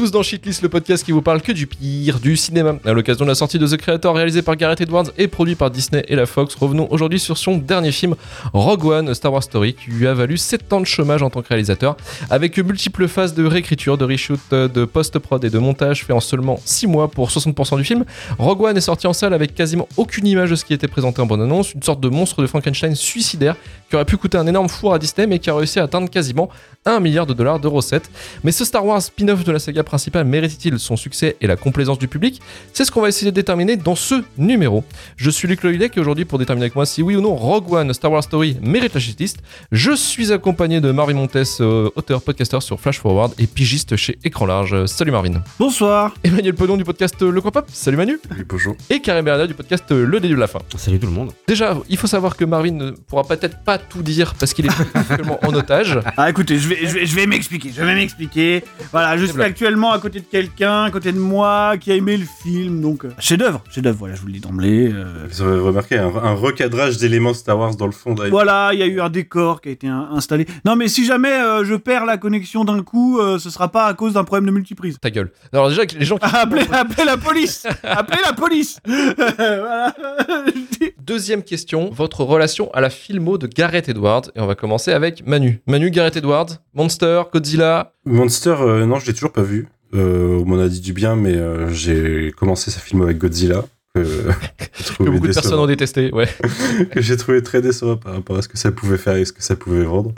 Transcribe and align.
Tous 0.00 0.10
dans 0.10 0.22
Shitlist, 0.22 0.62
le 0.62 0.70
podcast 0.70 1.04
qui 1.04 1.12
vous 1.12 1.20
parle 1.20 1.42
que 1.42 1.52
du 1.52 1.66
pire 1.66 2.20
du 2.20 2.34
cinéma. 2.34 2.76
À 2.86 2.94
l'occasion 2.94 3.26
de 3.26 3.28
la 3.28 3.34
sortie 3.34 3.58
de 3.58 3.66
The 3.66 3.76
Creator 3.76 4.16
réalisé 4.16 4.40
par 4.40 4.56
Gareth 4.56 4.80
Edwards 4.80 5.08
et 5.18 5.28
produit 5.28 5.56
par 5.56 5.70
Disney 5.70 6.02
et 6.08 6.16
la 6.16 6.24
Fox, 6.24 6.54
revenons 6.54 6.88
aujourd'hui 6.90 7.20
sur 7.20 7.36
son 7.36 7.58
dernier 7.58 7.92
film, 7.92 8.14
Rogue 8.54 8.86
One, 8.86 9.12
Star 9.12 9.30
Wars 9.30 9.42
Story, 9.42 9.74
qui 9.74 9.90
lui 9.90 10.06
a 10.06 10.14
valu 10.14 10.38
7 10.38 10.72
ans 10.72 10.80
de 10.80 10.86
chômage 10.86 11.22
en 11.22 11.28
tant 11.28 11.42
que 11.42 11.48
réalisateur, 11.48 11.98
avec 12.30 12.56
multiples 12.56 13.08
phases 13.08 13.34
de 13.34 13.44
réécriture, 13.44 13.98
de 13.98 14.06
reshoot, 14.06 14.40
de 14.50 14.86
post-prod 14.86 15.44
et 15.44 15.50
de 15.50 15.58
montage 15.58 16.06
fait 16.06 16.14
en 16.14 16.20
seulement 16.20 16.58
6 16.64 16.86
mois 16.86 17.10
pour 17.10 17.28
60% 17.28 17.76
du 17.76 17.84
film. 17.84 18.06
Rogue 18.38 18.62
One 18.62 18.78
est 18.78 18.80
sorti 18.80 19.06
en 19.06 19.12
salle 19.12 19.34
avec 19.34 19.54
quasiment 19.54 19.86
aucune 19.98 20.26
image 20.26 20.48
de 20.48 20.56
ce 20.56 20.64
qui 20.64 20.72
était 20.72 20.88
présenté 20.88 21.20
en 21.20 21.26
bande-annonce, 21.26 21.74
une 21.74 21.82
sorte 21.82 22.00
de 22.00 22.08
monstre 22.08 22.40
de 22.40 22.46
Frankenstein 22.46 22.94
suicidaire 22.94 23.54
qui 23.90 23.96
aurait 23.96 24.06
pu 24.06 24.16
coûter 24.16 24.38
un 24.38 24.46
énorme 24.46 24.70
four 24.70 24.94
à 24.94 24.98
Disney 24.98 25.26
mais 25.26 25.40
qui 25.40 25.50
a 25.50 25.54
réussi 25.54 25.78
à 25.78 25.82
atteindre 25.82 26.08
quasiment 26.08 26.48
1 26.86 27.00
milliard 27.00 27.26
de 27.26 27.34
dollars 27.34 27.60
de 27.60 27.68
recettes. 27.68 28.10
Mais 28.44 28.52
ce 28.52 28.64
Star 28.64 28.86
Wars 28.86 29.02
spin-off 29.02 29.44
de 29.44 29.52
la 29.52 29.58
saga 29.58 29.82
principale 29.90 30.24
mérite-t-il 30.24 30.78
son 30.78 30.96
succès 30.96 31.36
et 31.40 31.48
la 31.48 31.56
complaisance 31.56 31.98
du 31.98 32.06
public 32.06 32.40
C'est 32.72 32.84
ce 32.84 32.92
qu'on 32.92 33.00
va 33.00 33.08
essayer 33.08 33.28
de 33.28 33.34
déterminer 33.34 33.74
dans 33.76 33.96
ce 33.96 34.22
numéro. 34.38 34.84
Je 35.16 35.30
suis 35.30 35.48
Luc 35.48 35.64
Loïlec 35.64 35.96
et 35.96 36.00
aujourd'hui 36.00 36.24
pour 36.24 36.38
déterminer 36.38 36.66
avec 36.66 36.76
moi 36.76 36.86
si 36.86 37.02
oui 37.02 37.16
ou 37.16 37.20
non 37.20 37.34
Rogue 37.34 37.72
One 37.72 37.92
Star 37.92 38.12
Wars 38.12 38.22
Story 38.22 38.56
mérite 38.62 38.94
la 38.94 39.00
shitlist, 39.00 39.38
je 39.72 39.90
suis 39.90 40.32
accompagné 40.32 40.80
de 40.80 40.92
Marvin 40.92 41.14
Montes, 41.14 41.36
euh, 41.60 41.90
auteur 41.96 42.22
podcaster 42.22 42.60
sur 42.60 42.78
Flash 42.80 43.00
Forward 43.00 43.34
et 43.38 43.48
pigiste 43.48 43.96
chez 43.96 44.16
Écran 44.22 44.46
Large. 44.46 44.86
Salut 44.86 45.10
Marvin. 45.10 45.42
Bonsoir. 45.58 46.14
Emmanuel 46.22 46.54
Pedon 46.54 46.76
du 46.76 46.84
podcast 46.84 47.20
Le 47.20 47.40
Coin 47.40 47.50
Pop. 47.50 47.66
Salut 47.72 47.96
Manu. 47.96 48.20
Oui, 48.30 48.44
bonjour. 48.48 48.76
Et 48.90 49.00
Karim 49.00 49.24
Bernard 49.24 49.48
du 49.48 49.54
podcast 49.54 49.86
Le 49.90 50.20
Début 50.20 50.34
de 50.34 50.40
la 50.40 50.46
Fin. 50.46 50.60
Salut 50.76 51.00
tout 51.00 51.08
le 51.08 51.12
monde. 51.12 51.32
Déjà, 51.48 51.76
il 51.88 51.96
faut 51.96 52.06
savoir 52.06 52.36
que 52.36 52.44
Marvin 52.44 52.70
ne 52.72 52.90
pourra 52.92 53.24
peut-être 53.24 53.58
pas 53.64 53.78
tout 53.78 54.02
dire 54.02 54.34
parce 54.38 54.54
qu'il 54.54 54.66
est 54.66 54.80
actuellement 54.94 55.40
en 55.42 55.52
otage. 55.52 55.98
Ah 56.16 56.30
écoutez, 56.30 56.58
je 56.60 56.68
vais, 56.68 56.78
je 56.86 56.94
vais, 56.94 57.06
je 57.06 57.14
vais 57.16 57.26
m'expliquer, 57.26 57.72
je 57.74 57.82
vais 57.82 57.94
m'expliquer. 57.96 58.62
Voilà, 58.92 59.16
je 59.16 59.24
suis 59.24 59.34
blague. 59.34 59.54
À 59.70 59.98
côté 60.00 60.20
de 60.20 60.24
quelqu'un, 60.24 60.84
à 60.84 60.90
côté 60.90 61.12
de 61.12 61.18
moi, 61.18 61.74
qui 61.78 61.92
a 61.92 61.94
aimé 61.94 62.16
le 62.16 62.24
film, 62.42 62.80
donc 62.80 63.04
euh, 63.04 63.10
chef-d'œuvre, 63.18 63.62
chef-d'œuvre. 63.70 63.98
Voilà, 63.98 64.14
je 64.14 64.20
vous 64.20 64.26
le 64.26 64.32
dis 64.34 64.40
d'emblée. 64.40 64.90
euh. 64.92 65.26
Vous 65.30 65.42
aurez 65.42 65.58
remarqué 65.58 65.98
un, 65.98 66.08
un 66.08 66.34
recadrage 66.34 66.96
d'éléments 66.98 67.34
Star 67.34 67.58
Wars 67.58 67.76
dans 67.76 67.86
le 67.86 67.92
fond. 67.92 68.14
d'ailleurs. 68.14 68.30
Voilà, 68.30 68.70
il 68.72 68.80
y 68.80 68.82
a 68.82 68.86
eu 68.86 69.00
un 69.00 69.08
décor 69.10 69.60
qui 69.60 69.68
a 69.68 69.72
été 69.72 69.86
un- 69.86 70.08
installé. 70.12 70.46
Non, 70.64 70.76
mais 70.76 70.88
si 70.88 71.04
jamais 71.06 71.32
euh, 71.32 71.64
je 71.64 71.74
perds 71.74 72.04
la 72.06 72.16
connexion 72.16 72.64
d'un 72.64 72.82
coup, 72.82 73.18
euh, 73.20 73.38
ce 73.38 73.50
sera 73.50 73.68
pas 73.70 73.86
à 73.86 73.94
cause 73.94 74.14
d'un 74.14 74.24
problème 74.24 74.46
de 74.46 74.50
multiprise. 74.52 74.98
Ta 75.00 75.10
gueule. 75.10 75.30
Alors 75.52 75.68
déjà, 75.68 75.82
les 75.98 76.04
gens 76.04 76.18
qui... 76.18 76.24
appelez, 76.24 76.66
appelez 76.72 77.04
la 77.04 77.16
police 77.16 77.66
Appelez 77.82 78.20
la 78.24 78.32
police 78.32 78.78
Voilà. 78.86 79.94
Deuxième 81.04 81.42
question, 81.42 81.90
votre 81.92 82.22
relation 82.24 82.70
à 82.72 82.80
la 82.80 82.90
filmo 82.90 83.38
de 83.38 83.46
Gareth 83.46 83.88
Edwards. 83.88 84.22
Et 84.36 84.40
on 84.40 84.46
va 84.46 84.54
commencer 84.54 84.92
avec 84.92 85.26
Manu. 85.26 85.60
Manu, 85.66 85.90
Gareth 85.90 86.16
Edwards, 86.16 86.58
Monster, 86.74 87.22
Godzilla. 87.32 87.92
Monster, 88.10 88.56
euh, 88.60 88.86
non, 88.86 88.98
je 88.98 89.06
l'ai 89.06 89.14
toujours 89.14 89.32
pas 89.32 89.42
vu. 89.42 89.68
Euh, 89.94 90.40
on 90.40 90.44
m'en 90.44 90.58
a 90.58 90.68
dit 90.68 90.80
du 90.80 90.92
bien, 90.92 91.16
mais 91.16 91.34
euh, 91.36 91.70
j'ai 91.70 92.32
commencé 92.36 92.70
sa 92.70 92.80
film 92.80 93.02
avec 93.02 93.18
Godzilla. 93.18 93.64
Que, 93.94 94.00
beaucoup 94.98 95.26
de 95.26 95.32
personnes 95.32 95.58
ont 95.58 95.66
détesté, 95.66 96.12
ouais. 96.12 96.28
que 96.92 97.00
j'ai 97.00 97.16
trouvé 97.16 97.42
très 97.42 97.60
décevant 97.60 97.96
par 97.96 98.14
rapport 98.14 98.36
à 98.36 98.42
ce 98.42 98.48
que 98.48 98.58
ça 98.58 98.70
pouvait 98.70 98.98
faire 98.98 99.16
et 99.16 99.24
ce 99.24 99.32
que 99.32 99.42
ça 99.42 99.56
pouvait 99.56 99.84
vendre. 99.84 100.12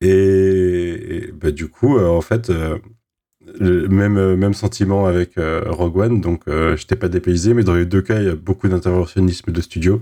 Et, 0.00 0.08
et, 0.08 1.32
bah, 1.32 1.50
du 1.50 1.68
coup, 1.68 1.98
en 1.98 2.20
fait, 2.20 2.50
le 3.60 3.88
même, 3.88 4.34
même 4.34 4.54
sentiment 4.54 5.06
avec 5.06 5.34
Rogue 5.36 5.96
One. 5.96 6.20
Donc, 6.20 6.42
j'étais 6.76 6.96
pas 6.96 7.08
dépaysé, 7.08 7.54
mais 7.54 7.64
dans 7.64 7.74
les 7.74 7.86
deux 7.86 8.02
cas, 8.02 8.20
il 8.20 8.26
y 8.26 8.30
a 8.30 8.34
beaucoup 8.34 8.68
d'interventionnisme 8.68 9.52
de 9.52 9.60
studio. 9.60 10.00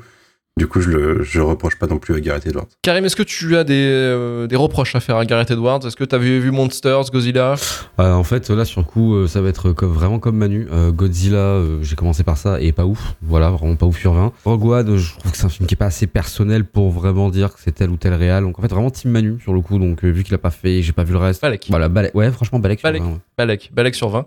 Du 0.58 0.66
coup, 0.66 0.80
je 0.80 0.90
le 0.90 1.22
je 1.22 1.40
reproche 1.40 1.78
pas 1.78 1.86
non 1.86 1.98
plus 1.98 2.14
à 2.14 2.20
Gareth 2.20 2.46
Edwards. 2.46 2.66
Karim, 2.82 3.04
est-ce 3.04 3.16
que 3.16 3.22
tu 3.22 3.56
as 3.56 3.64
des, 3.64 3.88
euh, 3.88 4.46
des 4.46 4.56
reproches 4.56 4.94
à 4.94 5.00
faire 5.00 5.16
à 5.16 5.24
Gareth 5.24 5.50
Edwards? 5.52 5.80
Est-ce 5.86 5.96
que 5.96 6.04
tu 6.04 6.14
avais 6.14 6.38
vu 6.38 6.50
Monsters, 6.50 7.04
Godzilla? 7.10 7.54
Euh, 7.98 8.12
en 8.12 8.24
fait, 8.24 8.50
là, 8.50 8.64
sur 8.66 8.80
le 8.80 8.84
coup, 8.86 9.14
euh, 9.14 9.26
ça 9.26 9.40
va 9.40 9.48
être 9.48 9.72
comme, 9.72 9.92
vraiment 9.92 10.18
comme 10.18 10.36
Manu. 10.36 10.66
Euh, 10.70 10.90
Godzilla, 10.90 11.38
euh, 11.38 11.78
j'ai 11.82 11.96
commencé 11.96 12.24
par 12.24 12.36
ça 12.36 12.60
et 12.60 12.72
pas 12.72 12.84
ouf. 12.84 13.14
Voilà, 13.22 13.48
vraiment 13.50 13.76
pas 13.76 13.86
ouf 13.86 13.98
sur 13.98 14.12
20. 14.12 14.32
Rogue 14.44 14.64
One, 14.66 14.96
je 14.96 15.16
trouve 15.18 15.32
que 15.32 15.38
c'est 15.38 15.46
un 15.46 15.50
film 15.50 15.66
qui 15.66 15.74
est 15.74 15.78
pas 15.78 15.86
assez 15.86 16.06
personnel 16.08 16.64
pour 16.64 16.90
vraiment 16.90 17.30
dire 17.30 17.54
que 17.54 17.60
c'est 17.62 17.72
tel 17.72 17.88
ou 17.88 17.96
tel 17.96 18.12
réal. 18.12 18.42
Donc 18.42 18.58
en 18.58 18.62
fait, 18.62 18.68
vraiment 18.68 18.90
Team 18.90 19.12
Manu 19.12 19.38
sur 19.40 19.54
le 19.54 19.60
coup. 19.62 19.78
Donc 19.78 20.04
euh, 20.04 20.08
vu 20.10 20.24
qu'il 20.24 20.34
a 20.34 20.38
pas 20.38 20.50
fait, 20.50 20.82
j'ai 20.82 20.92
pas 20.92 21.04
vu 21.04 21.12
le 21.12 21.18
reste. 21.20 21.40
Balek. 21.40 21.68
Voilà, 21.70 21.88
Balek. 21.88 22.14
Ouais, 22.14 22.30
franchement, 22.32 22.58
Balek. 22.58 22.80
sur 22.80 22.88
Balek. 22.88 23.02
20, 23.02 23.08
ouais. 23.08 23.18
Balek, 23.38 23.70
Balek 23.72 23.94
sur 23.94 24.10
20. 24.10 24.26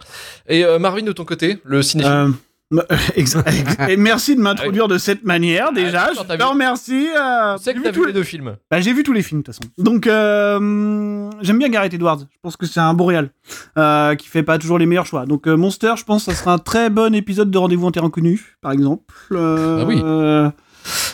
Et 0.49 0.63
euh, 0.65 0.79
Marvin, 0.79 1.03
de 1.03 1.11
ton 1.11 1.25
côté, 1.25 1.59
le 1.63 1.83
cinéphile 1.83 2.11
Euh, 2.11 2.29
Et 3.89 3.97
merci 3.97 4.35
de 4.35 4.41
m'introduire 4.41 4.87
de 4.87 4.97
cette 4.97 5.23
manière 5.23 5.71
déjà. 5.73 6.07
Ah, 6.09 6.11
je 6.15 6.35
te 6.35 6.43
remercie. 6.43 7.07
euh, 7.15 7.55
Tu 7.57 7.63
sais 7.63 7.73
j'ai 7.73 7.79
que 7.79 7.83
t'as 7.83 7.91
vu 7.91 8.01
les- 8.01 8.07
les 8.07 8.13
deux 8.13 8.23
films. 8.23 8.55
Bah, 8.71 8.81
j'ai 8.81 8.93
vu 8.93 9.03
tous 9.03 9.13
les 9.13 9.21
films 9.21 9.41
de 9.41 9.45
toute 9.45 9.55
façon. 9.55 9.69
Donc 9.77 10.07
euh, 10.07 11.29
j'aime 11.41 11.59
bien 11.59 11.69
Gareth 11.69 11.93
Edwards. 11.93 12.19
Je 12.31 12.37
pense 12.41 12.57
que 12.57 12.65
c'est 12.65 12.79
un 12.79 12.93
beau 12.95 13.05
réal 13.05 13.29
euh, 13.77 14.15
qui 14.15 14.27
fait 14.27 14.43
pas 14.43 14.57
toujours 14.57 14.79
les 14.79 14.85
meilleurs 14.87 15.05
choix. 15.05 15.25
Donc 15.25 15.47
euh, 15.47 15.55
Monster, 15.55 15.93
je 15.97 16.03
pense 16.03 16.25
que 16.25 16.31
ça 16.31 16.37
sera 16.37 16.53
un 16.53 16.57
très 16.57 16.89
bon 16.89 17.13
épisode 17.13 17.51
de 17.51 17.57
Rendez-vous 17.57 17.85
en 17.87 17.91
terrain 17.91 18.09
connu, 18.09 18.57
par 18.61 18.71
exemple. 18.71 19.03
Euh, 19.33 19.79
Ah 19.81 19.85
oui. 19.85 20.01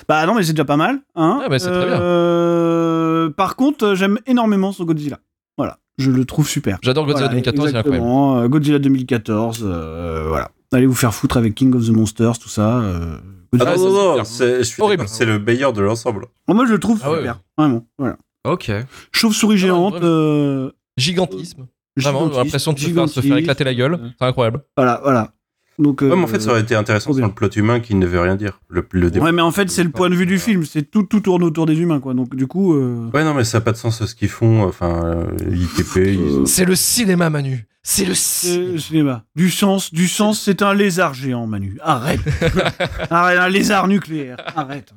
Bah 0.07 0.25
non, 0.25 0.33
mais 0.33 0.43
c'est 0.43 0.53
déjà 0.53 0.65
pas 0.65 0.77
mal. 0.77 0.99
Hein 1.15 1.41
Ah 1.43 1.49
bah, 1.49 1.59
c'est 1.59 1.69
très 1.69 1.85
bien. 1.85 3.31
Par 3.35 3.55
contre, 3.55 3.93
j'aime 3.95 4.17
énormément 4.25 4.71
son 4.71 4.83
Godzilla. 4.85 5.19
Voilà, 5.57 5.77
je 5.97 6.09
le 6.09 6.25
trouve 6.25 6.47
super. 6.47 6.77
J'adore 6.81 7.05
Godzilla 7.05 7.27
Voilà, 7.27 7.41
2014, 7.41 7.69
il 7.69 7.75
est 7.75 7.77
incroyable. 7.79 8.05
exactement. 8.05 8.47
Godzilla 8.47 8.79
2014, 8.79 9.59
euh, 9.63 10.25
voilà. 10.27 10.49
Allez 10.71 10.85
vous 10.85 10.93
faire 10.95 11.13
foutre 11.13 11.37
avec 11.37 11.55
King 11.55 11.73
of 11.75 11.85
the 11.85 11.89
Monsters, 11.89 12.37
tout 12.39 12.49
ça. 12.49 12.79
euh. 12.79 13.17
Ah, 13.59 13.75
non, 13.75 14.23
c'est 14.23 14.57
non, 14.57 14.63
super. 14.63 15.09
c'est 15.09 15.25
le 15.25 15.39
meilleur 15.39 15.73
de 15.73 15.81
l'ensemble. 15.81 16.27
Moi, 16.47 16.65
je 16.67 16.73
le 16.73 16.79
trouve 16.79 16.99
Ah 17.03 17.09
ouais, 17.11 17.17
super. 17.17 17.39
Vraiment, 17.57 17.87
voilà. 17.97 18.17
Ok. 18.47 18.71
Chauve-souris 19.11 19.55
Ah, 19.55 19.57
géante. 19.57 19.95
euh, 19.95 20.71
Gigantisme. 20.97 21.65
Vraiment, 21.97 22.27
l'impression 22.27 22.73
de 22.73 22.79
se 22.79 22.85
faire, 22.85 23.09
se 23.09 23.13
faire 23.15 23.23
gigantisme. 23.23 23.37
éclater 23.39 23.63
la 23.63 23.73
gueule. 23.73 24.13
C'est 24.19 24.25
incroyable. 24.25 24.63
Voilà, 24.77 24.99
voilà. 25.03 25.31
Donc, 25.79 26.01
Ouais, 26.01 26.07
mais 26.09 26.13
euh, 26.13 26.23
en 26.23 26.27
fait, 26.27 26.39
ça 26.41 26.51
aurait 26.51 26.61
été 26.61 26.75
intéressant 26.75 27.13
bien. 27.13 27.27
le 27.27 27.33
plot 27.33 27.49
humain 27.55 27.79
qui 27.79 27.95
ne 27.95 28.05
veut 28.05 28.19
rien 28.19 28.35
dire. 28.35 28.59
Le, 28.69 28.85
le 28.91 29.09
débat. 29.09 29.25
Ouais, 29.25 29.31
mais 29.31 29.41
en 29.41 29.51
fait, 29.51 29.69
c'est 29.71 29.83
le 29.83 29.89
point 29.89 30.09
de 30.09 30.15
vue 30.15 30.25
du 30.25 30.37
film. 30.37 30.63
C'est 30.65 30.83
tout, 30.83 31.03
tout 31.03 31.21
tourne 31.21 31.41
autour 31.43 31.65
des 31.65 31.79
humains, 31.79 31.99
quoi. 31.99 32.13
Donc, 32.13 32.35
du 32.35 32.45
coup, 32.47 32.75
euh, 32.75 33.09
Ouais, 33.13 33.23
non, 33.23 33.33
mais 33.33 33.43
ça 33.45 33.57
n'a 33.57 33.61
pas 33.63 33.71
de 33.71 33.77
sens 33.77 34.03
ce 34.05 34.13
qu'ils 34.13 34.29
font. 34.29 34.63
Enfin, 34.63 35.01
euh, 35.05 35.25
ITP, 35.55 35.95
ils... 35.97 36.47
C'est 36.47 36.65
le 36.65 36.75
cinéma, 36.75 37.29
Manu. 37.29 37.65
C'est 37.81 38.05
le 38.05 38.13
cinéma. 38.13 39.23
Du 39.35 39.49
sens, 39.49 39.93
du 39.93 40.07
sens, 40.09 40.41
c'est 40.43 40.61
un 40.61 40.73
lézard 40.73 41.13
géant, 41.15 41.47
Manu. 41.47 41.77
Arrête. 41.81 42.19
Arrête, 43.09 43.39
un 43.39 43.49
lézard 43.49 43.87
nucléaire. 43.87 44.35
Arrête. 44.55 44.93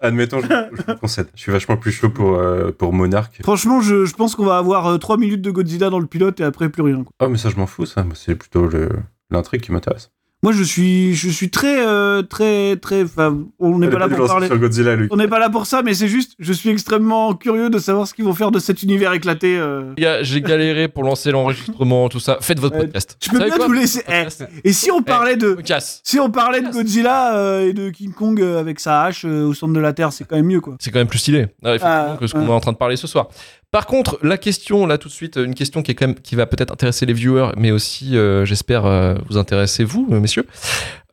admettons, 0.00 0.40
je, 0.40 0.46
je 0.46 0.82
vous 0.92 0.98
concède. 0.98 1.26
Je 1.34 1.40
suis 1.40 1.52
vachement 1.52 1.76
plus 1.76 1.92
chaud 1.92 2.08
pour, 2.08 2.36
euh, 2.36 2.70
pour 2.72 2.92
Monarch. 2.92 3.40
Franchement, 3.42 3.80
je, 3.80 4.04
je 4.04 4.14
pense 4.14 4.36
qu'on 4.36 4.44
va 4.46 4.56
avoir 4.58 4.98
3 4.98 5.16
minutes 5.18 5.42
de 5.42 5.50
Godzilla 5.50 5.90
dans 5.90 5.98
le 5.98 6.06
pilote 6.06 6.40
et 6.40 6.44
après 6.44 6.68
plus 6.68 6.82
rien. 6.82 7.02
quoi. 7.02 7.12
Oh, 7.20 7.28
mais 7.28 7.36
ça, 7.36 7.50
je 7.50 7.56
m'en 7.56 7.66
fous, 7.66 7.84
ça. 7.84 8.06
C'est 8.14 8.36
plutôt 8.36 8.66
le- 8.66 8.88
l'intrigue 9.32 9.60
qui 9.62 9.72
m'intéresse. 9.72 10.10
Moi, 10.44 10.50
je 10.52 10.64
suis, 10.64 11.14
je 11.14 11.28
suis 11.30 11.50
très, 11.50 11.86
euh, 11.86 12.22
très, 12.22 12.74
très. 12.74 13.04
On 13.60 13.78
n'est 13.78 13.88
pas 13.88 14.00
là 14.00 14.08
pour 14.08 14.26
parler. 14.26 14.48
Godzilla, 14.48 14.96
Luc. 14.96 15.12
On 15.12 15.16
n'est 15.16 15.28
pas 15.28 15.38
là 15.38 15.48
pour 15.50 15.66
ça, 15.66 15.82
mais 15.84 15.94
c'est 15.94 16.08
juste, 16.08 16.32
je 16.40 16.52
suis 16.52 16.68
extrêmement 16.68 17.32
curieux 17.34 17.70
de 17.70 17.78
savoir 17.78 18.08
ce 18.08 18.12
qu'ils 18.14 18.24
vont 18.24 18.34
faire 18.34 18.50
de 18.50 18.58
cet 18.58 18.82
univers 18.82 19.12
éclaté. 19.12 19.56
euh. 19.56 19.94
J'ai 20.22 20.40
galéré 20.40 20.88
pour 20.88 21.04
lancer 21.04 21.30
l'enregistrement, 21.30 22.08
tout 22.08 22.18
ça. 22.18 22.38
Faites 22.40 22.58
votre 22.58 22.74
Euh, 22.74 22.80
podcast. 22.80 23.16
Je 23.22 23.30
peux 23.30 23.38
bien 23.38 23.56
vous 23.56 23.72
laisser. 23.72 24.02
eh, 24.08 24.24
et 24.64 24.72
si 24.72 24.90
on 24.90 25.02
parlait 25.02 25.36
de, 25.36 25.56
si 26.02 26.18
on 26.18 26.28
parlait 26.28 26.60
de 26.60 26.70
Godzilla 26.70 27.36
euh, 27.36 27.68
et 27.68 27.72
de 27.72 27.90
King 27.90 28.12
Kong 28.12 28.42
avec 28.42 28.80
sa 28.80 29.04
hache 29.04 29.24
euh, 29.24 29.44
au 29.46 29.54
centre 29.54 29.74
de 29.74 29.78
la 29.80 29.92
Terre, 29.92 30.12
c'est 30.12 30.24
quand 30.26 30.34
même 30.34 30.46
mieux, 30.46 30.60
quoi. 30.60 30.74
C'est 30.80 30.90
quand 30.90 30.98
même 30.98 31.06
plus 31.06 31.20
stylé, 31.20 31.46
Ah, 31.64 31.76
effectivement, 31.76 32.14
Ah, 32.14 32.16
que 32.18 32.26
ce 32.26 32.32
qu'on 32.32 32.40
ah. 32.46 32.48
est 32.48 32.50
en 32.54 32.60
train 32.60 32.72
de 32.72 32.78
parler 32.78 32.96
ce 32.96 33.06
soir. 33.06 33.28
Par 33.72 33.86
contre, 33.86 34.18
la 34.22 34.36
question, 34.38 34.84
là 34.86 34.98
tout 34.98 35.08
de 35.08 35.12
suite, 35.12 35.36
une 35.36 35.54
question 35.54 35.82
qui 35.82 35.90
est 35.90 35.94
quand 35.94 36.06
même 36.06 36.14
qui 36.20 36.36
va 36.36 36.44
peut-être 36.46 36.70
intéresser 36.72 37.06
les 37.06 37.14
viewers, 37.14 37.52
mais 37.56 37.70
aussi, 37.70 38.16
euh, 38.18 38.44
j'espère, 38.44 38.84
euh, 38.84 39.14
vous 39.30 39.38
intéresser 39.38 39.82
vous, 39.82 40.06
euh, 40.12 40.20
messieurs. 40.20 40.46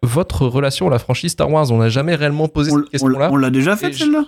Votre 0.04 0.46
relation 0.46 0.88
à 0.88 0.90
la 0.92 1.00
franchise 1.00 1.32
Star 1.32 1.50
Wars, 1.50 1.72
on 1.72 1.78
n'a 1.78 1.88
jamais 1.90 2.16
réellement 2.16 2.48
posé 2.50 2.72
On, 2.72 2.76
cette 2.76 2.86
on- 2.86 2.90
question-là. 2.90 3.30
on 3.32 3.38
l'a 3.38 3.50
déjà 3.50 3.76
fait 3.78 3.94
celle-là? 3.94 4.26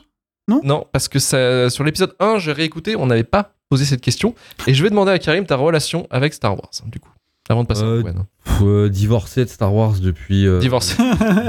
Non, 0.64 0.86
parce 0.92 1.08
que 1.08 1.20
ça, 1.20 1.70
sur 1.70 1.84
l'épisode 1.84 2.14
1, 2.20 2.40
j'ai 2.40 2.52
réécouté, 2.52 2.96
on 2.98 3.06
n'avait 3.06 3.24
pas 3.24 3.54
posé 3.70 3.86
cette 3.86 4.02
question. 4.02 4.34
Et 4.68 4.74
je 4.74 4.84
vais 4.84 4.90
demander 4.90 5.12
à 5.12 5.20
Karim 5.20 5.46
ta 5.46 5.56
relation 5.56 6.08
avec 6.10 6.34
Star 6.34 6.54
Wars, 6.56 6.72
du 6.88 7.00
coup, 7.00 7.10
avant 7.52 7.64
de 7.64 7.68
passer 7.68 7.84
Euh, 7.84 8.00
à 8.00 8.02
Gwen. 8.02 8.24
Pff, 8.44 8.62
euh, 8.64 8.90
divorcé 8.90 9.46
de 9.46 9.50
Star 9.50 9.74
Wars 9.74 10.00
depuis 10.00 10.48
euh, 10.48 10.60
Divorcé. 10.60 10.96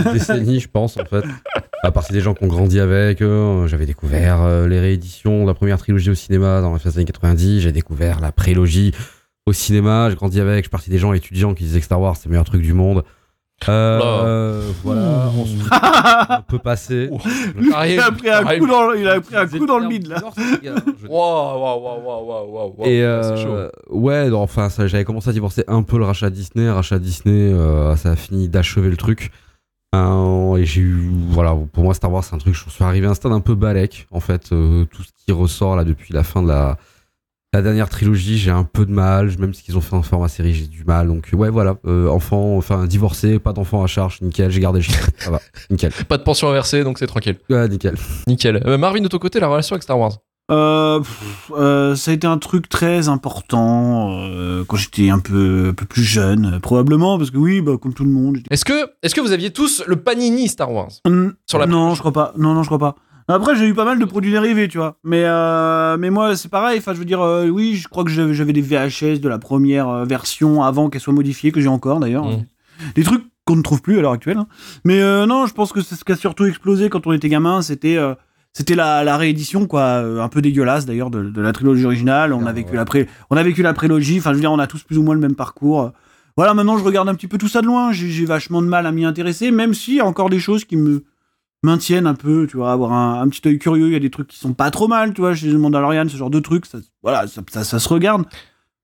des 0.04 0.12
décennies, 0.12 0.60
je 0.60 0.68
pense, 0.68 0.96
en 0.96 1.04
fait. 1.04 1.24
À 1.84 1.90
partir 1.90 2.12
des 2.14 2.20
gens 2.20 2.32
qui 2.32 2.44
ont 2.44 2.48
grandi 2.48 2.78
avec, 2.78 3.20
euh, 3.22 3.66
j'avais 3.66 3.86
découvert 3.86 4.40
euh, 4.42 4.68
les 4.68 4.78
rééditions 4.78 5.42
de 5.42 5.48
la 5.48 5.54
première 5.54 5.78
trilogie 5.78 6.10
au 6.10 6.14
cinéma 6.14 6.60
dans 6.60 6.72
les 6.72 6.78
fin 6.78 6.90
des 6.90 6.98
années 6.98 7.06
90, 7.06 7.60
j'ai 7.60 7.72
découvert 7.72 8.20
la 8.20 8.30
prélogie 8.30 8.92
au 9.46 9.52
cinéma, 9.52 10.08
j'ai 10.08 10.14
grandi 10.14 10.40
avec, 10.40 10.58
je 10.58 10.62
suis 10.62 10.70
parti 10.70 10.90
des 10.90 10.98
gens 10.98 11.12
étudiants 11.12 11.54
qui 11.54 11.64
disaient 11.64 11.80
que 11.80 11.84
Star 11.84 12.00
Wars 12.00 12.16
c'est 12.16 12.26
le 12.26 12.30
meilleur 12.30 12.44
truc 12.44 12.62
du 12.62 12.72
monde. 12.72 13.02
Euh, 13.68 14.62
voilà, 14.82 15.28
ensuite, 15.28 15.62
on 16.30 16.42
peut 16.42 16.58
passer. 16.58 17.10
il 17.56 18.00
a 18.00 18.10
pris 18.10 18.30
un 18.30 18.58
coup 18.58 18.66
dans, 18.66 18.92
il 18.92 19.08
a 19.08 19.20
pris 19.20 19.36
un 19.36 19.46
coup 19.46 19.66
dans 19.66 19.78
le 19.78 19.88
bide, 19.88 20.08
là. 20.08 20.22
Waouh, 21.08 21.60
waouh, 21.60 21.82
waouh, 21.82 22.26
waouh, 22.26 22.74
waouh. 22.78 22.86
Et 22.86 23.00
chaud. 23.00 23.48
euh, 23.48 23.70
ouais, 23.90 24.28
non, 24.28 24.40
enfin, 24.42 24.68
j'avais 24.86 25.04
commencé 25.04 25.30
à 25.30 25.32
divorcer 25.32 25.64
un 25.68 25.82
peu 25.82 25.98
le 25.98 26.04
rachat 26.04 26.30
Disney. 26.30 26.70
Rachat 26.70 26.98
Disney, 26.98 27.52
euh, 27.52 27.96
ça 27.96 28.12
a 28.12 28.16
fini 28.16 28.48
d'achever 28.48 28.88
le 28.88 28.96
truc. 28.96 29.30
Euh, 29.94 30.56
et 30.56 30.64
j'ai 30.64 30.80
eu, 30.80 31.10
voilà, 31.28 31.54
pour 31.72 31.84
moi, 31.84 31.92
Star 31.92 32.10
Wars, 32.10 32.24
c'est 32.24 32.34
un 32.34 32.38
truc, 32.38 32.54
je 32.54 32.70
suis 32.70 32.84
arrivé 32.84 33.06
à 33.06 33.10
un 33.10 33.14
stade 33.14 33.32
un 33.32 33.40
peu 33.40 33.54
balèque, 33.54 34.06
en 34.10 34.20
fait, 34.20 34.50
euh, 34.52 34.86
tout 34.86 35.02
ce 35.02 35.10
qui 35.24 35.32
ressort 35.32 35.76
là 35.76 35.84
depuis 35.84 36.14
la 36.14 36.22
fin 36.24 36.42
de 36.42 36.48
la, 36.48 36.78
La 37.54 37.60
dernière 37.60 37.90
trilogie, 37.90 38.38
j'ai 38.38 38.50
un 38.50 38.64
peu 38.64 38.86
de 38.86 38.92
mal. 38.92 39.30
Même 39.38 39.52
ce 39.52 39.62
qu'ils 39.62 39.76
ont 39.76 39.82
fait 39.82 39.94
en 39.94 40.02
format 40.02 40.28
série, 40.28 40.54
j'ai 40.54 40.66
du 40.66 40.84
mal. 40.84 41.08
Donc, 41.08 41.28
ouais, 41.34 41.50
voilà. 41.50 41.76
Euh, 41.86 42.08
enfant, 42.08 42.56
enfin, 42.56 42.86
divorcé, 42.86 43.38
pas 43.38 43.52
d'enfant 43.52 43.84
à 43.84 43.86
charge. 43.86 44.22
Nickel, 44.22 44.50
j'ai 44.50 44.60
gardé 44.60 44.78
le 44.78 44.84
chiffre. 44.84 45.10
Ça 45.18 45.30
va. 45.32 45.40
Nickel. 45.70 45.92
Pas 46.08 46.16
de 46.16 46.22
pension 46.22 46.48
inversée, 46.48 46.82
donc 46.82 46.98
c'est 46.98 47.06
tranquille. 47.06 47.36
Ouais, 47.50 47.68
nickel. 47.68 47.96
Nickel. 48.26 48.62
Euh, 48.64 48.78
Marvin, 48.78 49.02
de 49.02 49.08
ton 49.08 49.18
côté, 49.18 49.38
la 49.38 49.48
relation 49.48 49.74
avec 49.74 49.82
Star 49.82 49.98
Wars? 49.98 50.16
Euh, 50.50 51.00
pff, 51.00 51.52
euh, 51.54 51.94
ça 51.94 52.10
a 52.10 52.14
été 52.14 52.26
un 52.26 52.38
truc 52.38 52.70
très 52.70 53.08
important 53.08 54.18
euh, 54.22 54.64
quand 54.66 54.76
j'étais 54.76 55.10
un 55.10 55.18
peu, 55.18 55.68
un 55.70 55.74
peu 55.74 55.84
plus 55.84 56.04
jeune, 56.04 56.54
euh, 56.54 56.58
probablement, 56.58 57.18
parce 57.18 57.30
que 57.30 57.36
oui, 57.36 57.60
bah, 57.60 57.72
comme 57.80 57.92
tout 57.92 58.04
le 58.04 58.10
monde. 58.10 58.38
Est-ce 58.50 58.64
que, 58.64 58.90
est-ce 59.02 59.14
que 59.14 59.20
vous 59.20 59.32
aviez 59.32 59.50
tous 59.50 59.84
le 59.86 59.96
panini 59.96 60.48
Star 60.48 60.72
Wars? 60.72 60.90
Sur 61.46 61.58
la 61.58 61.66
non, 61.66 61.94
je 61.94 62.00
crois 62.00 62.12
pas. 62.12 62.32
Non, 62.38 62.54
non, 62.54 62.62
je 62.62 62.68
crois 62.68 62.78
pas. 62.78 62.96
Après, 63.34 63.56
j'ai 63.56 63.66
eu 63.66 63.74
pas 63.74 63.84
mal 63.84 63.98
de 63.98 64.04
produits 64.04 64.30
dérivés, 64.30 64.68
tu 64.68 64.78
vois. 64.78 64.96
Mais, 65.04 65.22
euh, 65.24 65.96
mais 65.98 66.10
moi, 66.10 66.36
c'est 66.36 66.48
pareil. 66.50 66.78
Enfin, 66.78 66.94
je 66.94 66.98
veux 66.98 67.04
dire, 67.04 67.20
euh, 67.20 67.48
oui, 67.48 67.76
je 67.76 67.88
crois 67.88 68.04
que 68.04 68.10
j'avais 68.10 68.52
des 68.52 68.60
VHS 68.62 69.20
de 69.20 69.28
la 69.28 69.38
première 69.38 69.88
euh, 69.88 70.04
version 70.04 70.62
avant 70.62 70.88
qu'elle 70.90 71.00
soit 71.00 71.12
modifiée, 71.12 71.52
que 71.52 71.60
j'ai 71.60 71.68
encore 71.68 72.00
d'ailleurs. 72.00 72.24
Mhm. 72.26 72.44
Des 72.94 73.02
trucs 73.04 73.24
qu'on 73.44 73.56
ne 73.56 73.62
trouve 73.62 73.82
plus 73.82 73.98
à 73.98 74.02
l'heure 74.02 74.12
actuelle. 74.12 74.38
hein. 74.38 74.46
Mais 74.84 75.00
euh, 75.02 75.26
non, 75.26 75.46
je 75.46 75.54
pense 75.54 75.72
que 75.72 75.80
c'est 75.80 75.94
ce 75.94 76.04
qui 76.04 76.12
a 76.12 76.16
surtout 76.16 76.44
explosé 76.46 76.88
quand 76.90 77.06
on 77.06 77.12
était 77.12 77.28
gamin, 77.28 77.62
c'était 77.62 77.98
c'était 78.54 78.74
la, 78.74 79.02
la 79.02 79.16
réédition, 79.16 79.66
quoi, 79.66 79.96
un 79.98 80.28
peu 80.28 80.42
dégueulasse 80.42 80.84
d'ailleurs 80.84 81.08
de, 81.10 81.22
de 81.22 81.40
la 81.40 81.52
trilogie 81.52 81.86
originale. 81.86 82.32
On 82.34 82.44
a 82.46 82.50
Ah, 82.50 82.52
vécu 82.52 82.70
ouais. 82.72 82.76
la 82.76 82.84
pré, 82.84 83.08
on 83.30 83.36
a 83.36 83.42
vécu 83.42 83.62
la 83.62 83.72
prélogie. 83.72 84.18
Enfin, 84.18 84.30
je 84.30 84.34
veux 84.34 84.40
dire, 84.42 84.52
on 84.52 84.58
a 84.58 84.66
tous 84.66 84.82
plus 84.82 84.98
ou 84.98 85.02
moins 85.02 85.14
le 85.14 85.20
même 85.20 85.34
parcours. 85.34 85.90
Voilà, 86.36 86.52
maintenant 86.54 86.76
je 86.78 86.84
regarde 86.84 87.08
un 87.08 87.14
petit 87.14 87.28
peu 87.28 87.38
tout 87.38 87.48
ça 87.48 87.60
de 87.62 87.66
loin. 87.66 87.92
J'ai 87.92 88.08
j'ai 88.10 88.24
vachement 88.26 88.60
de 88.62 88.66
mal 88.66 88.86
à 88.86 88.92
m'y 88.92 89.04
intéresser, 89.04 89.50
même 89.50 89.72
s'il 89.74 89.94
y 89.94 90.00
a 90.00 90.06
encore 90.06 90.28
des 90.30 90.38
choses 90.38 90.64
qui 90.64 90.76
me 90.76 91.02
maintiennent 91.62 92.06
un 92.06 92.14
peu, 92.14 92.46
tu 92.50 92.56
vois, 92.56 92.72
avoir 92.72 92.92
un, 92.92 93.20
un 93.22 93.28
petit 93.28 93.46
œil 93.46 93.58
curieux. 93.58 93.86
Il 93.86 93.92
y 93.92 93.96
a 93.96 94.00
des 94.00 94.10
trucs 94.10 94.28
qui 94.28 94.38
sont 94.38 94.52
pas 94.54 94.70
trop 94.70 94.88
mal, 94.88 95.14
tu 95.14 95.20
vois, 95.20 95.34
chez 95.34 95.52
Mandalorian, 95.52 96.08
ce 96.08 96.16
genre 96.16 96.30
de 96.30 96.40
trucs. 96.40 96.66
Ça, 96.66 96.78
voilà, 97.02 97.26
ça, 97.26 97.42
ça, 97.50 97.64
ça 97.64 97.78
se 97.78 97.88
regarde. 97.88 98.24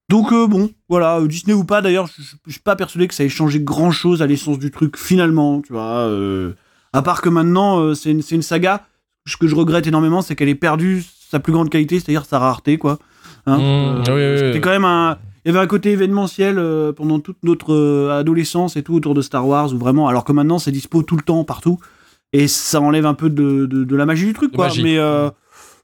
Donc 0.08 0.32
euh, 0.32 0.46
bon, 0.46 0.70
voilà, 0.88 1.18
euh, 1.18 1.26
Disney 1.26 1.52
ou 1.54 1.64
pas, 1.64 1.82
d'ailleurs, 1.82 2.06
je, 2.46 2.50
suis 2.50 2.60
pas 2.60 2.76
persuadé 2.76 3.08
que 3.08 3.14
ça 3.14 3.24
ait 3.24 3.28
changé 3.28 3.60
grand 3.60 3.90
chose 3.90 4.22
à 4.22 4.26
l'essence 4.26 4.58
du 4.58 4.70
truc 4.70 4.96
finalement, 4.96 5.60
tu 5.60 5.72
vois. 5.74 5.82
euh, 6.08 6.52
à 6.94 7.02
part 7.02 7.20
que 7.20 7.28
maintenant, 7.28 7.80
euh, 7.80 7.94
c'est 7.94 8.10
une, 8.10 8.42
saga. 8.42 8.86
Ce 9.26 9.36
que 9.36 9.46
je 9.46 9.54
regrette 9.54 9.86
énormément, 9.86 10.22
c'est 10.22 10.34
qu'elle 10.34 10.48
ait 10.48 10.54
perdu 10.54 11.04
sa 11.30 11.40
plus 11.40 11.52
grande 11.52 11.68
qualité, 11.68 12.00
c'est-à-dire 12.00 12.24
sa 12.24 12.38
rareté, 12.38 12.78
quoi. 12.78 12.98
Hein, 13.44 13.58
Mmh, 13.58 14.04
oui, 14.08 14.12
oui, 14.14 14.36
C'était 14.38 14.52
oui. 14.54 14.60
quand 14.62 14.70
même 14.70 14.86
un. 14.86 15.18
Il 15.44 15.48
y 15.48 15.50
avait 15.50 15.62
un 15.62 15.66
côté 15.66 15.92
événementiel 15.92 16.60
pendant 16.96 17.20
toute 17.20 17.38
notre 17.42 18.10
adolescence 18.10 18.76
et 18.76 18.82
tout 18.82 18.94
autour 18.94 19.14
de 19.14 19.22
Star 19.22 19.46
Wars, 19.46 19.72
où 19.72 19.78
vraiment, 19.78 20.08
alors 20.08 20.24
que 20.24 20.32
maintenant 20.32 20.58
c'est 20.58 20.72
dispo 20.72 21.02
tout 21.02 21.16
le 21.16 21.22
temps, 21.22 21.44
partout, 21.44 21.78
et 22.32 22.48
ça 22.48 22.80
enlève 22.80 23.06
un 23.06 23.14
peu 23.14 23.30
de, 23.30 23.66
de, 23.66 23.84
de 23.84 23.96
la 23.96 24.06
magie 24.06 24.26
du 24.26 24.32
truc, 24.32 24.52
quoi. 24.52 24.66
magie. 24.66 24.82
Mais 24.82 24.98
euh, 24.98 25.30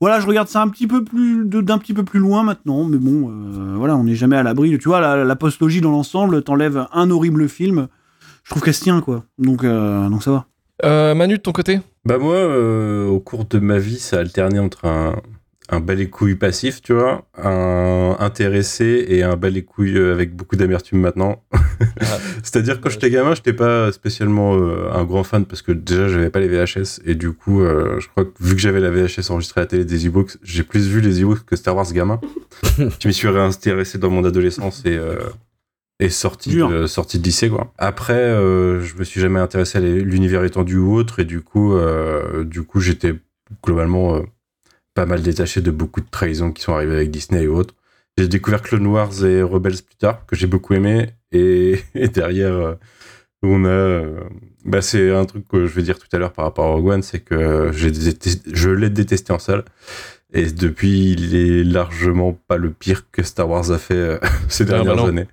voilà, 0.00 0.20
je 0.20 0.26
regarde 0.26 0.48
ça 0.48 0.60
un 0.62 0.68
petit 0.68 0.86
peu 0.86 1.02
plus 1.04 1.44
de- 1.46 1.60
d'un 1.60 1.78
petit 1.78 1.94
peu 1.94 2.02
plus 2.04 2.18
loin 2.20 2.42
maintenant, 2.42 2.84
mais 2.84 2.98
bon, 2.98 3.30
euh, 3.30 3.74
voilà, 3.76 3.96
on 3.96 4.04
n'est 4.04 4.14
jamais 4.14 4.36
à 4.36 4.42
l'abri. 4.42 4.76
Tu 4.78 4.88
vois, 4.88 5.00
la, 5.00 5.24
la 5.24 5.36
postlogie 5.36 5.80
dans 5.80 5.90
l'ensemble 5.92 6.42
t'enlève 6.42 6.86
un 6.92 7.10
horrible 7.10 7.48
film. 7.48 7.88
Je 8.44 8.50
trouve 8.50 8.62
qu'elle 8.62 8.74
se 8.74 8.82
tient, 8.82 9.00
quoi. 9.00 9.24
Donc, 9.38 9.64
euh, 9.64 10.08
donc 10.08 10.22
ça 10.22 10.30
va. 10.32 10.46
Euh, 10.84 11.14
Manu, 11.14 11.34
de 11.38 11.40
ton 11.42 11.52
côté? 11.52 11.80
Bah 12.04 12.18
moi, 12.18 12.34
euh, 12.34 13.06
au 13.06 13.20
cours 13.20 13.46
de 13.46 13.58
ma 13.58 13.78
vie, 13.78 13.98
ça 13.98 14.16
a 14.16 14.20
alterné 14.20 14.58
entre 14.58 14.84
un, 14.86 15.14
un 15.70 15.80
bas 15.80 15.94
les 15.94 16.10
couilles 16.10 16.34
passif, 16.34 16.82
tu 16.82 16.92
vois, 16.92 17.26
un 17.42 18.16
intéressé 18.20 19.06
et 19.08 19.22
un 19.22 19.36
bas 19.36 19.48
les 19.48 19.62
couilles 19.62 19.96
euh, 19.96 20.12
avec 20.12 20.36
beaucoup 20.36 20.56
d'amertume 20.56 21.00
maintenant. 21.00 21.42
C'est-à-dire 22.42 22.80
quand 22.80 22.90
j'étais 22.90 23.10
gamin, 23.10 23.34
j'étais 23.34 23.54
pas 23.54 23.90
spécialement 23.90 24.56
euh, 24.56 24.90
un 24.92 25.04
grand 25.04 25.24
fan 25.24 25.46
parce 25.46 25.62
que 25.62 25.72
déjà 25.72 26.08
j'avais 26.08 26.30
pas 26.30 26.40
les 26.40 26.48
VHS 26.48 27.00
et 27.06 27.14
du 27.14 27.32
coup, 27.32 27.62
euh, 27.62 27.98
je 27.98 28.08
crois 28.08 28.24
que 28.24 28.32
vu 28.40 28.54
que 28.54 28.60
j'avais 28.60 28.80
la 28.80 28.90
VHS 28.90 29.30
enregistrée 29.30 29.62
à 29.62 29.64
la 29.64 29.68
télé 29.68 29.84
des 29.84 30.06
e-books, 30.06 30.36
j'ai 30.42 30.64
plus 30.64 30.86
vu 30.86 31.00
les 31.00 31.22
e-books 31.22 31.44
que 31.46 31.56
Star 31.56 31.74
Wars 31.74 31.90
gamin. 31.92 32.20
je 32.78 33.08
m'y 33.08 33.14
suis 33.14 33.28
réintéressé 33.28 33.96
dans 33.98 34.10
mon 34.10 34.24
adolescence 34.24 34.82
et 34.84 34.96
euh, 34.96 35.18
et 36.00 36.10
sorti 36.10 36.56
de, 36.56 36.86
sorti 36.86 37.18
de 37.20 37.24
lycée 37.24 37.48
quoi. 37.48 37.72
Après, 37.78 38.28
je 38.28 38.96
me 38.98 39.04
suis 39.04 39.20
jamais 39.20 39.38
intéressé 39.38 39.78
à 39.78 39.80
l'univers 39.80 40.42
étendu 40.42 40.76
ou 40.76 40.92
autre 40.92 41.20
et 41.20 41.24
du 41.24 41.40
coup, 41.40 41.78
du 42.42 42.64
coup, 42.64 42.80
j'étais 42.80 43.14
globalement 43.62 44.20
pas 44.94 45.06
mal 45.06 45.22
détaché 45.22 45.60
de 45.60 45.70
beaucoup 45.70 46.00
de 46.00 46.08
trahisons 46.10 46.52
qui 46.52 46.62
sont 46.62 46.74
arrivées 46.74 46.96
avec 46.96 47.10
Disney 47.10 47.42
et 47.44 47.48
autres. 47.48 47.74
J'ai 48.16 48.28
découvert 48.28 48.62
Clone 48.62 48.86
Wars 48.86 49.24
et 49.24 49.42
Rebels 49.42 49.82
plus 49.84 49.96
tard 49.98 50.24
que 50.26 50.36
j'ai 50.36 50.46
beaucoup 50.46 50.74
aimé 50.74 51.10
et, 51.32 51.80
et 51.94 52.08
derrière 52.08 52.52
euh, 52.54 52.74
on 53.42 53.64
a, 53.64 53.68
euh, 53.68 54.20
bah 54.64 54.80
c'est 54.80 55.10
un 55.10 55.24
truc 55.26 55.46
que 55.48 55.66
je 55.66 55.74
vais 55.74 55.82
dire 55.82 55.98
tout 55.98 56.06
à 56.12 56.18
l'heure 56.18 56.32
par 56.32 56.44
rapport 56.46 56.64
à 56.66 56.68
Rogue 56.74 56.86
One, 56.86 57.02
c'est 57.02 57.20
que 57.20 57.70
détesté- 57.72 58.40
je 58.52 58.70
l'ai 58.70 58.88
détesté 58.90 59.32
en 59.32 59.38
salle. 59.38 59.64
Et 60.32 60.46
depuis, 60.50 61.12
il 61.12 61.36
est 61.36 61.62
largement 61.62 62.32
pas 62.48 62.56
le 62.56 62.70
pire 62.70 63.04
que 63.12 63.22
Star 63.22 63.48
Wars 63.48 63.70
a 63.70 63.78
fait 63.78 63.94
euh, 63.94 64.18
ces 64.48 64.64
Ah, 64.64 64.66
bah 64.78 64.82
dernières 64.84 65.04
années. 65.08 65.26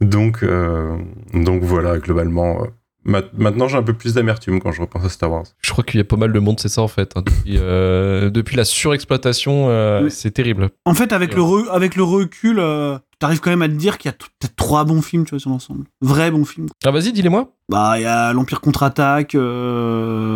Donc, 0.00 0.42
euh, 0.42 0.96
donc 1.32 1.62
voilà, 1.62 1.98
globalement. 1.98 2.64
Ma- 3.04 3.22
maintenant, 3.36 3.68
j'ai 3.68 3.76
un 3.76 3.82
peu 3.82 3.92
plus 3.94 4.14
d'amertume 4.14 4.60
quand 4.60 4.72
je 4.72 4.80
repense 4.80 5.04
à 5.04 5.08
Star 5.08 5.30
Wars. 5.30 5.44
Je 5.60 5.70
crois 5.72 5.84
qu'il 5.84 5.98
y 5.98 6.00
a 6.00 6.04
pas 6.04 6.16
mal 6.16 6.32
de 6.32 6.38
monde, 6.38 6.58
c'est 6.60 6.68
ça 6.68 6.82
en 6.82 6.88
fait. 6.88 7.12
hein. 7.16 7.22
Depuis, 7.24 7.56
euh, 7.58 8.30
depuis 8.30 8.56
la 8.56 8.64
surexploitation, 8.64 9.68
euh, 9.70 10.04
Oui. 10.04 10.10
c'est 10.10 10.30
terrible. 10.30 10.70
En 10.84 10.94
fait, 10.94 11.12
avec, 11.12 11.30
Ouais. 11.30 11.36
le, 11.36 11.42
re- 11.42 11.68
avec 11.70 11.96
le 11.96 12.02
recul, 12.02 12.58
euh, 12.60 12.98
t'arrives 13.18 13.40
quand 13.40 13.50
même 13.50 13.62
à 13.62 13.68
te 13.68 13.74
dire 13.74 13.98
qu'il 13.98 14.10
y 14.10 14.14
a 14.14 14.16
peut-être 14.16 14.56
trois 14.56 14.84
bons 14.84 15.02
films, 15.02 15.24
tu 15.24 15.30
vois, 15.30 15.38
sur 15.40 15.50
l'ensemble. 15.50 15.84
Vrais 16.00 16.30
bons 16.30 16.44
films. 16.44 16.66
Ah, 16.84 16.90
vas-y, 16.90 17.12
dis-les-moi. 17.12 17.50
Bah, 17.70 17.94
il 17.98 18.02
y 18.02 18.06
a 18.06 18.32
l'Empire 18.32 18.60
contre-attaque, 18.60 19.34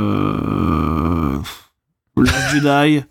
euh... 0.08 1.38
Last 2.16 2.50
Jedi, 2.54 3.02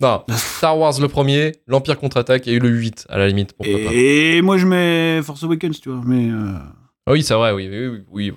Non, 0.00 0.22
Star 0.28 0.78
Wars 0.78 0.94
le 1.00 1.08
premier, 1.08 1.52
l'Empire 1.66 1.98
contre-attaque, 1.98 2.46
eu 2.46 2.58
le 2.58 2.68
8 2.68 3.06
à 3.08 3.18
la 3.18 3.26
limite. 3.28 3.52
Pourquoi 3.54 3.74
pas. 3.74 3.90
et 3.92 4.40
moi 4.42 4.56
je 4.58 4.66
mets 4.66 5.20
Force 5.22 5.42
Awakens, 5.44 5.80
tu 5.80 5.88
vois, 5.90 6.00
mais... 6.06 6.30
euh, 6.30 6.52
Ah 7.06 7.12
oui, 7.12 7.22
c'est 7.22 7.34
vrai, 7.34 7.52
oui, 7.52 7.68
oui, 7.70 7.86
oui. 7.88 7.98
oui, 8.10 8.30
ouais. 8.30 8.36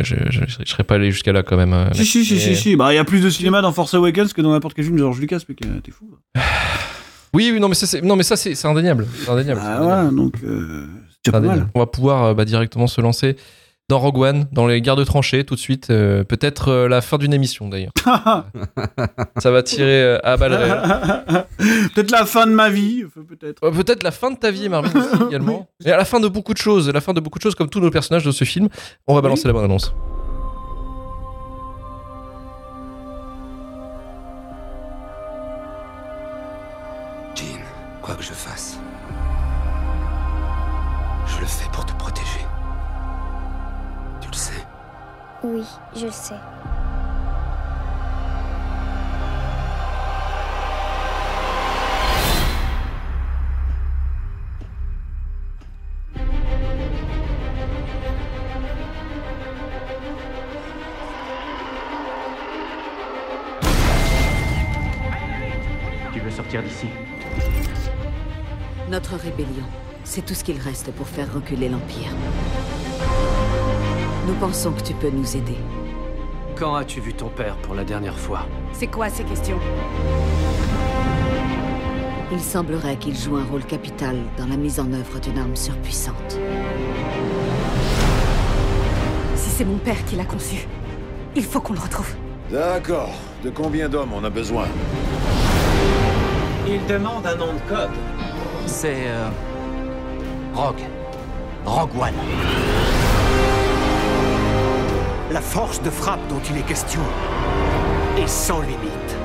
je, 0.00 0.14
je, 0.30 0.40
je 0.64 0.70
serais 0.70 0.84
pas 0.84 0.96
allé 0.96 1.10
jusqu'à 1.10 1.32
là 1.32 1.42
quand 1.42 1.56
même. 1.56 1.72
euh, 1.72 1.92
Si, 1.94 2.04
si, 2.04 2.24
si, 2.24 2.38
si, 2.38 2.56
si, 2.56 2.76
bah, 2.76 2.92
il 2.92 2.96
y 2.96 2.98
a 2.98 3.04
plus 3.04 3.20
de 3.20 3.30
cinéma 3.30 3.62
dans 3.62 3.72
Force 3.72 3.94
Awakens 3.94 4.32
que 4.32 4.42
dans 4.42 4.52
n'importe 4.52 4.74
quel 4.74 4.84
film 4.84 4.96
de 4.96 5.02
George 5.02 5.20
Lucas, 5.20 5.40
mec, 5.48 5.58
euh, 5.64 5.80
t'es 5.80 5.90
fou. 5.92 6.10
Oui, 7.32 7.50
oui, 7.52 7.60
non, 7.60 7.68
mais 7.68 7.74
ça, 7.74 7.86
c'est, 7.86 8.00
non, 8.02 8.16
mais 8.16 8.22
ça, 8.22 8.36
c'est, 8.36 8.64
indéniable. 8.64 9.06
Indéniable. 9.28 9.60
Ah, 9.62 9.78
voilà, 9.82 10.04
donc, 10.10 10.34
euh, 10.44 10.86
pas 11.30 11.40
mal. 11.40 11.68
On 11.74 11.80
va 11.80 11.86
pouvoir 11.86 12.24
euh, 12.24 12.34
bah, 12.34 12.44
directement 12.44 12.86
se 12.86 13.00
lancer 13.00 13.36
dans 13.88 14.00
Rogue 14.00 14.18
One, 14.18 14.46
dans 14.50 14.66
les 14.66 14.80
guerres 14.80 14.96
de 14.96 15.04
tranchées, 15.04 15.44
tout 15.44 15.54
de 15.54 15.60
suite. 15.60 15.90
euh, 15.90 16.24
peut-être 16.24 16.68
euh, 16.68 16.88
la 16.88 17.00
fin 17.00 17.18
d'une 17.18 17.32
émission 17.32 17.68
d'ailleurs. 17.68 17.92
ça 19.38 19.50
va 19.50 19.62
tirer 19.62 20.02
euh, 20.02 20.18
à 20.24 20.36
balles 20.36 20.56
peut-être 21.94 22.10
la 22.10 22.26
fin 22.26 22.46
de 22.46 22.52
ma 22.52 22.68
vie, 22.68 23.04
peut-être. 23.28 23.60
Peut-être 23.70 24.02
la 24.02 24.10
fin 24.10 24.32
de 24.32 24.36
ta 24.36 24.50
vie, 24.50 24.68
Marvin, 24.68 24.90
également. 25.28 25.68
Et 25.84 25.92
à 25.92 25.96
la 25.96 26.04
fin 26.04 26.18
de 26.18 26.26
beaucoup 26.28 26.52
de 26.52 26.58
choses, 26.58 26.90
la 26.90 27.00
fin 27.00 27.12
de 27.12 27.20
beaucoup 27.20 27.38
de 27.38 27.42
choses, 27.42 27.54
comme 27.54 27.68
tous 27.68 27.80
nos 27.80 27.90
personnages 27.90 28.24
de 28.24 28.32
ce 28.32 28.44
film. 28.44 28.68
On 29.06 29.14
va 29.14 29.20
balancer 29.20 29.46
la 29.46 29.52
bonne 29.52 29.64
annonce. 29.64 29.94
Pour 70.92 71.06
faire 71.06 71.32
reculer 71.32 71.68
l'Empire. 71.68 72.10
Nous 74.26 74.34
pensons 74.34 74.72
que 74.72 74.82
tu 74.82 74.94
peux 74.94 75.10
nous 75.10 75.36
aider. 75.36 75.56
Quand 76.56 76.74
as-tu 76.74 77.00
vu 77.00 77.14
ton 77.14 77.28
père 77.28 77.56
pour 77.56 77.74
la 77.74 77.84
dernière 77.84 78.18
fois? 78.18 78.46
C'est 78.72 78.86
quoi 78.86 79.08
ces 79.08 79.24
questions? 79.24 79.58
Il 82.32 82.40
semblerait 82.40 82.96
qu'il 82.96 83.16
joue 83.16 83.36
un 83.36 83.44
rôle 83.44 83.64
capital 83.64 84.16
dans 84.36 84.46
la 84.46 84.56
mise 84.56 84.80
en 84.80 84.92
œuvre 84.92 85.20
d'une 85.20 85.38
arme 85.38 85.54
surpuissante. 85.54 86.38
Si 89.36 89.50
c'est 89.50 89.64
mon 89.64 89.78
père 89.78 90.04
qui 90.06 90.16
l'a 90.16 90.24
conçu, 90.24 90.66
il 91.36 91.44
faut 91.44 91.60
qu'on 91.60 91.74
le 91.74 91.80
retrouve. 91.80 92.12
D'accord. 92.50 93.12
De 93.44 93.50
combien 93.50 93.88
d'hommes 93.88 94.12
on 94.12 94.24
a 94.24 94.30
besoin? 94.30 94.66
Il 96.66 96.84
demande 96.86 97.26
un 97.26 97.36
nom 97.36 97.52
de 97.52 97.60
code. 97.68 97.90
C'est... 98.66 99.06
Euh... 99.06 99.28
Rogue. 100.56 100.86
Rogue 101.66 101.90
One. 102.00 102.14
La 105.30 105.42
force 105.42 105.82
de 105.82 105.90
frappe 105.90 106.26
dont 106.30 106.40
il 106.50 106.56
est 106.56 106.62
question 106.62 107.02
est 108.16 108.26
sans 108.26 108.62
limite. 108.62 109.16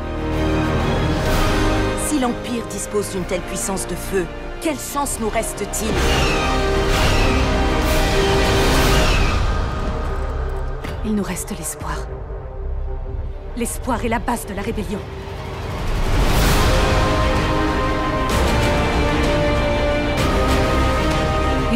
Si 2.05 2.19
l'Empire 2.19 2.67
dispose 2.69 3.11
d'une 3.11 3.23
telle 3.23 3.39
puissance 3.43 3.87
de 3.87 3.95
feu, 3.95 4.25
quelle 4.59 4.77
chance 4.77 5.19
nous 5.21 5.29
reste-t-il? 5.29 5.93
Il 11.05 11.15
nous 11.15 11.23
reste 11.23 11.57
l'espoir. 11.57 11.95
L'espoir 13.55 14.03
est 14.03 14.09
la 14.09 14.19
base 14.19 14.45
de 14.47 14.53
la 14.53 14.63
rébellion. 14.63 14.99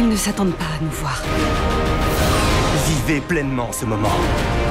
Ils 0.06 0.10
ne 0.10 0.16
s'attendent 0.16 0.54
pas 0.54 0.64
à 0.64 0.84
nous 0.84 0.90
voir. 0.90 1.20
Vivez 2.86 3.20
pleinement 3.20 3.72
ce 3.72 3.84
moment. 3.84 4.16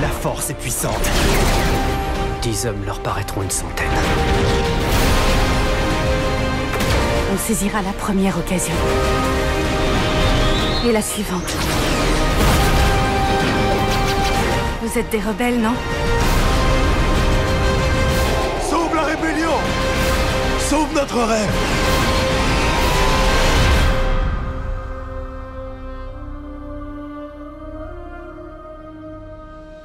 La 0.01 0.07
force 0.07 0.49
est 0.49 0.53
puissante. 0.53 1.09
Dix 2.41 2.65
hommes 2.65 2.85
leur 2.85 3.01
paraîtront 3.01 3.41
une 3.41 3.51
centaine. 3.51 3.91
On 7.33 7.37
saisira 7.37 7.81
la 7.81 7.91
première 7.91 8.37
occasion. 8.37 8.73
Et 10.87 10.93
la 10.93 11.01
suivante. 11.01 11.53
Vous 14.83 14.97
êtes 14.97 15.09
des 15.09 15.19
rebelles, 15.19 15.59
non? 15.59 15.73
Sauve 18.69 18.95
la 18.95 19.03
rébellion 19.03 19.51
Sauve 20.59 20.93
notre 20.93 21.17
rêve 21.23 22.25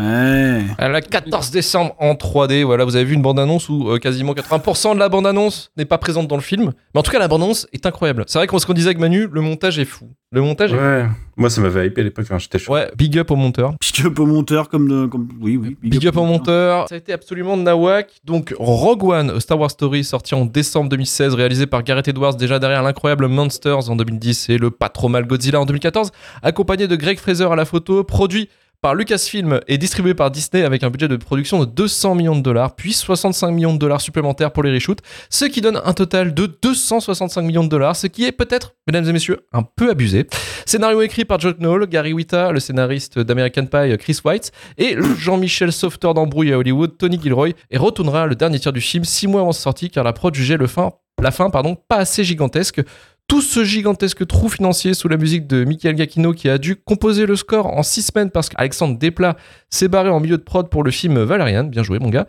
Ouais. 0.01 0.63
Le 0.79 1.01
14 1.01 1.51
décembre 1.51 1.95
en 1.99 2.15
3D, 2.15 2.65
voilà, 2.65 2.85
vous 2.85 2.97
avez 2.97 3.05
vu 3.05 3.15
une 3.15 3.23
bande-annonce 3.23 3.69
où 3.69 3.91
euh, 3.91 3.99
quasiment 3.99 4.33
80% 4.33 4.95
de 4.95 4.99
la 4.99 5.09
bande-annonce 5.09 5.71
n'est 5.77 5.85
pas 5.85 5.99
présente 5.99 6.27
dans 6.27 6.37
le 6.37 6.43
film. 6.43 6.73
Mais 6.95 7.01
en 7.01 7.03
tout 7.03 7.11
cas, 7.11 7.19
la 7.19 7.29
bande-annonce 7.29 7.67
est 7.73 7.85
incroyable. 7.85 8.25
C'est 8.27 8.39
vrai 8.39 8.47
qu'on 8.47 8.59
ce 8.59 8.67
qu'on 8.67 8.73
disait 8.73 8.89
avec 8.89 8.99
Manu, 8.99 9.29
le 9.31 9.41
montage 9.41 9.79
est 9.79 9.85
fou. 9.85 10.09
Le 10.33 10.41
montage 10.41 10.73
est 10.73 10.77
Ouais. 10.77 11.07
Moi, 11.37 11.51
ça 11.51 11.61
m'avait 11.61 11.87
hypé 11.87 12.03
à 12.03 12.05
l'époque 12.05 12.27
quand 12.29 12.39
j'étais 12.39 12.59
chaud. 12.59 12.73
Ouais, 12.73 12.91
big 12.97 13.19
up 13.19 13.31
au 13.31 13.37
monteur. 13.37 13.75
Big 13.81 14.07
up 14.07 14.19
au 14.19 14.27
monteur, 14.27 14.69
comme, 14.69 14.89
de, 14.89 15.07
comme 15.07 15.29
oui, 15.41 15.57
oui. 15.57 15.77
Big 15.83 16.07
up 16.07 16.17
au 16.17 16.25
monteur. 16.25 16.89
Ça 16.89 16.95
a 16.95 16.99
été 16.99 17.13
absolument 17.13 17.57
nawak. 17.57 18.21
Donc, 18.25 18.55
Rogue 18.59 19.05
One, 19.05 19.31
A 19.31 19.41
Star 19.41 19.59
Wars 19.59 19.71
Story, 19.71 20.05
sorti 20.05 20.35
en 20.35 20.45
décembre 20.45 20.89
2016, 20.91 21.35
réalisé 21.35 21.67
par 21.67 21.83
Gareth 21.83 22.09
Edwards, 22.09 22.37
déjà 22.37 22.59
derrière 22.59 22.83
l'incroyable 22.83 23.27
Monsters 23.27 23.91
en 23.91 23.97
2010 23.97 24.51
et 24.51 24.59
le 24.59 24.71
pas 24.71 24.89
trop 24.89 25.09
mal 25.09 25.27
Godzilla 25.27 25.61
en 25.61 25.65
2014, 25.65 26.13
accompagné 26.43 26.87
de 26.87 26.97
Greg 26.97 27.19
Fraser 27.19 27.49
à 27.51 27.57
la 27.57 27.65
photo, 27.65 28.05
produit 28.05 28.49
par 28.83 28.95
Lucasfilm 28.95 29.61
et 29.69 29.77
distribué 29.77 30.15
par 30.15 30.31
Disney 30.31 30.65
avec 30.65 30.83
un 30.83 30.91
budget 30.91 31.09
de 31.09 31.17
production 31.17 31.61
de 31.61 31.67
200 31.67 32.15
millions 32.15 32.37
de 32.37 32.41
dollars, 32.41 32.75
puis 32.75 32.93
65 32.93 33.51
millions 33.51 33.75
de 33.75 33.79
dollars 33.79 34.01
supplémentaires 34.01 34.53
pour 34.53 34.63
les 34.63 34.73
reshoots, 34.73 35.01
ce 35.29 35.45
qui 35.45 35.61
donne 35.61 35.81
un 35.85 35.93
total 35.93 36.33
de 36.33 36.47
265 36.63 37.43
millions 37.43 37.65
de 37.65 37.69
dollars, 37.69 37.95
ce 37.95 38.07
qui 38.07 38.25
est 38.25 38.33
peut-être, 38.33 38.75
mesdames 38.87 39.07
et 39.07 39.13
messieurs, 39.13 39.41
un 39.53 39.63
peu 39.63 39.91
abusé. 39.91 40.27
Scénario 40.65 41.03
écrit 41.03 41.27
par 41.27 41.39
John 41.39 41.55
Knoll, 41.59 41.87
Gary 41.89 42.13
Whitta, 42.15 42.53
le 42.53 42.61
scénariste 42.61 43.19
d'American 43.19 43.67
Pie, 43.67 43.97
Chris 43.99 44.19
White, 44.25 44.53
et 44.79 44.97
Jean-Michel 45.19 45.73
Sauveteur 45.73 46.15
d'embrouille 46.15 46.53
à 46.53 46.59
Hollywood, 46.59 46.97
Tony 46.97 47.21
Gilroy, 47.21 47.51
et 47.71 47.77
retournera 47.77 48.27
le 48.27 48.35
dernier 48.35 48.59
tiers 48.59 48.73
du 48.73 48.81
film 48.81 49.05
six 49.05 49.27
mois 49.27 49.43
avant 49.43 49.53
sa 49.53 49.61
sortie 49.61 49.91
car 49.91 50.05
la 50.05 50.13
prod 50.13 50.35
jugeait 50.35 50.57
le 50.57 50.67
fin, 50.67 50.91
la 51.21 51.31
fin 51.31 51.51
pardon, 51.51 51.77
pas 51.89 51.97
assez 51.97 52.25
gigantesque. 52.25 52.81
Tout 53.31 53.43
ce 53.43 53.63
gigantesque 53.63 54.27
trou 54.27 54.49
financier 54.49 54.93
sous 54.93 55.07
la 55.07 55.17
musique 55.17 55.47
de 55.47 55.65
Michael 55.65 55.97
Giacchino 55.97 56.33
qui 56.33 56.49
a 56.49 56.59
dû 56.59 56.75
composer 56.75 57.27
le 57.27 57.37
score 57.37 57.67
en 57.69 57.85
six 57.85 58.03
semaines 58.03 58.29
parce 58.33 58.49
qu'Alexandre 58.49 58.99
Desplat 58.99 59.37
s'est 59.71 59.87
barré 59.87 60.09
en 60.11 60.19
milieu 60.19 60.37
de 60.37 60.43
prod 60.43 60.69
pour 60.69 60.83
le 60.83 60.91
film 60.91 61.23
Valerian. 61.23 61.63
Bien 61.63 61.85
joué, 61.85 62.01
mon 62.01 62.09
gars. 62.11 62.27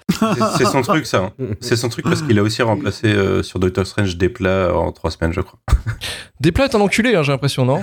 C'est- 0.58 0.66
son 0.66 0.84
truc, 0.84 1.08
ça. 1.08 1.18
hein. 1.40 1.46
C'est 1.60 1.76
son 1.76 1.90
truc 1.90 2.06
parce 2.06 2.22
qu'il 2.22 2.38
a 2.38 2.44
aussi 2.44 2.62
remplacé 2.62 3.08
euh, 3.08 3.42
sur 3.42 3.58
Doctor 3.58 3.88
Strange 3.88 4.16
des 4.16 4.30
plats 4.30 4.76
en 4.76 4.92
trois 4.92 5.10
semaines, 5.10 5.34
je 5.34 5.42
crois. 5.42 5.58
Desplat 6.40 6.66
est 6.66 6.76
un 6.76 6.82
enculé, 6.82 7.16
hein, 7.16 7.24
j'ai 7.24 7.32
l'impression, 7.32 7.66
non? 7.66 7.82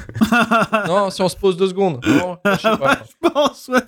Non, 0.87 1.11
si 1.11 1.21
on 1.21 1.29
se 1.29 1.37
pose 1.37 1.57
deux 1.57 1.69
secondes. 1.69 1.99
Non, 2.07 2.37
je 2.45 2.51
sais 2.57 2.77
pas. 2.79 2.99
Je 3.25 3.29
pense, 3.31 3.69
ouais. 3.69 3.81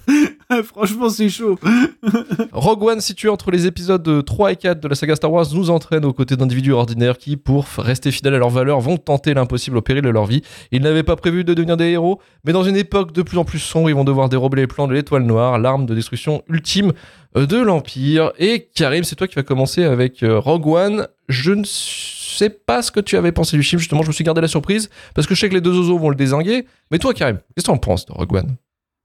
Franchement, 0.65 1.09
c'est 1.09 1.29
chaud. 1.29 1.59
Rogue 2.53 2.83
One, 2.83 3.01
situé 3.01 3.29
entre 3.29 3.51
les 3.51 3.67
épisodes 3.67 4.25
3 4.25 4.53
et 4.53 4.57
4 4.57 4.81
de 4.81 4.89
la 4.89 4.95
saga 4.95 5.15
Star 5.15 5.33
Wars, 5.33 5.47
nous 5.53 5.71
entraîne 5.71 6.05
aux 6.05 6.13
côtés 6.13 6.37
d'individus 6.37 6.73
ordinaires 6.73 7.19
qui, 7.19 7.37
pour 7.37 7.67
rester 7.79 8.11
fidèles 8.11 8.35
à 8.35 8.39
leurs 8.39 8.51
valeurs, 8.51 8.81
vont 8.81 8.97
tenter 8.97 9.35
l'impossible 9.35 9.77
au 9.77 9.83
péril 9.83 10.03
de 10.03 10.09
leur 10.09 10.27
vie. 10.27 10.43
Ils 10.73 10.83
n'avaient 10.83 11.03
pas 11.03 11.17
prévu 11.17 11.45
de 11.45 11.55
devenir 11.55 11.77
des 11.77 11.91
héros, 11.91 12.21
mais 12.45 12.53
dans 12.53 12.65
une 12.65 12.77
époque 12.77 13.13
de 13.13 13.23
plus 13.23 13.39
en 13.39 13.45
plus 13.45 13.61
sombre, 13.61 13.91
ils 13.91 13.95
vont 13.95 14.05
devoir 14.05 14.29
dérober 14.29 14.57
les 14.57 14.67
plans 14.67 14.89
de 14.89 14.95
l'étoile 14.95 15.23
noire, 15.23 15.59
l'arme 15.59 15.87
de 15.87 15.95
destruction 15.95 16.43
ultime 16.49 16.93
euh, 17.37 17.47
de 17.47 17.59
l'Empire. 17.59 18.33
Et 18.39 18.69
Karim, 18.75 19.05
c'est 19.05 19.17
toi 19.17 19.29
qui 19.29 19.37
vas 19.37 19.45
commencer 19.45 19.85
avec 19.85 20.23
euh, 20.23 20.39
Rogue 20.39 20.67
One. 20.67 21.07
Je 21.29 21.53
ne 21.53 21.63
sais 21.65 22.51
pas 22.51 22.83
ce 22.83 22.91
que 22.91 23.01
tu 23.01 23.17
avais 23.17 23.31
pensé 23.31 23.57
du 23.57 23.63
film, 23.63 23.79
justement, 23.79 24.03
je 24.03 24.09
me 24.09 24.13
suis 24.13 24.25
gardé 24.25 24.41
la 24.41 24.49
surprise, 24.49 24.91
parce 25.15 25.29
que 25.29 25.35
je 25.35 25.41
sais 25.41 25.49
que 25.49 25.55
les 25.55 25.61
deux 25.61 25.79
oiseaux 25.79 25.99
vont 25.99 26.11
le 26.11 26.17
désinguer. 26.17 26.67
Mais 26.91 26.99
toi, 26.99 27.15
Karim, 27.15 27.37
qu'est-ce 27.37 27.67
que 27.67 27.71
tu 27.71 27.71
en 27.71 27.79
penses 27.79 28.07
de 28.07 28.13
Rogue 28.13 28.35
One? 28.35 28.57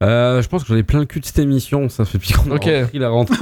Euh, 0.03 0.41
je 0.41 0.47
pense 0.49 0.63
que 0.63 0.67
j'en 0.69 0.75
ai 0.75 0.83
plein 0.83 0.99
le 0.99 1.05
cul 1.05 1.19
de 1.21 1.25
cette 1.25 1.39
émission, 1.39 1.87
ça 1.89 2.03
fait 2.05 2.19
piquant. 2.19 2.43
Ok. 2.51 2.69
Il 2.93 2.99
la 3.01 3.09
rentre. 3.09 3.33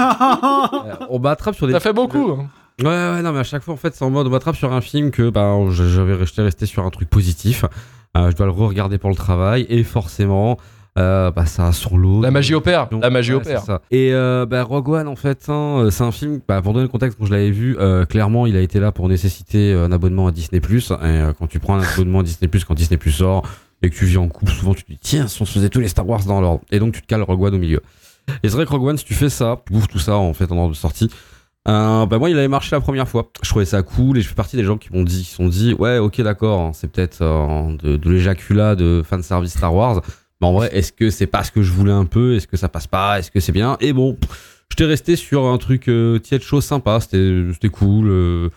Euh, 0.86 1.05
on 1.10 1.19
m'attrape 1.19 1.55
sur 1.55 1.67
des. 1.67 1.74
Ça 1.74 1.79
fait 1.79 1.93
beaucoup. 1.93 2.31
hein. 2.31 2.48
Ouais, 2.81 2.88
ouais, 2.88 3.22
non, 3.22 3.31
mais 3.31 3.39
à 3.39 3.43
chaque 3.43 3.62
fois, 3.63 3.74
en 3.74 3.77
fait, 3.77 3.93
c'est 3.95 4.03
en 4.03 4.10
mode 4.10 4.27
on 4.27 4.29
m'attrape 4.31 4.55
sur 4.55 4.74
un 4.74 4.81
film 4.81 5.12
que 5.12 5.29
bah, 5.29 5.55
je- 5.69 5.83
j'avais 5.88 6.15
resté 6.15 6.41
resté 6.41 6.65
sur 6.65 6.83
un 6.86 6.89
truc 6.89 7.10
positif. 7.10 7.65
Euh, 8.17 8.31
je 8.31 8.36
dois 8.36 8.45
le 8.45 8.51
re-regarder 8.51 8.98
pour 8.98 9.10
le 9.10 9.15
travail 9.15 9.65
et 9.69 9.83
forcément, 9.83 10.57
euh, 10.98 11.31
bah, 11.31 11.45
ça 11.45 11.67
a 11.67 11.72
sur 11.72 11.98
l'eau. 11.98 12.22
La 12.22 12.31
magie 12.31 12.53
opère. 12.55 12.89
Donc, 12.89 13.03
La 13.03 13.10
magie 13.10 13.31
ouais, 13.33 13.38
opère. 13.41 13.60
c'est 13.60 13.65
ça. 13.67 13.81
Et 13.91 14.12
euh, 14.13 14.45
bah, 14.45 14.63
Rogue 14.63 14.89
One, 14.89 15.07
en 15.07 15.15
fait, 15.15 15.45
hein, 15.50 15.83
euh, 15.86 15.89
c'est 15.91 16.03
un 16.03 16.12
film, 16.12 16.39
bah, 16.48 16.62
pour 16.62 16.74
donner 16.74 16.83
le 16.86 16.89
contexte, 16.89 17.17
quand 17.19 17.25
je 17.25 17.31
l'avais 17.31 17.51
vu, 17.51 17.77
euh, 17.79 18.05
clairement, 18.05 18.45
il 18.48 18.55
a 18.57 18.62
été 18.62 18.79
là 18.79 18.91
pour 18.91 19.07
nécessiter 19.10 19.72
euh, 19.74 19.86
un 19.86 19.91
abonnement 19.91 20.27
à 20.27 20.31
Disney+. 20.31 20.60
Et 20.62 20.95
euh, 21.05 21.33
quand 21.38 21.48
tu 21.48 21.60
prends 21.60 21.75
un 21.75 21.83
abonnement 21.83 22.19
à 22.19 22.24
Disney+, 22.24 22.50
quand 22.67 22.74
Disney+, 22.74 23.00
sort, 23.10 23.43
et 23.84 23.90
que 23.90 23.96
tu 23.96 24.06
vis 24.06 24.18
en 24.18 24.30
couple, 24.30 24.52
souvent 24.52 24.74
tu 24.74 24.84
te 24.84 24.92
dis, 24.92 24.98
tiens, 25.00 25.28
si 25.28 25.42
on 25.42 25.46
faisait 25.46 25.70
tous 25.70 25.82
les 25.82 25.90
Star 25.90 26.08
Wars 26.08 26.24
dans 26.24 26.42
l'ordre. 26.42 26.62
Et 26.72 26.80
donc 26.80 26.94
tu 26.94 27.02
te 27.02 27.06
cales 27.06 27.22
Rogue 27.22 27.44
One 27.44 27.56
au 27.56 27.60
milieu. 27.60 27.82
Et 28.42 28.50
c'est 28.50 28.56
vrai 28.56 28.66
que 28.66 28.72
Rogue 28.72 28.86
One, 28.86 28.98
si 28.98 29.04
tu 29.06 29.13
fais 29.13 29.30
ça, 29.30 29.62
tu 29.68 29.74
bouffes 29.74 29.90
tout 29.90 30.00
ça, 30.00 30.16
en 30.16 30.34
fait, 30.34 30.52
en 30.52 30.58
ordre 30.58 30.72
de 30.72 30.75
sortie, 30.75 31.10
euh, 31.68 32.06
bah 32.06 32.18
moi, 32.18 32.30
il 32.30 32.38
avait 32.38 32.48
marché 32.48 32.70
la 32.75 32.82
première 32.82 33.08
fois. 33.08 33.30
Je 33.42 33.50
trouvais 33.50 33.66
ça 33.66 33.84
cool 33.84 34.18
et 34.18 34.22
je 34.22 34.28
fais 34.28 34.36
partie 34.36 34.56
des 34.56 34.63
gens 34.63 34.78
qui 34.78 34.92
m'ont 34.94 35.04
dit, 35.04 35.24
qui 35.24 35.32
sont 35.32 35.48
dit, 35.48 35.74
ouais, 35.74 35.98
ok, 35.98 36.22
d'accord, 36.22 36.62
hein, 36.62 36.72
c'est 36.74 36.90
peut-être 36.90 37.22
euh, 37.22 37.75
de, 37.82 37.98
de 37.98 38.75
de 38.75 39.04
fanservice 39.06 39.52
Star 39.52 39.75
Wars. 39.75 40.02
Mais 40.40 40.48
en 40.48 40.54
vrai, 40.54 40.70
est-ce 40.74 40.92
que 40.92 41.10
c'est 41.10 41.28
pas 41.28 41.44
ce 41.44 41.52
que 41.52 41.62
je 41.62 41.72
voulais 41.72 41.92
un 41.92 42.06
peu? 42.06 42.36
Est-ce 42.36 42.48
que 42.48 42.58
ça 42.58 42.70
passe 42.70 42.88
pas? 42.88 43.20
Est-ce 43.20 43.32
que 43.32 43.40
c'est 43.40 43.52
bien? 43.52 43.78
Et 43.82 43.94
bon, 43.94 44.18
j'étais 44.70 44.86
resté 44.86 45.16
sur 45.16 45.46
un 45.46 45.58
truc 45.58 45.88
euh, 45.90 46.20
tiède 46.20 46.42
chaud 46.42 46.62
sympa. 46.62 47.00
C'était 47.00 47.44
c'était 47.54 47.70
cool. 47.70 48.50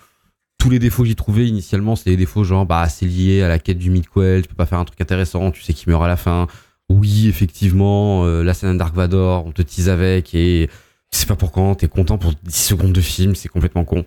Tous 0.67 0.71
les 0.71 0.81
défauts 0.81 1.05
que 1.05 1.09
j'y 1.09 1.15
trouvais 1.15 1.47
initialement, 1.47 1.95
c'était 1.95 2.11
des 2.11 2.17
défauts 2.17 2.43
genre, 2.43 2.67
bah, 2.67 2.89
c'est 2.89 3.07
lié 3.07 3.41
à 3.41 3.47
la 3.47 3.61
quête 3.61 3.79
du 3.79 3.89
midquel, 3.89 4.43
tu 4.43 4.49
peux 4.49 4.57
pas 4.57 4.67
faire 4.67 4.81
un 4.81 4.85
truc 4.85 5.01
intéressant, 5.01 5.53
tu 5.53 5.63
sais 5.63 5.73
qu'il 5.73 5.89
meurt 5.91 6.03
à 6.03 6.09
la 6.09 6.17
fin. 6.17 6.49
Oui, 6.89 7.29
effectivement, 7.29 8.25
euh, 8.25 8.43
la 8.43 8.53
scène 8.53 8.73
de 8.73 8.79
Dark 8.79 8.93
Vador, 8.93 9.47
on 9.47 9.53
te 9.53 9.63
tease 9.63 9.89
avec 9.89 10.35
et 10.35 10.69
c'est 11.13 11.29
pas 11.29 11.37
pour 11.37 11.53
t'es 11.77 11.87
content 11.87 12.19
pour 12.19 12.33
10 12.43 12.53
secondes 12.53 12.93
de 12.93 13.01
film, 13.01 13.37
c'est 13.37 13.49
complètement 13.49 13.85
con. 13.85 14.05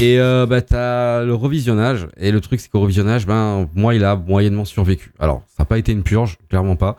Et 0.00 0.20
euh, 0.20 0.46
bah 0.46 0.62
t'as 0.62 1.24
le 1.24 1.34
revisionnage 1.34 2.06
et 2.16 2.30
le 2.30 2.40
truc 2.40 2.60
c'est 2.60 2.68
qu'au 2.68 2.80
revisionnage 2.80 3.26
ben 3.26 3.68
moi 3.74 3.96
il 3.96 4.04
a 4.04 4.14
moyennement 4.14 4.64
survécu. 4.64 5.12
Alors 5.18 5.42
ça 5.48 5.62
n'a 5.62 5.64
pas 5.64 5.78
été 5.78 5.90
une 5.90 6.04
purge, 6.04 6.38
clairement 6.48 6.76
pas. 6.76 6.96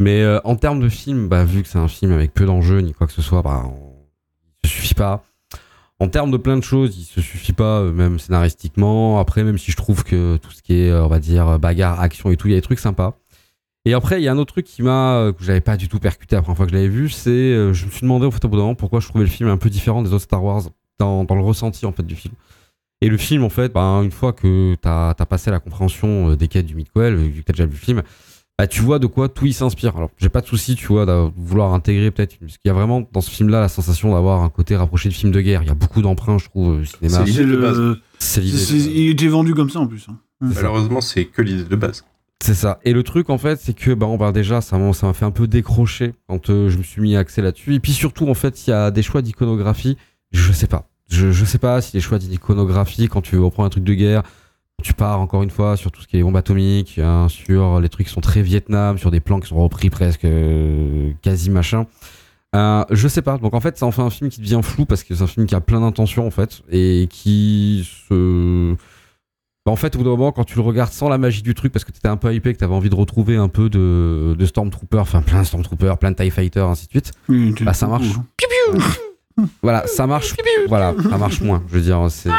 Mais 0.00 0.22
euh, 0.22 0.40
en 0.42 0.56
termes 0.56 0.80
de 0.80 0.88
film, 0.88 1.28
bah 1.28 1.44
vu 1.44 1.62
que 1.62 1.68
c'est 1.68 1.78
un 1.78 1.88
film 1.88 2.10
avec 2.10 2.34
peu 2.34 2.46
d'enjeux 2.46 2.80
ni 2.80 2.94
quoi 2.94 3.06
que 3.06 3.12
ce 3.12 3.22
soit, 3.22 3.42
bah 3.42 3.62
se 4.64 4.70
suffit 4.70 4.94
pas. 4.94 5.24
En 6.00 6.08
termes 6.08 6.30
de 6.30 6.36
plein 6.36 6.56
de 6.56 6.62
choses, 6.62 6.98
il 6.98 7.04
se 7.04 7.20
suffit 7.20 7.52
pas 7.52 7.80
euh, 7.80 7.92
même 7.92 8.18
scénaristiquement. 8.18 9.20
Après 9.20 9.44
même 9.44 9.58
si 9.58 9.70
je 9.70 9.76
trouve 9.76 10.04
que 10.04 10.36
tout 10.38 10.50
ce 10.50 10.62
qui 10.62 10.74
est 10.74 10.90
euh, 10.90 11.04
on 11.04 11.08
va 11.08 11.20
dire 11.20 11.58
bagarre, 11.58 12.00
action 12.00 12.30
et 12.30 12.36
tout, 12.36 12.48
il 12.48 12.52
y 12.52 12.54
a 12.54 12.58
des 12.58 12.62
trucs 12.62 12.80
sympas. 12.80 13.18
Et 13.86 13.92
après, 13.92 14.20
il 14.20 14.24
y 14.24 14.28
a 14.28 14.32
un 14.32 14.38
autre 14.38 14.54
truc 14.54 14.66
qui 14.66 14.82
m'a 14.82 15.16
euh, 15.16 15.32
que 15.32 15.44
j'avais 15.44 15.60
pas 15.60 15.76
du 15.76 15.88
tout 15.88 15.98
percuté 15.98 16.36
la 16.36 16.42
première 16.42 16.56
fois 16.56 16.66
que 16.66 16.72
je 16.72 16.76
l'avais 16.76 16.88
vu, 16.88 17.10
c'est 17.10 17.30
euh, 17.30 17.74
je 17.74 17.84
me 17.84 17.90
suis 17.90 18.00
demandé 18.00 18.24
au 18.24 18.30
bout 18.30 18.38
d'un 18.38 18.48
moment 18.48 18.74
pourquoi 18.74 19.00
je 19.00 19.08
trouvais 19.08 19.24
le 19.24 19.30
film 19.30 19.50
un 19.50 19.58
peu 19.58 19.68
différent 19.68 20.02
des 20.02 20.12
autres 20.14 20.24
Star 20.24 20.42
Wars 20.42 20.62
dans, 20.98 21.26
le 21.28 21.40
ressenti 21.40 21.84
en 21.84 21.92
fait 21.92 22.04
du 22.04 22.16
film. 22.16 22.34
Et 23.02 23.08
le 23.10 23.18
film 23.18 23.44
en 23.44 23.50
fait, 23.50 23.72
ben, 23.74 24.02
une 24.02 24.10
fois 24.10 24.32
que 24.32 24.76
t'as 24.80 25.10
as 25.10 25.26
passé 25.26 25.50
la 25.50 25.60
compréhension 25.60 26.30
euh, 26.30 26.36
des 26.36 26.48
quêtes 26.48 26.64
du 26.64 26.74
midquel, 26.74 27.16
vu 27.16 27.42
que 27.42 27.46
t'as 27.46 27.52
déjà 27.52 27.66
vu 27.66 27.72
le 27.72 27.76
film, 27.76 28.02
bah, 28.58 28.66
tu 28.66 28.82
vois 28.82 28.98
de 28.98 29.06
quoi 29.06 29.28
tout 29.28 29.46
il 29.46 29.52
s'inspire. 29.54 29.96
Alors 29.96 30.10
j'ai 30.18 30.28
pas 30.28 30.40
de 30.40 30.46
souci, 30.46 30.76
tu 30.76 30.86
vois, 30.86 31.06
de 31.06 31.30
vouloir 31.36 31.74
intégrer 31.74 32.10
peut-être, 32.10 32.38
parce 32.38 32.52
qu'il 32.58 32.68
y 32.68 32.70
a 32.70 32.74
vraiment 32.74 33.06
dans 33.12 33.20
ce 33.20 33.30
film-là 33.30 33.60
la 33.60 33.68
sensation 33.68 34.12
d'avoir 34.12 34.42
un 34.42 34.48
côté 34.50 34.76
rapproché 34.76 35.08
du 35.08 35.14
film 35.14 35.32
de 35.32 35.40
guerre. 35.40 35.62
Il 35.62 35.68
y 35.68 35.72
a 35.72 35.74
beaucoup 35.74 36.02
d'emprunts, 36.02 36.38
je 36.38 36.46
trouve, 36.48 36.80
au 36.80 36.84
cinéma. 36.84 37.18
C'est 37.18 37.24
l'idée 37.24 37.46
de 37.46 37.56
base. 37.56 37.80
C'est 38.18 38.42
Il 38.44 39.10
était 39.10 39.28
vendu 39.28 39.54
comme 39.54 39.70
ça 39.70 39.80
en 39.80 39.86
plus. 39.86 40.06
hein. 40.08 40.18
Malheureusement, 40.40 41.00
c'est 41.00 41.24
que 41.24 41.42
l'idée 41.42 41.64
de 41.64 41.76
base. 41.76 42.04
C'est 42.42 42.54
ça. 42.54 42.78
Et 42.84 42.92
le 42.92 43.02
truc, 43.02 43.30
en 43.30 43.38
fait, 43.38 43.58
c'est 43.58 43.72
que, 43.72 43.92
bah, 43.94 44.06
on 44.06 44.18
va 44.18 44.30
déjà, 44.30 44.60
ça 44.60 44.76
m'a 44.76 44.92
ça 44.92 45.06
m'a 45.06 45.14
fait 45.14 45.24
un 45.24 45.30
peu 45.30 45.46
décrocher 45.46 46.12
quand 46.28 46.50
euh, 46.50 46.68
je 46.68 46.76
me 46.76 46.82
suis 46.82 47.00
mis 47.00 47.16
à 47.16 47.20
axer 47.20 47.40
là-dessus. 47.40 47.74
Et 47.74 47.80
puis 47.80 47.92
surtout, 47.92 48.28
en 48.28 48.34
fait, 48.34 48.66
il 48.66 48.70
y 48.70 48.72
a 48.72 48.90
des 48.90 49.02
choix 49.02 49.22
d'iconographie. 49.22 49.96
Je 50.32 50.52
sais 50.52 50.66
pas. 50.66 50.88
Je, 51.08 51.32
je 51.32 51.44
sais 51.44 51.58
pas 51.58 51.80
si 51.80 51.96
les 51.96 52.00
choix 52.02 52.18
d'iconographie, 52.18 53.08
quand 53.08 53.22
tu 53.22 53.38
reprends 53.38 53.64
un 53.64 53.68
truc 53.70 53.84
de 53.84 53.94
guerre, 53.94 54.22
tu 54.82 54.92
pars 54.92 55.20
encore 55.20 55.42
une 55.42 55.50
fois 55.50 55.76
sur 55.76 55.90
tout 55.90 56.02
ce 56.02 56.06
qui 56.06 56.18
est 56.18 56.22
bombes 56.22 56.36
atomiques, 56.36 56.98
hein, 56.98 57.28
sur 57.28 57.80
les 57.80 57.88
trucs 57.88 58.06
qui 58.06 58.12
sont 58.12 58.20
très 58.20 58.42
Vietnam, 58.42 58.98
sur 58.98 59.10
des 59.10 59.20
plans 59.20 59.40
qui 59.40 59.48
sont 59.48 59.62
repris 59.62 59.90
presque 59.90 60.24
euh, 60.24 61.12
quasi 61.22 61.50
machin. 61.50 61.86
Euh, 62.54 62.84
je 62.90 63.08
sais 63.08 63.22
pas. 63.22 63.38
Donc 63.38 63.54
en 63.54 63.60
fait, 63.60 63.76
ça 63.78 63.86
en 63.86 63.90
fait 63.90 64.02
un 64.02 64.10
film 64.10 64.30
qui 64.30 64.40
devient 64.40 64.60
flou 64.62 64.84
parce 64.84 65.02
que 65.02 65.14
c'est 65.14 65.22
un 65.22 65.26
film 65.26 65.46
qui 65.46 65.54
a 65.54 65.60
plein 65.60 65.80
d'intentions 65.80 66.26
en 66.26 66.30
fait 66.30 66.62
et 66.70 67.08
qui 67.10 67.88
se. 68.08 68.74
Bah, 69.66 69.72
en 69.72 69.76
fait, 69.76 69.94
au 69.96 69.98
bout 69.98 70.04
d'un 70.04 70.10
moment, 70.10 70.30
quand 70.30 70.44
tu 70.44 70.56
le 70.56 70.60
regardes 70.60 70.92
sans 70.92 71.08
la 71.08 71.16
magie 71.16 71.40
du 71.40 71.54
truc, 71.54 71.72
parce 71.72 71.86
que 71.86 71.90
t'étais 71.90 72.08
un 72.08 72.18
peu 72.18 72.34
hypé, 72.34 72.52
que 72.52 72.58
t'avais 72.58 72.74
envie 72.74 72.90
de 72.90 72.94
retrouver 72.94 73.36
un 73.36 73.48
peu 73.48 73.70
de, 73.70 74.36
de 74.38 74.46
Stormtrooper, 74.46 74.98
enfin 74.98 75.22
plein 75.22 75.40
de 75.40 75.46
Stormtrooper, 75.46 75.94
plein 75.98 76.10
de 76.10 76.16
TIE 76.16 76.30
Fighter, 76.30 76.60
ainsi 76.60 76.84
de 76.86 76.90
suite, 76.90 77.12
bah 77.62 77.72
ça 77.72 77.86
marche. 77.86 78.06
voilà, 79.62 79.86
ça 79.86 80.06
marche. 80.06 80.34
Voilà, 80.68 80.94
ça 81.08 81.16
marche 81.16 81.40
moins. 81.40 81.62
Je 81.68 81.74
veux 81.74 81.80
dire, 81.80 82.06
c'est. 82.10 82.28
En 82.28 82.34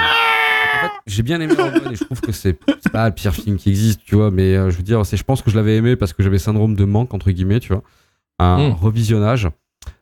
fait, 0.86 0.92
j'ai 1.08 1.24
bien 1.24 1.40
aimé 1.42 1.54
Rogue 1.58 1.82
One 1.86 1.92
et 1.94 1.96
je 1.96 2.04
trouve 2.04 2.22
que 2.22 2.32
c'est 2.32 2.58
pas 2.92 3.08
le 3.08 3.14
pire 3.14 3.34
film 3.34 3.58
qui 3.58 3.70
existe, 3.70 4.02
tu 4.06 4.16
vois, 4.16 4.32
mais 4.32 4.56
euh, 4.56 4.70
je 4.70 4.78
veux 4.78 4.84
dire, 4.84 5.06
c'est, 5.06 5.18
je 5.18 5.24
pense 5.24 5.42
que 5.42 5.50
je 5.52 5.56
l'avais 5.56 5.76
aimé 5.78 5.96
parce 5.96 6.14
que 6.14 6.24
j'avais 6.24 6.40
syndrome 6.40 6.76
de 6.76 6.86
manque, 6.86 7.14
entre 7.14 7.32
guillemets, 7.32 7.60
tu 7.60 7.74
vois. 7.74 7.84
Un 8.40 8.70
Mm. 8.70 8.74
revisionnage. 8.74 9.50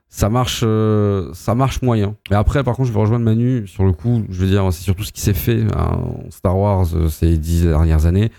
Ça 0.09 0.29
marche, 0.29 0.61
euh, 0.63 1.31
ça 1.33 1.55
marche 1.55 1.81
moyen. 1.81 2.15
Mais 2.29 2.35
après, 2.35 2.63
par 2.63 2.75
contre, 2.75 2.87
je 2.87 2.93
vais 2.93 2.99
rejoindre 2.99 3.25
Manu 3.25 3.65
sur 3.67 3.83
le 3.83 3.93
coup. 3.93 4.23
Je 4.29 4.39
veux 4.41 4.47
dire, 4.47 4.71
c'est 4.71 4.83
surtout 4.83 5.03
ce 5.03 5.11
qui 5.11 5.21
s'est 5.21 5.33
fait 5.33 5.61
hein, 5.75 5.97
en 6.25 6.29
Star 6.29 6.57
Wars 6.57 6.85
euh, 6.95 7.09
ces 7.09 7.37
dix 7.37 7.63
dernières 7.63 8.05
années. 8.05 8.31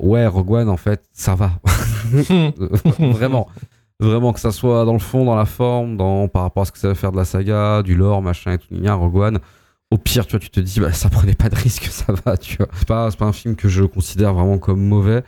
Ouais, 0.00 0.26
Rogue 0.26 0.50
One, 0.50 0.68
en 0.68 0.76
fait, 0.76 1.04
ça 1.12 1.34
va. 1.34 1.52
vraiment. 2.98 3.48
Vraiment, 4.00 4.32
que 4.32 4.40
ça 4.40 4.50
soit 4.50 4.84
dans 4.84 4.94
le 4.94 4.98
fond, 4.98 5.24
dans 5.24 5.36
la 5.36 5.44
forme, 5.44 5.96
dans, 5.96 6.26
par 6.26 6.42
rapport 6.42 6.62
à 6.62 6.66
ce 6.66 6.72
que 6.72 6.78
ça 6.78 6.88
va 6.88 6.94
faire 6.96 7.12
de 7.12 7.16
la 7.18 7.24
saga, 7.24 7.82
du 7.82 7.94
lore, 7.94 8.20
machin 8.20 8.52
et 8.52 8.58
tout, 8.58 8.66
Rogue 8.72 9.16
One. 9.16 9.38
Au 9.92 9.98
pire, 9.98 10.24
tu 10.26 10.30
vois, 10.30 10.40
tu 10.40 10.48
te 10.48 10.58
dis, 10.58 10.80
bah, 10.80 10.90
ça 10.94 11.10
prenait 11.10 11.34
pas 11.34 11.50
de 11.50 11.54
risque, 11.54 11.84
ça 11.90 12.14
va, 12.24 12.38
tu 12.38 12.56
vois. 12.56 12.68
C'est 12.78 12.88
pas, 12.88 13.10
c'est 13.10 13.18
pas 13.18 13.26
un 13.26 13.32
film 13.34 13.56
que 13.56 13.68
je 13.68 13.84
considère 13.84 14.32
vraiment 14.32 14.56
comme 14.56 14.80
mauvais. 14.80 15.22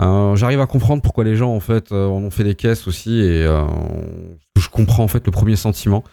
Euh, 0.00 0.34
J'arrive 0.34 0.62
à 0.62 0.66
comprendre 0.66 1.02
pourquoi 1.02 1.24
les 1.24 1.36
gens, 1.36 1.54
en 1.54 1.60
fait, 1.60 1.92
euh, 1.92 2.06
en 2.06 2.22
ont 2.22 2.30
fait 2.30 2.44
des 2.44 2.54
caisses 2.54 2.88
aussi, 2.88 3.20
et 3.20 3.44
euh, 3.44 3.66
je 4.58 4.68
comprends, 4.70 5.04
en 5.04 5.08
fait, 5.08 5.26
le 5.26 5.30
premier 5.30 5.56
sentiment. 5.56 6.04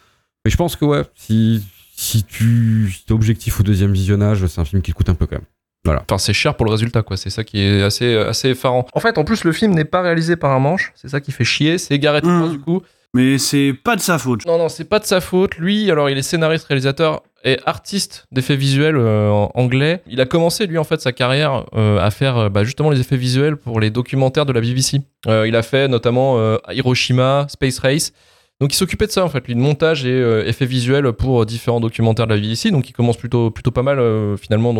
Mais 0.44 0.52
je 0.52 0.58
pense 0.58 0.76
que, 0.76 0.84
ouais, 0.84 1.04
si, 1.16 1.64
si 1.96 2.24
tu 2.26 2.92
si 2.92 3.06
es 3.08 3.14
objectif 3.14 3.62
au 3.62 3.64
deuxième 3.64 3.94
visionnage, 3.94 4.46
c'est 4.48 4.60
un 4.60 4.66
film 4.66 4.82
qui 4.82 4.92
coûte 4.92 5.08
un 5.08 5.16
peu 5.16 5.26
quand 5.26 5.38
même. 5.38 5.46
Voilà. 5.86 6.04
Enfin, 6.10 6.18
c'est 6.18 6.34
cher 6.34 6.58
pour 6.58 6.66
le 6.66 6.72
résultat, 6.72 7.02
quoi. 7.02 7.16
C'est 7.16 7.30
ça 7.30 7.46
qui 7.46 7.62
est 7.62 7.82
assez, 7.82 8.14
assez 8.18 8.50
effarant. 8.50 8.86
En 8.94 9.00
fait, 9.00 9.18
en 9.18 9.24
plus, 9.24 9.46
le 9.46 9.54
film 9.54 9.74
n'est 9.74 9.86
pas 9.86 10.02
réalisé 10.02 10.36
par 10.36 10.52
un 10.52 10.60
manche. 10.60 10.92
C'est 10.96 11.08
ça 11.10 11.22
qui 11.22 11.32
fait 11.32 11.46
chier. 11.46 11.78
C'est 11.78 11.98
Gareth 11.98 12.26
Mm. 12.26 12.30
Edwards, 12.30 12.50
du 12.50 12.60
coup. 12.60 12.82
Mais 13.14 13.38
c'est 13.38 13.72
pas 13.72 13.96
de 13.96 14.02
sa 14.02 14.18
faute. 14.18 14.46
Non, 14.46 14.58
non, 14.58 14.68
c'est 14.68 14.84
pas 14.84 15.00
de 15.00 15.06
sa 15.06 15.22
faute. 15.22 15.56
Lui, 15.58 15.90
alors, 15.90 16.10
il 16.10 16.18
est 16.18 16.22
scénariste, 16.24 16.66
réalisateur 16.66 17.22
et 17.46 17.60
artiste 17.66 18.26
d'effets 18.32 18.56
visuels 18.56 18.98
euh, 18.98 19.30
anglais. 19.54 20.02
Il 20.08 20.20
a 20.20 20.26
commencé, 20.26 20.66
lui, 20.66 20.80
en 20.80 20.84
fait, 20.84 21.00
sa 21.00 21.14
carrière 21.14 21.66
euh, 21.76 22.00
à 22.00 22.10
faire 22.10 22.38
euh, 22.38 22.50
bah, 22.50 22.64
justement 22.64 22.90
les 22.90 23.00
effets 23.00 23.18
visuels 23.18 23.56
pour 23.56 23.80
les 23.80 23.92
documentaires 23.92 24.48
de 24.48 24.52
la 24.52 24.62
BBC. 24.62 25.02
Il 25.28 25.56
a 25.56 25.64
fait 25.64 25.88
notamment 25.88 26.38
Hiroshima, 26.70 27.48
Space 27.50 27.80
Race. 27.80 28.14
Donc 28.62 28.72
il 28.74 28.78
s'occupait 28.78 29.08
de 29.08 29.12
ça 29.12 29.26
en 29.26 29.28
fait, 29.28 29.46
lui 29.48 29.56
de 29.56 29.60
montage 29.60 30.06
et 30.06 30.48
effets 30.48 30.68
visuels 30.68 31.12
pour 31.14 31.48
différents 31.48 31.80
documentaires 31.80 32.28
de 32.28 32.36
la 32.36 32.40
BBC. 32.40 32.70
Donc 32.70 32.88
il 32.88 32.94
commence 32.94 33.18
plutôt 33.18 33.50
plutôt 33.50 33.72
pas 33.72 33.82
mal 33.82 34.00
finalement. 34.38 34.72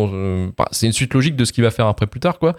Bah, 0.56 0.66
c'est 0.70 0.86
une 0.86 0.92
suite 0.92 1.12
logique 1.14 1.34
de 1.34 1.44
ce 1.44 1.52
qu'il 1.52 1.64
va 1.64 1.72
faire 1.72 1.88
après 1.88 2.06
plus 2.06 2.20
tard 2.20 2.38
quoi. 2.38 2.54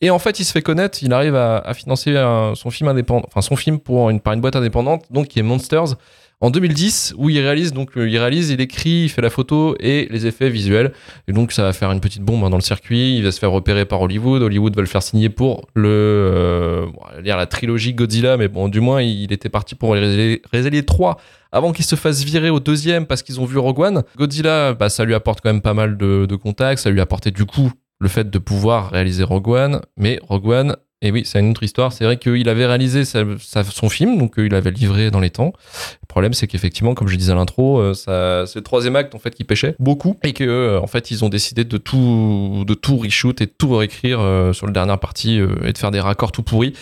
Et 0.00 0.10
en 0.10 0.20
fait 0.20 0.38
il 0.38 0.44
se 0.44 0.52
fait 0.52 0.62
connaître, 0.62 1.02
il 1.02 1.12
arrive 1.12 1.34
à, 1.34 1.74
financer 1.74 2.14
son 2.54 2.70
film 2.70 2.88
indépendant, 2.88 3.26
enfin 3.26 3.40
son 3.40 3.56
film 3.56 3.80
pour 3.80 4.08
une 4.08 4.20
par 4.20 4.34
une 4.34 4.40
boîte 4.40 4.54
indépendante, 4.54 5.06
donc 5.10 5.26
qui 5.26 5.40
est 5.40 5.42
Monsters 5.42 5.96
en 6.42 6.50
2010 6.50 7.14
où 7.16 7.30
il 7.30 7.38
réalise 7.38 7.72
donc 7.72 7.96
euh, 7.96 8.08
il 8.08 8.18
réalise, 8.18 8.50
il 8.50 8.60
écrit, 8.60 9.04
il 9.04 9.08
fait 9.08 9.22
la 9.22 9.30
photo 9.30 9.76
et 9.78 10.08
les 10.10 10.26
effets 10.26 10.50
visuels. 10.50 10.92
Et 11.28 11.32
donc 11.32 11.52
ça 11.52 11.62
va 11.62 11.72
faire 11.72 11.92
une 11.92 12.00
petite 12.00 12.22
bombe 12.22 12.44
hein, 12.44 12.50
dans 12.50 12.56
le 12.56 12.62
circuit. 12.62 13.16
Il 13.16 13.22
va 13.22 13.30
se 13.30 13.38
faire 13.38 13.52
repérer 13.52 13.86
par 13.86 14.00
Hollywood. 14.02 14.42
Hollywood 14.42 14.74
va 14.74 14.82
le 14.82 14.88
faire 14.88 15.04
signer 15.04 15.28
pour 15.28 15.68
le 15.74 15.88
euh, 15.88 16.86
dire 17.22 17.36
la 17.36 17.46
trilogie 17.46 17.94
Godzilla, 17.94 18.36
mais 18.36 18.48
bon 18.48 18.68
du 18.68 18.80
moins 18.80 19.00
il 19.00 19.32
était 19.32 19.48
parti 19.48 19.76
pour 19.76 19.94
les 19.94 20.40
trois 20.84 21.16
avant 21.52 21.72
qu'il 21.72 21.84
se 21.84 21.94
fasse 21.94 22.24
virer 22.24 22.50
au 22.50 22.58
deuxième 22.58 23.06
parce 23.06 23.22
qu'ils 23.22 23.40
ont 23.40 23.44
vu 23.44 23.58
Rogue 23.58 23.78
One. 23.78 24.02
Godzilla, 24.16 24.72
bah, 24.74 24.88
ça 24.88 25.04
lui 25.04 25.14
apporte 25.14 25.42
quand 25.42 25.52
même 25.52 25.60
pas 25.60 25.74
mal 25.74 25.96
de, 25.96 26.36
contacts. 26.36 26.80
Ça 26.80 26.90
lui 26.90 26.98
a 26.98 27.02
apporté 27.04 27.30
du 27.30 27.44
coup 27.44 27.70
le 28.02 28.08
fait 28.08 28.28
de 28.28 28.38
pouvoir 28.38 28.90
réaliser 28.90 29.22
Rogue 29.24 29.48
One. 29.48 29.80
Mais 29.96 30.18
Rogue 30.22 30.48
One, 30.48 30.76
et 31.04 31.10
oui, 31.10 31.22
c'est 31.24 31.40
une 31.40 31.50
autre 31.50 31.62
histoire. 31.62 31.92
C'est 31.92 32.04
vrai 32.04 32.16
qu'il 32.16 32.48
avait 32.48 32.66
réalisé 32.66 33.04
sa- 33.04 33.24
son 33.64 33.88
film, 33.88 34.18
donc 34.18 34.38
euh, 34.38 34.46
il 34.46 34.54
avait 34.54 34.70
livré 34.70 35.10
dans 35.10 35.20
les 35.20 35.30
temps. 35.30 35.52
Le 36.02 36.06
problème, 36.06 36.32
c'est 36.32 36.46
qu'effectivement, 36.46 36.94
comme 36.94 37.08
je 37.08 37.16
disais 37.16 37.32
à 37.32 37.34
l'intro, 37.34 37.80
euh, 37.80 37.94
c'est 37.94 38.58
le 38.58 38.62
troisième 38.62 38.94
acte 38.96 39.14
en 39.14 39.18
fait 39.18 39.34
qui 39.34 39.44
pêchait 39.44 39.74
beaucoup 39.78 40.16
et 40.22 40.32
que 40.32 40.44
euh, 40.44 40.80
en 40.80 40.86
fait 40.86 41.10
ils 41.10 41.24
ont 41.24 41.28
décidé 41.28 41.64
de 41.64 41.76
tout 41.78 42.64
de 42.66 42.74
tout 42.74 42.96
reshoot 42.98 43.40
et 43.40 43.46
de 43.46 43.52
tout 43.56 43.74
réécrire 43.76 44.20
sur 44.52 44.66
la 44.66 44.72
dernière 44.72 44.98
partie 45.00 45.36
et 45.64 45.72
de 45.72 45.78
faire 45.78 45.90
des 45.90 46.00
raccords 46.00 46.32
tout 46.32 46.42
pourris 46.42 46.74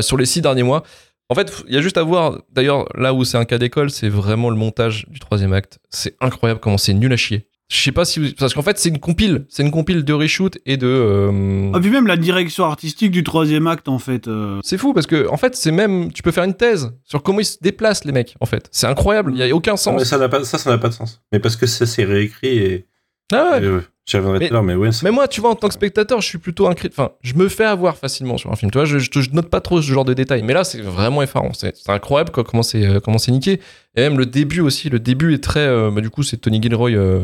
sur 0.00 0.16
les 0.16 0.26
six 0.26 0.40
derniers 0.42 0.64
mois. 0.64 0.82
En 1.28 1.34
fait, 1.34 1.64
il 1.66 1.74
y 1.74 1.78
a 1.78 1.80
juste 1.80 1.96
à 1.96 2.02
voir. 2.02 2.40
D'ailleurs, 2.52 2.84
là 2.94 3.14
où 3.14 3.24
c'est 3.24 3.38
un 3.38 3.46
cas 3.46 3.56
d'école, 3.56 3.88
c'est 3.90 4.10
vraiment 4.10 4.50
le 4.50 4.56
montage 4.56 5.06
du 5.08 5.18
troisième 5.18 5.54
acte. 5.54 5.78
C'est 5.88 6.14
incroyable 6.20 6.60
comment 6.60 6.76
c'est 6.76 6.92
nul 6.92 7.10
à 7.10 7.16
chier. 7.16 7.46
Je 7.72 7.80
sais 7.84 7.92
pas 7.92 8.04
si 8.04 8.20
vous... 8.20 8.26
parce 8.38 8.52
qu'en 8.52 8.60
fait 8.62 8.78
c'est 8.78 8.90
une 8.90 8.98
compile, 8.98 9.46
c'est 9.48 9.62
une 9.62 9.70
compile 9.70 10.04
de 10.04 10.12
reshoot 10.12 10.58
et 10.66 10.76
de. 10.76 10.86
euh, 10.86 11.70
Ah, 11.72 11.80
puis 11.80 11.88
même 11.90 12.06
la 12.06 12.18
direction 12.18 12.64
artistique 12.64 13.10
du 13.10 13.24
troisième 13.24 13.66
acte, 13.66 13.88
en 13.88 13.98
fait. 13.98 14.28
euh, 14.28 14.60
c'est 14.62 14.76
fou 14.76 14.92
parce 14.92 15.06
que 15.06 15.26
en 15.28 15.36
fait 15.38 15.56
c'est 15.56 15.70
même 15.72 16.12
tu 16.12 16.22
peux 16.22 16.32
faire 16.32 16.44
une 16.44 16.52
thèse 16.54 16.92
sur 17.04 17.22
comment 17.22 17.40
ils 17.40 17.46
se 17.46 17.56
déplacent 17.62 18.04
les 18.04 18.12
mecs 18.12 18.34
en 18.40 18.46
fait. 18.46 18.68
C'est 18.72 18.86
incroyable, 18.86 19.32
il 19.34 19.38
y 19.38 19.50
a 19.50 19.54
aucun 19.56 19.70
Non, 19.72 19.76
sens. 19.78 19.94
mais 19.98 20.04
ça, 20.04 20.18
n'a 20.18 20.28
pas, 20.28 20.44
ça, 20.44 20.58
ça 20.58 20.68
n'a 20.70 20.76
pas 20.78 20.88
de 20.88 20.94
sens. 20.94 21.22
Mais 21.32 21.38
parce 21.38 21.56
que 21.56 21.66
ça, 21.66 21.86
c'est 21.86 22.04
réécrit 22.04 22.58
et. 22.58 22.86
Ah 23.32 23.52
ouais. 23.52 23.62
et, 23.62 23.66
euh, 23.66 23.80
J'y 24.04 24.16
reviendrai 24.16 24.40
Mais- 24.40 24.48
tout 24.48 24.54
à 24.54 24.56
l'heure, 24.56 24.62
mais 24.64 24.74
ouais, 24.74 24.90
Mais 25.04 25.12
moi, 25.12 25.28
tu 25.28 25.40
vois, 25.40 25.50
en 25.50 25.54
tant 25.54 25.68
que 25.68 25.74
spectateur, 25.74 26.20
je 26.20 26.26
suis 26.26 26.38
plutôt 26.38 26.66
incrit. 26.66 26.88
Enfin, 26.90 27.12
je 27.22 27.34
me 27.34 27.48
fais 27.48 27.64
avoir 27.64 27.96
facilement 27.96 28.36
sur 28.36 28.50
un 28.50 28.56
film. 28.56 28.70
Tu 28.72 28.78
vois, 28.78 28.84
je, 28.84 28.98
je, 28.98 29.08
je 29.12 29.30
note 29.30 29.48
pas 29.48 29.60
trop 29.60 29.80
ce 29.80 29.86
genre 29.92 30.04
de 30.04 30.12
détails. 30.12 30.42
Mais 30.42 30.54
là, 30.54 30.64
c'est 30.64 30.80
vraiment 30.80 31.22
effarant. 31.22 31.52
C'est 31.54 31.72
incroyable 31.88 32.30
quoi, 32.32 32.42
comment 32.42 32.64
c'est 32.64 32.84
euh, 32.84 32.98
comment 32.98 33.18
c'est 33.18 33.30
niqué. 33.30 33.60
Et 33.94 34.00
même 34.00 34.18
le 34.18 34.26
début 34.26 34.60
aussi. 34.60 34.90
Le 34.90 34.98
début 34.98 35.34
est 35.34 35.42
très. 35.42 35.60
euh, 35.60 35.90
bah, 35.92 36.00
du 36.00 36.10
coup, 36.10 36.24
c'est 36.24 36.36
Tony 36.38 36.60
Gilroy 36.60 36.90
euh, 36.90 37.20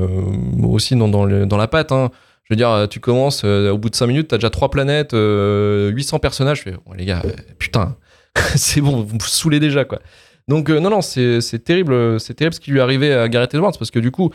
aussi 0.62 0.94
dans, 0.94 1.08
dans, 1.08 1.24
le- 1.24 1.46
dans 1.46 1.56
la 1.56 1.66
patte. 1.66 1.90
hein. 1.90 2.10
Je 2.44 2.54
veux 2.54 2.56
dire, 2.56 2.86
tu 2.88 3.00
commences 3.00 3.42
au 3.44 3.76
bout 3.76 3.90
de 3.90 3.94
5 3.96 4.06
minutes, 4.06 4.28
t'as 4.28 4.36
déjà 4.38 4.48
3 4.48 4.70
planètes, 4.70 5.12
euh, 5.14 5.88
800 5.90 6.18
personnages. 6.20 6.58
Je 6.58 6.62
fais, 6.62 6.74
les 6.96 7.04
gars, 7.04 7.22
putain, 7.58 7.96
c'est 8.54 8.80
bon, 8.80 9.02
vous 9.02 9.14
me 9.16 9.20
saoulez 9.20 9.60
déjà 9.60 9.84
quoi. 9.84 9.98
Donc 10.46 10.70
non, 10.70 10.88
non, 10.88 11.02
c'est 11.02 11.40
terrible, 11.62 12.18
c'est 12.18 12.32
terrible 12.32 12.54
ce 12.54 12.60
qui 12.60 12.70
lui 12.70 12.78
est 12.78 12.82
arrivé 12.82 13.12
à 13.12 13.28
Gareth 13.28 13.52
Edwards 13.52 13.74
parce 13.78 13.90
que 13.90 13.98
du 13.98 14.10
coup, 14.10 14.30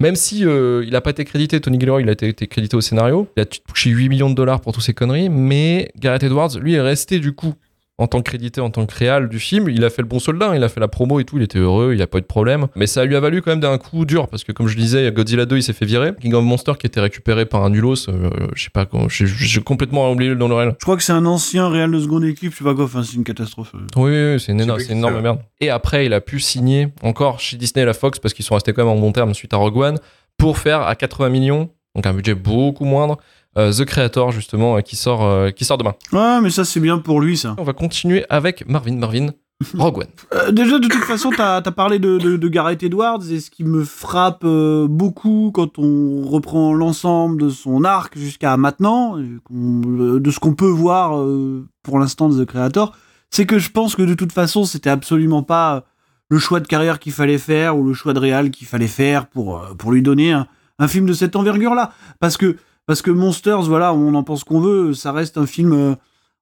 même 0.00 0.16
si 0.16 0.44
euh, 0.44 0.84
il 0.86 0.94
a 0.96 1.00
pas 1.00 1.10
été 1.10 1.24
crédité, 1.24 1.60
Tony 1.60 1.78
Gilroy, 1.78 2.02
il 2.02 2.08
a 2.08 2.12
été, 2.12 2.28
été 2.28 2.46
crédité 2.46 2.76
au 2.76 2.80
scénario, 2.80 3.28
il 3.36 3.40
a 3.42 3.46
touché 3.46 3.90
8 3.90 4.08
millions 4.08 4.30
de 4.30 4.34
dollars 4.34 4.60
pour 4.60 4.72
toutes 4.72 4.82
ces 4.82 4.94
conneries, 4.94 5.28
mais 5.28 5.90
Gareth 5.98 6.22
Edwards, 6.22 6.58
lui, 6.60 6.74
est 6.74 6.80
resté 6.80 7.18
du 7.18 7.32
coup 7.32 7.54
en 7.98 8.06
tant 8.06 8.18
que 8.18 8.30
crédité, 8.30 8.60
en 8.60 8.70
tant 8.70 8.86
que 8.86 8.94
réal 8.94 9.28
du 9.28 9.40
film. 9.40 9.68
Il 9.68 9.84
a 9.84 9.90
fait 9.90 10.02
le 10.02 10.08
bon 10.08 10.20
soldat, 10.20 10.52
il 10.54 10.62
a 10.62 10.68
fait 10.68 10.80
la 10.80 10.86
promo 10.88 11.18
et 11.18 11.24
tout, 11.24 11.36
il 11.36 11.42
était 11.42 11.58
heureux, 11.58 11.92
il 11.92 11.96
n'y 11.96 12.02
a 12.02 12.06
pas 12.06 12.18
eu 12.18 12.20
de 12.20 12.26
problème. 12.26 12.68
Mais 12.76 12.86
ça 12.86 13.04
lui 13.04 13.16
a 13.16 13.20
valu 13.20 13.42
quand 13.42 13.50
même 13.50 13.60
d'un 13.60 13.76
coup 13.76 14.04
dur, 14.04 14.28
parce 14.28 14.44
que 14.44 14.52
comme 14.52 14.68
je 14.68 14.76
disais, 14.76 15.10
Godzilla 15.10 15.46
2, 15.46 15.56
il 15.56 15.62
s'est 15.62 15.72
fait 15.72 15.84
virer. 15.84 16.12
King 16.20 16.32
of 16.34 16.44
Monster 16.44 16.72
qui 16.78 16.86
était 16.86 17.00
récupéré 17.00 17.44
par 17.44 17.64
un 17.64 17.70
nulos, 17.70 18.08
euh, 18.08 18.30
je 18.54 18.62
sais 18.62 18.70
pas, 18.70 18.86
j'ai 19.08 19.60
complètement 19.60 20.10
oublié 20.10 20.30
le 20.30 20.36
nom 20.36 20.48
de 20.48 20.54
réel. 20.54 20.74
Je 20.78 20.84
crois 20.84 20.96
que 20.96 21.02
c'est 21.02 21.12
un 21.12 21.26
ancien 21.26 21.68
Real 21.68 21.90
de 21.90 22.00
seconde 22.00 22.24
équipe, 22.24 22.52
je 22.52 22.58
sais 22.58 22.64
pas 22.64 22.74
quoi, 22.74 22.84
enfin, 22.84 23.02
c'est 23.02 23.16
une 23.16 23.24
catastrophe. 23.24 23.72
Oui, 23.74 24.10
oui, 24.10 24.32
oui, 24.32 24.40
c'est 24.40 24.52
une, 24.52 24.60
énorme, 24.60 25.20
merde. 25.20 25.40
Et 25.60 25.68
après, 25.68 26.06
il 26.06 26.14
a 26.14 26.20
pu 26.20 26.40
signer 26.40 26.88
encore 27.02 27.40
chez 27.40 27.56
Disney 27.56 27.82
et 27.82 27.86
la 27.86 27.94
Fox 27.94 28.18
parce 28.20 28.32
qu'ils 28.32 28.44
sont 28.44 28.54
restés 28.54 28.72
quand 28.72 28.84
même 28.84 28.96
en 28.96 29.00
bon 29.00 29.12
terme 29.12 29.34
suite 29.34 29.52
à 29.52 29.56
Rogue 29.56 29.76
One 29.76 29.98
pour 30.36 30.58
faire 30.58 30.82
à 30.82 30.94
80 30.94 31.28
millions, 31.30 31.70
donc 31.94 32.06
un 32.06 32.14
budget 32.14 32.34
beaucoup 32.34 32.84
moindre, 32.84 33.18
The 33.56 33.84
Creator 33.84 34.30
justement 34.32 34.76
euh, 34.76 34.80
qui 34.80 34.96
sort 34.96 35.24
euh, 35.24 35.50
qui 35.50 35.64
sort 35.64 35.78
demain. 35.78 35.94
Ouais, 36.12 36.40
mais 36.40 36.50
ça, 36.50 36.64
c'est 36.64 36.80
bien 36.80 36.98
pour 36.98 37.20
lui, 37.20 37.36
ça. 37.36 37.54
On 37.58 37.64
va 37.64 37.72
continuer 37.72 38.24
avec 38.28 38.68
Marvin 38.68 38.96
Marvin 38.96 39.28
Rogue 39.76 39.98
One. 39.98 40.06
Euh, 40.34 40.52
déjà, 40.52 40.78
de 40.78 40.86
toute 40.86 41.02
façon, 41.02 41.30
t'as 41.36 41.56
as 41.56 41.72
parlé 41.72 41.98
de, 41.98 42.18
de, 42.18 42.36
de 42.36 42.48
Gareth 42.48 42.82
Edwards, 42.84 43.22
et 43.30 43.40
ce 43.40 43.50
qui 43.50 43.64
me 43.64 43.82
frappe 43.84 44.42
euh, 44.44 44.86
beaucoup 44.88 45.50
quand 45.52 45.78
on 45.78 46.22
reprend 46.28 46.72
l'ensemble 46.72 47.40
de 47.40 47.50
son 47.50 47.82
arc 47.84 48.16
jusqu'à 48.16 48.56
maintenant, 48.56 49.18
euh, 49.18 50.20
de 50.20 50.30
ce 50.30 50.38
qu'on 50.38 50.54
peut 50.54 50.68
voir 50.70 51.18
euh, 51.18 51.66
pour 51.82 51.98
l'instant 51.98 52.28
de 52.28 52.44
The 52.44 52.46
Creator, 52.46 52.96
c'est 53.30 53.46
que 53.46 53.58
je 53.58 53.70
pense 53.70 53.96
que 53.96 54.02
de 54.02 54.14
toute 54.14 54.32
façon, 54.32 54.64
c'était 54.64 54.90
absolument 54.90 55.42
pas 55.42 55.84
le 56.30 56.38
choix 56.38 56.60
de 56.60 56.66
carrière 56.68 56.98
qu'il 57.00 57.12
fallait 57.12 57.38
faire 57.38 57.76
ou 57.76 57.84
le 57.84 57.94
choix 57.94 58.12
de 58.12 58.20
réal 58.20 58.50
qu'il 58.50 58.66
fallait 58.68 58.86
faire 58.86 59.26
pour, 59.26 59.58
euh, 59.58 59.74
pour 59.74 59.90
lui 59.90 60.02
donner 60.02 60.32
un, 60.32 60.46
un 60.78 60.86
film 60.86 61.04
de 61.06 61.12
cette 61.14 61.34
envergure-là. 61.34 61.92
Parce 62.20 62.36
que, 62.36 62.56
parce 62.88 63.02
que 63.02 63.12
Monsters, 63.12 63.62
voilà, 63.62 63.94
on 63.94 64.14
en 64.14 64.24
pense 64.24 64.42
qu'on 64.42 64.58
veut, 64.60 64.92
ça 64.94 65.12
reste 65.12 65.38
un 65.38 65.46
film. 65.46 65.72
euh, 65.72 65.94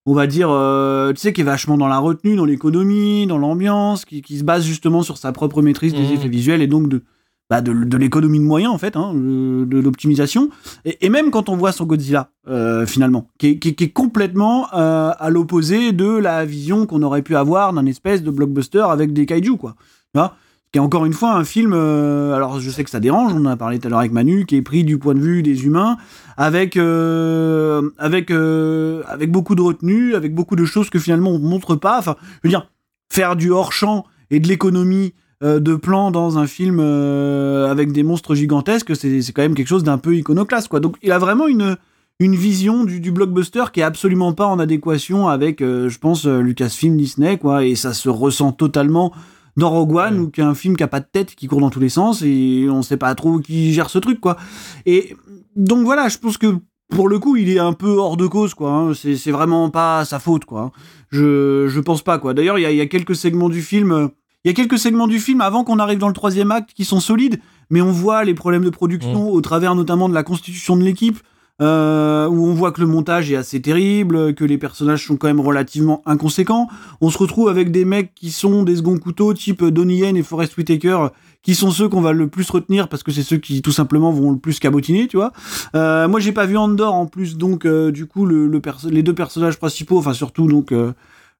on 0.08 0.14
va 0.14 0.28
dire, 0.28 0.48
euh, 0.50 1.12
tu 1.12 1.20
sais, 1.20 1.32
qui 1.32 1.40
est 1.40 1.44
vachement 1.44 1.76
dans 1.76 1.88
la 1.88 1.98
retenue, 1.98 2.36
dans 2.36 2.44
l'économie, 2.44 3.26
dans 3.26 3.38
l'ambiance, 3.38 4.04
qui, 4.04 4.22
qui 4.22 4.38
se 4.38 4.44
base 4.44 4.64
justement 4.64 5.02
sur 5.02 5.18
sa 5.18 5.32
propre 5.32 5.62
maîtrise 5.62 5.94
des 5.94 6.04
Mhm. 6.04 6.12
effets 6.12 6.28
visuels 6.28 6.62
et 6.62 6.68
donc 6.68 6.88
de, 6.88 7.02
bah, 7.50 7.60
de, 7.60 7.72
de 7.72 7.96
l'économie 7.96 8.38
de 8.38 8.44
moyens, 8.44 8.72
en 8.72 8.78
fait, 8.78 8.94
hein, 8.96 9.12
de, 9.14 9.64
de 9.64 9.78
l'optimisation. 9.80 10.48
Et, 10.84 11.04
et 11.04 11.08
même 11.08 11.32
quand 11.32 11.48
on 11.48 11.56
voit 11.56 11.72
son 11.72 11.86
Godzilla, 11.86 12.30
euh, 12.46 12.86
finalement, 12.86 13.26
qui 13.38 13.48
est, 13.48 13.58
qui 13.58 13.70
est- 13.70 13.74
qui 13.74 13.82
est 13.82 13.90
complètement 13.90 14.68
euh, 14.74 15.10
à 15.18 15.28
l'opposé 15.28 15.90
de 15.90 16.06
la 16.06 16.44
vision 16.44 16.86
qu'on 16.86 17.02
aurait 17.02 17.22
pu 17.22 17.34
avoir 17.34 17.72
d'un 17.72 17.86
espèce 17.86 18.22
de 18.22 18.30
blockbuster 18.30 18.84
avec 18.88 19.12
des 19.12 19.26
kaiju, 19.26 19.56
quoi. 19.56 19.74
Tu 20.14 20.20
vois? 20.20 20.36
Qui 20.72 20.78
est 20.78 20.82
encore 20.82 21.06
une 21.06 21.12
fois 21.12 21.34
un 21.34 21.44
film, 21.44 21.72
euh, 21.74 22.34
alors 22.34 22.60
je 22.60 22.70
sais 22.70 22.84
que 22.84 22.90
ça 22.90 23.00
dérange, 23.00 23.32
on 23.32 23.42
en 23.42 23.46
a 23.46 23.56
parlé 23.56 23.78
tout 23.78 23.86
à 23.86 23.90
l'heure 23.90 24.00
avec 24.00 24.12
Manu, 24.12 24.46
qui 24.46 24.56
est 24.56 24.62
pris 24.62 24.84
du 24.84 24.98
point 24.98 25.14
de 25.14 25.20
vue 25.20 25.42
des 25.42 25.64
humains, 25.64 25.96
avec 26.36 26.76
euh, 26.76 27.90
avec 27.98 28.30
euh, 28.30 29.02
avec 29.06 29.30
beaucoup 29.30 29.54
de 29.54 29.62
retenue, 29.62 30.14
avec 30.14 30.34
beaucoup 30.34 30.56
de 30.56 30.64
choses 30.64 30.90
que 30.90 30.98
finalement 30.98 31.30
on 31.30 31.38
montre 31.38 31.76
pas. 31.76 31.98
Enfin, 31.98 32.16
je 32.42 32.48
veux 32.48 32.50
dire, 32.50 32.68
faire 33.10 33.36
du 33.36 33.50
hors 33.50 33.72
champ 33.72 34.04
et 34.30 34.40
de 34.40 34.48
l'économie 34.48 35.14
de 35.42 35.74
plans 35.74 36.10
dans 36.10 36.38
un 36.38 36.46
film 36.46 36.80
avec 36.80 37.92
des 37.92 38.02
monstres 38.02 38.34
gigantesques, 38.34 38.96
c'est 38.96 39.32
quand 39.32 39.42
même 39.42 39.54
quelque 39.54 39.68
chose 39.68 39.84
d'un 39.84 39.98
peu 39.98 40.16
iconoclaste, 40.16 40.68
quoi. 40.68 40.80
Donc 40.80 40.96
il 41.02 41.12
a 41.12 41.18
vraiment 41.18 41.46
une, 41.46 41.76
une 42.18 42.34
vision 42.34 42.84
du, 42.84 43.12
blockbuster 43.12 43.64
qui 43.70 43.80
est 43.80 43.84
absolument 43.84 44.32
pas 44.32 44.46
en 44.46 44.58
adéquation 44.58 45.28
avec, 45.28 45.60
je 45.60 45.98
pense, 45.98 46.24
Lucasfilm, 46.24 46.96
Disney, 46.96 47.36
quoi. 47.36 47.66
Et 47.66 47.74
ça 47.76 47.92
se 47.92 48.08
ressent 48.08 48.52
totalement 48.52 49.12
dans 49.56 49.70
Rogue 49.70 49.94
One, 49.94 50.18
ou 50.20 50.28
qu'un 50.30 50.54
film 50.54 50.76
qui 50.76 50.82
a 50.82 50.88
pas 50.88 51.00
de 51.00 51.06
tête, 51.10 51.34
qui 51.34 51.46
court 51.46 51.60
dans 51.60 51.70
tous 51.70 51.80
les 51.80 51.88
sens, 51.88 52.22
et 52.22 52.66
on 52.70 52.82
sait 52.82 52.96
pas 52.96 53.14
trop 53.14 53.38
qui 53.38 53.72
gère 53.72 53.88
ce 53.90 53.98
truc, 53.98 54.20
quoi. 54.20 54.36
Et 54.84 55.16
donc 55.56 55.84
voilà, 55.84 56.08
je 56.08 56.18
pense 56.18 56.36
que 56.38 56.56
pour 56.90 57.08
le 57.08 57.18
coup, 57.18 57.36
il 57.36 57.48
est 57.50 57.58
un 57.58 57.72
peu 57.72 57.88
hors 57.96 58.16
de 58.16 58.26
cause, 58.26 58.54
quoi. 58.54 58.70
hein. 58.70 58.92
C'est 58.94 59.30
vraiment 59.32 59.70
pas 59.70 60.04
sa 60.04 60.18
faute, 60.18 60.44
quoi. 60.44 60.60
hein. 60.60 60.70
Je, 61.10 61.66
je 61.68 61.80
pense 61.80 62.02
pas, 62.02 62.18
quoi. 62.18 62.34
D'ailleurs, 62.34 62.58
il 62.58 62.62
y 62.62 62.66
a, 62.66 62.70
il 62.70 62.76
y 62.76 62.80
a 62.80 62.86
quelques 62.86 63.16
segments 63.16 63.48
du 63.48 63.62
film. 63.62 63.92
euh, 63.92 64.08
Il 64.44 64.48
y 64.48 64.50
a 64.50 64.54
quelques 64.54 64.78
segments 64.78 65.08
du 65.08 65.18
film 65.18 65.40
avant 65.40 65.64
qu'on 65.64 65.78
arrive 65.78 65.98
dans 65.98 66.08
le 66.08 66.14
troisième 66.14 66.52
acte 66.52 66.70
qui 66.74 66.84
sont 66.84 67.00
solides, 67.00 67.40
mais 67.70 67.80
on 67.80 67.90
voit 67.90 68.24
les 68.24 68.34
problèmes 68.34 68.64
de 68.64 68.70
production 68.70 69.30
au 69.32 69.40
travers 69.40 69.74
notamment 69.74 70.08
de 70.08 70.14
la 70.14 70.22
constitution 70.22 70.76
de 70.76 70.82
l'équipe, 70.84 71.18
euh, 71.62 72.26
où 72.28 72.46
on 72.46 72.52
voit 72.52 72.72
que 72.72 72.80
le 72.80 72.86
montage 72.86 73.30
est 73.32 73.36
assez 73.36 73.62
terrible, 73.62 74.34
que 74.34 74.44
les 74.44 74.58
personnages 74.58 75.06
sont 75.06 75.16
quand 75.16 75.26
même 75.26 75.40
relativement 75.40 76.02
inconséquents. 76.04 76.68
On 77.00 77.10
se 77.10 77.18
retrouve 77.18 77.48
avec 77.48 77.70
des 77.70 77.84
mecs 77.84 78.14
qui 78.14 78.30
sont 78.30 78.62
des 78.62 78.76
seconds 78.76 78.98
couteaux, 78.98 79.32
type 79.32 79.64
Donnie 79.64 79.98
Yen 79.98 80.16
et 80.16 80.22
Forrest 80.22 80.56
Whitaker, 80.56 81.08
qui 81.42 81.54
sont 81.54 81.70
ceux 81.70 81.88
qu'on 81.88 82.00
va 82.00 82.12
le 82.12 82.26
plus 82.26 82.50
retenir 82.50 82.88
parce 82.88 83.02
que 83.02 83.12
c'est 83.12 83.22
ceux 83.22 83.38
qui 83.38 83.62
tout 83.62 83.72
simplement 83.72 84.10
vont 84.10 84.32
le 84.32 84.38
plus 84.38 84.58
cabotiner, 84.58 85.06
tu 85.06 85.16
vois. 85.16 85.32
Euh, 85.74 86.08
moi, 86.08 86.20
j'ai 86.20 86.32
pas 86.32 86.44
vu 86.44 86.56
Andor 86.58 86.92
en 86.92 87.06
plus, 87.06 87.36
donc 87.36 87.64
euh, 87.64 87.90
du 87.90 88.06
coup, 88.06 88.26
le, 88.26 88.48
le 88.48 88.60
perso- 88.60 88.90
les 88.90 89.02
deux 89.02 89.14
personnages 89.14 89.56
principaux, 89.56 89.98
enfin 89.98 90.12
surtout 90.12 90.48
donc 90.48 90.72
euh, 90.72 90.92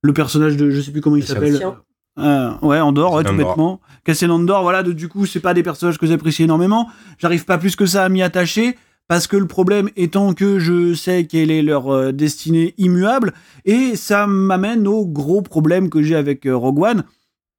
le 0.02 0.12
personnage 0.12 0.57
de, 0.57 0.70
je 0.70 0.81
sais 0.81 0.92
plus 0.92 1.00
comment 1.00 1.16
il 1.16 1.22
Cassian 1.22 1.35
s'appelle. 1.35 1.57
Andor. 1.57 1.76
Euh, 2.18 2.50
ouais, 2.62 2.81
Andor, 2.81 3.12
ouais, 3.12 3.24
tout 3.24 3.35
bêtement. 3.35 3.81
Cassian 4.05 4.31
Andor, 4.31 4.62
voilà, 4.62 4.83
de, 4.83 4.92
du 4.92 5.09
coup, 5.09 5.26
c'est 5.26 5.40
pas 5.40 5.52
des 5.52 5.62
personnages 5.62 5.98
que 5.98 6.07
j'apprécie 6.07 6.44
énormément. 6.44 6.88
J'arrive 7.18 7.44
pas 7.44 7.59
plus 7.59 7.76
que 7.76 7.85
ça 7.85 8.05
à 8.05 8.09
m'y 8.09 8.22
attacher. 8.22 8.79
Parce 9.08 9.26
que 9.26 9.36
le 9.36 9.46
problème 9.46 9.88
étant 9.96 10.34
que 10.34 10.58
je 10.58 10.94
sais 10.94 11.26
quelle 11.26 11.50
est 11.50 11.62
leur 11.62 11.88
euh, 11.92 12.12
destinée 12.12 12.74
immuable, 12.78 13.32
et 13.64 13.96
ça 13.96 14.26
m'amène 14.26 14.86
au 14.88 15.06
gros 15.06 15.42
problème 15.42 15.90
que 15.90 16.02
j'ai 16.02 16.16
avec 16.16 16.46
euh, 16.46 16.56
Rogue 16.56 16.80
One, 16.80 17.04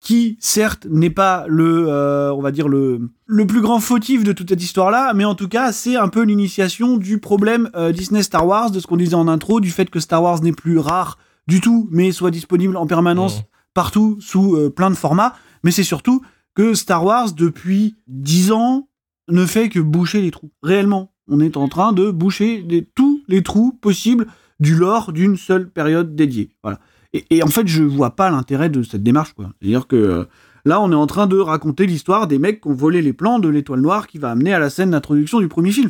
qui 0.02 0.38
certes 0.40 0.86
n'est 0.90 1.10
pas 1.10 1.46
le, 1.48 1.88
euh, 1.88 2.34
on 2.34 2.42
va 2.42 2.52
dire 2.52 2.68
le, 2.68 3.10
le 3.26 3.48
plus 3.48 3.62
grand 3.62 3.80
fautif 3.80 4.24
de 4.24 4.32
toute 4.32 4.50
cette 4.50 4.62
histoire-là, 4.62 5.14
mais 5.14 5.26
en 5.26 5.36
tout 5.36 5.48
cas 5.48 5.72
c'est 5.72 5.96
un 5.96 6.08
peu 6.08 6.22
l'initiation 6.24 6.98
du 6.98 7.20
problème 7.20 7.70
euh, 7.76 7.92
Disney 7.92 8.24
Star 8.24 8.46
Wars, 8.46 8.72
de 8.72 8.80
ce 8.80 8.88
qu'on 8.88 8.98
disait 8.98 9.16
en 9.16 9.28
intro, 9.28 9.60
du 9.60 9.72
fait 9.72 9.90
que 9.90 10.00
Star 10.00 10.22
Wars 10.22 10.42
n'est 10.44 10.52
plus 10.52 10.78
rare 10.78 11.18
du 11.48 11.62
tout, 11.62 11.88
mais 11.92 12.12
soit 12.12 12.32
disponible 12.32 12.78
en 12.78 12.88
permanence 12.88 13.40
Mmh. 13.40 13.44
partout 13.74 14.18
sous 14.20 14.56
euh, 14.56 14.70
plein 14.70 14.90
de 14.90 14.96
formats. 14.96 15.34
Mais 15.64 15.72
c'est 15.72 15.84
surtout 15.84 16.22
que 16.56 16.74
Star 16.74 17.04
Wars 17.06 17.34
depuis 17.34 17.96
10 18.08 18.52
ans 18.52 18.90
ne 19.30 19.46
fait 19.46 19.70
que 19.70 19.80
boucher 19.80 20.22
les 20.22 20.32
trous. 20.32 20.52
Réellement, 20.64 21.12
on 21.28 21.40
est 21.40 21.58
en 21.58 21.68
train 21.68 21.94
de 21.94 22.12
boucher 22.12 22.66
tous 22.96 23.22
les 23.28 23.44
trous 23.44 23.72
possibles 23.82 24.28
du 24.60 24.76
lore 24.76 25.14
d'une 25.14 25.38
seule 25.38 25.70
période 25.70 26.16
dédiée. 26.16 26.50
Voilà. 26.64 26.80
Et, 27.14 27.42
en 27.42 27.48
fait, 27.48 27.68
je 27.68 27.84
vois 27.84 28.12
pas 28.16 28.30
l'intérêt 28.30 28.70
de 28.70 28.84
cette 28.84 29.04
démarche. 29.04 29.34
C'est-à-dire 29.38 29.88
que 29.88 29.96
euh, 29.96 30.26
là, 30.66 30.82
on 30.82 30.92
est 30.92 30.96
en 30.96 31.08
train 31.08 31.26
de 31.26 31.38
raconter 31.38 31.86
l'histoire 31.86 32.28
des 32.28 32.38
mecs 32.38 32.62
qui 32.62 32.68
ont 32.68 32.74
volé 32.74 33.02
les 33.02 33.14
plans 33.14 33.40
de 33.40 33.48
l'étoile 33.48 33.82
noire 33.82 34.08
qui 34.08 34.18
va 34.18 34.32
amener 34.32 34.54
à 34.54 34.60
la 34.60 34.70
scène 34.70 34.92
d'introduction 34.92 35.40
du 35.40 35.48
premier 35.48 35.72
film. 35.72 35.90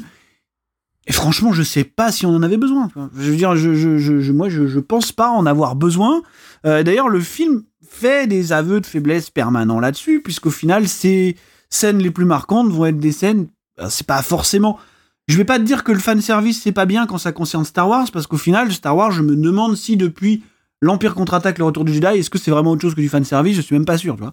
Et 1.08 1.14
franchement, 1.14 1.54
je 1.54 1.64
sais 1.64 1.84
pas 1.86 2.12
si 2.12 2.26
on 2.26 2.36
en 2.36 2.44
avait 2.44 2.58
besoin. 2.58 2.90
Je 3.18 3.32
veux 3.32 3.38
dire, 3.38 3.56
moi, 4.34 4.50
je, 4.50 4.68
je 4.68 4.80
pense 4.80 5.12
pas 5.12 5.30
en 5.30 5.46
avoir 5.46 5.76
besoin. 5.76 6.22
Euh, 6.66 6.84
D'ailleurs, 6.84 7.10
le 7.10 7.22
film 7.22 7.64
fait 7.90 8.28
des 8.28 8.52
aveux 8.52 8.82
de 8.82 8.86
faiblesse 8.86 9.30
permanents 9.30 9.80
là-dessus, 9.80 10.22
puisqu'au 10.22 10.52
final, 10.52 10.88
ces 10.88 11.38
scènes 11.70 12.00
les 12.00 12.12
plus 12.12 12.26
marquantes 12.26 12.70
vont 12.70 12.86
être 12.86 13.00
des 13.00 13.14
scènes. 13.14 13.48
euh, 13.80 13.88
C'est 13.90 14.06
pas 14.06 14.22
forcément. 14.22 14.78
Je 15.28 15.36
vais 15.36 15.44
pas 15.44 15.60
te 15.60 15.64
dire 15.64 15.84
que 15.84 15.92
le 15.92 16.00
fan 16.00 16.22
service 16.22 16.62
c'est 16.62 16.72
pas 16.72 16.86
bien 16.86 17.06
quand 17.06 17.18
ça 17.18 17.32
concerne 17.32 17.66
Star 17.66 17.90
Wars, 17.90 18.08
parce 18.12 18.28
qu'au 18.28 18.38
final, 18.38 18.72
Star 18.72 18.96
Wars, 18.96 19.12
je 19.12 19.22
me 19.22 19.36
demande 19.36 19.76
si 19.76 19.98
depuis 19.98 20.44
l'Empire 20.82 21.16
contre-attaque, 21.16 21.58
le 21.58 21.66
retour 21.66 21.84
du 21.86 21.94
Jedi, 21.94 22.20
est-ce 22.20 22.30
que 22.30 22.38
c'est 22.38 22.52
vraiment 22.52 22.72
autre 22.72 22.82
chose 22.82 22.96
que 22.96 23.02
du 23.02 23.10
fan 23.10 23.24
service 23.24 23.56
Je 23.56 23.62
suis 23.62 23.76
même 23.76 23.86
pas 23.86 23.98
sûr, 23.98 24.16
tu 24.16 24.22
vois. 24.22 24.32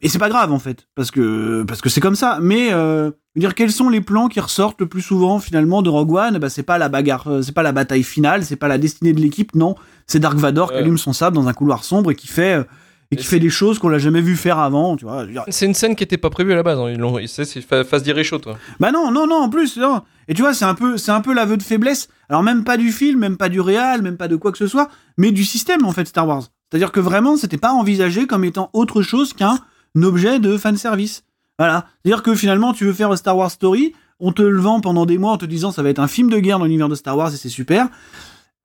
Et 0.00 0.08
c'est 0.08 0.18
pas 0.18 0.28
grave 0.28 0.50
en 0.52 0.58
fait, 0.58 0.88
parce 0.94 1.10
que 1.10 1.62
parce 1.62 1.80
que 1.80 1.88
c'est 1.88 2.00
comme 2.00 2.16
ça. 2.16 2.38
Mais 2.42 2.72
euh, 2.72 3.10
je 3.10 3.40
veux 3.40 3.40
dire, 3.40 3.54
quels 3.54 3.70
sont 3.70 3.88
les 3.88 4.00
plans 4.00 4.28
qui 4.28 4.40
ressortent 4.40 4.80
le 4.80 4.88
plus 4.88 5.02
souvent 5.02 5.38
finalement 5.38 5.80
de 5.80 5.90
Rogue 5.90 6.12
One? 6.12 6.38
Bah 6.38 6.48
c'est 6.48 6.62
pas 6.64 6.78
la 6.78 6.88
bagarre, 6.88 7.28
euh, 7.28 7.42
c'est 7.42 7.52
pas 7.52 7.62
la 7.62 7.72
bataille 7.72 8.02
finale, 8.02 8.44
c'est 8.44 8.56
pas 8.56 8.68
la 8.68 8.78
destinée 8.78 9.12
de 9.12 9.20
l'équipe, 9.20 9.54
non. 9.54 9.76
C'est 10.06 10.18
Dark 10.18 10.36
Vador 10.36 10.72
qui 10.72 10.78
allume 10.78 10.98
son 10.98 11.12
sable 11.12 11.36
dans 11.36 11.46
un 11.46 11.52
couloir 11.52 11.84
sombre 11.84 12.10
et 12.10 12.14
qui 12.16 12.26
fait 12.26 12.54
euh, 12.54 12.64
et 13.12 13.16
qui 13.16 13.24
fait 13.24 13.38
des 13.38 13.50
choses 13.50 13.78
qu'on 13.78 13.88
l'a 13.88 13.98
jamais 13.98 14.20
vu 14.20 14.36
faire 14.36 14.58
avant, 14.58 14.96
tu 14.96 15.04
vois. 15.04 15.24
Dire, 15.26 15.44
C'est 15.48 15.66
une 15.66 15.74
scène 15.74 15.94
qui 15.94 16.02
était 16.02 16.16
pas 16.16 16.30
prévue 16.30 16.52
à 16.52 16.56
la 16.56 16.62
base. 16.62 16.78
hein. 16.78 16.90
Ils 16.90 16.98
l'ont, 16.98 17.18
c'est, 17.26 17.44
c'est 17.44 17.60
fa- 17.60 17.84
face 17.84 18.02
d'Iré 18.02 18.24
chaud, 18.24 18.38
toi. 18.38 18.56
Bah 18.80 18.90
non, 18.90 19.10
non, 19.10 19.26
non, 19.26 19.36
en 19.42 19.48
plus, 19.48 19.76
non. 19.76 20.02
Et 20.28 20.34
tu 20.34 20.42
vois, 20.42 20.54
c'est 20.54 20.64
un 20.64 20.74
peu, 20.74 20.96
c'est 20.96 21.12
un 21.12 21.20
peu 21.20 21.32
l'aveu 21.34 21.56
de 21.56 21.62
faiblesse. 21.62 22.08
Alors 22.28 22.42
même 22.42 22.64
pas 22.64 22.76
du 22.76 22.90
film, 22.90 23.20
même 23.20 23.36
pas 23.36 23.48
du 23.48 23.60
réal, 23.60 24.02
même 24.02 24.16
pas 24.16 24.28
de 24.28 24.36
quoi 24.36 24.50
que 24.52 24.58
ce 24.58 24.66
soit, 24.66 24.88
mais 25.18 25.30
du 25.30 25.44
système 25.44 25.84
en 25.84 25.92
fait 25.92 26.06
Star 26.08 26.26
Wars. 26.26 26.42
C'est-à-dire 26.70 26.90
que 26.92 27.00
vraiment, 27.00 27.36
c'était 27.36 27.58
pas 27.58 27.72
envisagé 27.72 28.26
comme 28.26 28.44
étant 28.44 28.70
autre 28.72 29.02
chose 29.02 29.34
qu'un 29.34 29.58
objet 30.02 30.38
de 30.40 30.56
fan 30.56 30.76
service. 30.76 31.22
Voilà. 31.58 31.84
C'est-à-dire 32.02 32.22
que 32.22 32.34
finalement, 32.34 32.72
tu 32.72 32.84
veux 32.86 32.92
faire 32.94 33.16
Star 33.18 33.36
Wars 33.36 33.50
Story, 33.50 33.92
on 34.20 34.32
te 34.32 34.40
le 34.40 34.58
vend 34.58 34.80
pendant 34.80 35.04
des 35.04 35.18
mois 35.18 35.32
en 35.32 35.36
te 35.36 35.44
disant 35.44 35.70
ça 35.70 35.82
va 35.82 35.90
être 35.90 35.98
un 35.98 36.08
film 36.08 36.30
de 36.30 36.38
guerre 36.38 36.58
dans 36.58 36.64
l'univers 36.64 36.88
de 36.88 36.94
Star 36.94 37.16
Wars 37.18 37.32
et 37.34 37.36
c'est 37.36 37.48
super. 37.50 37.88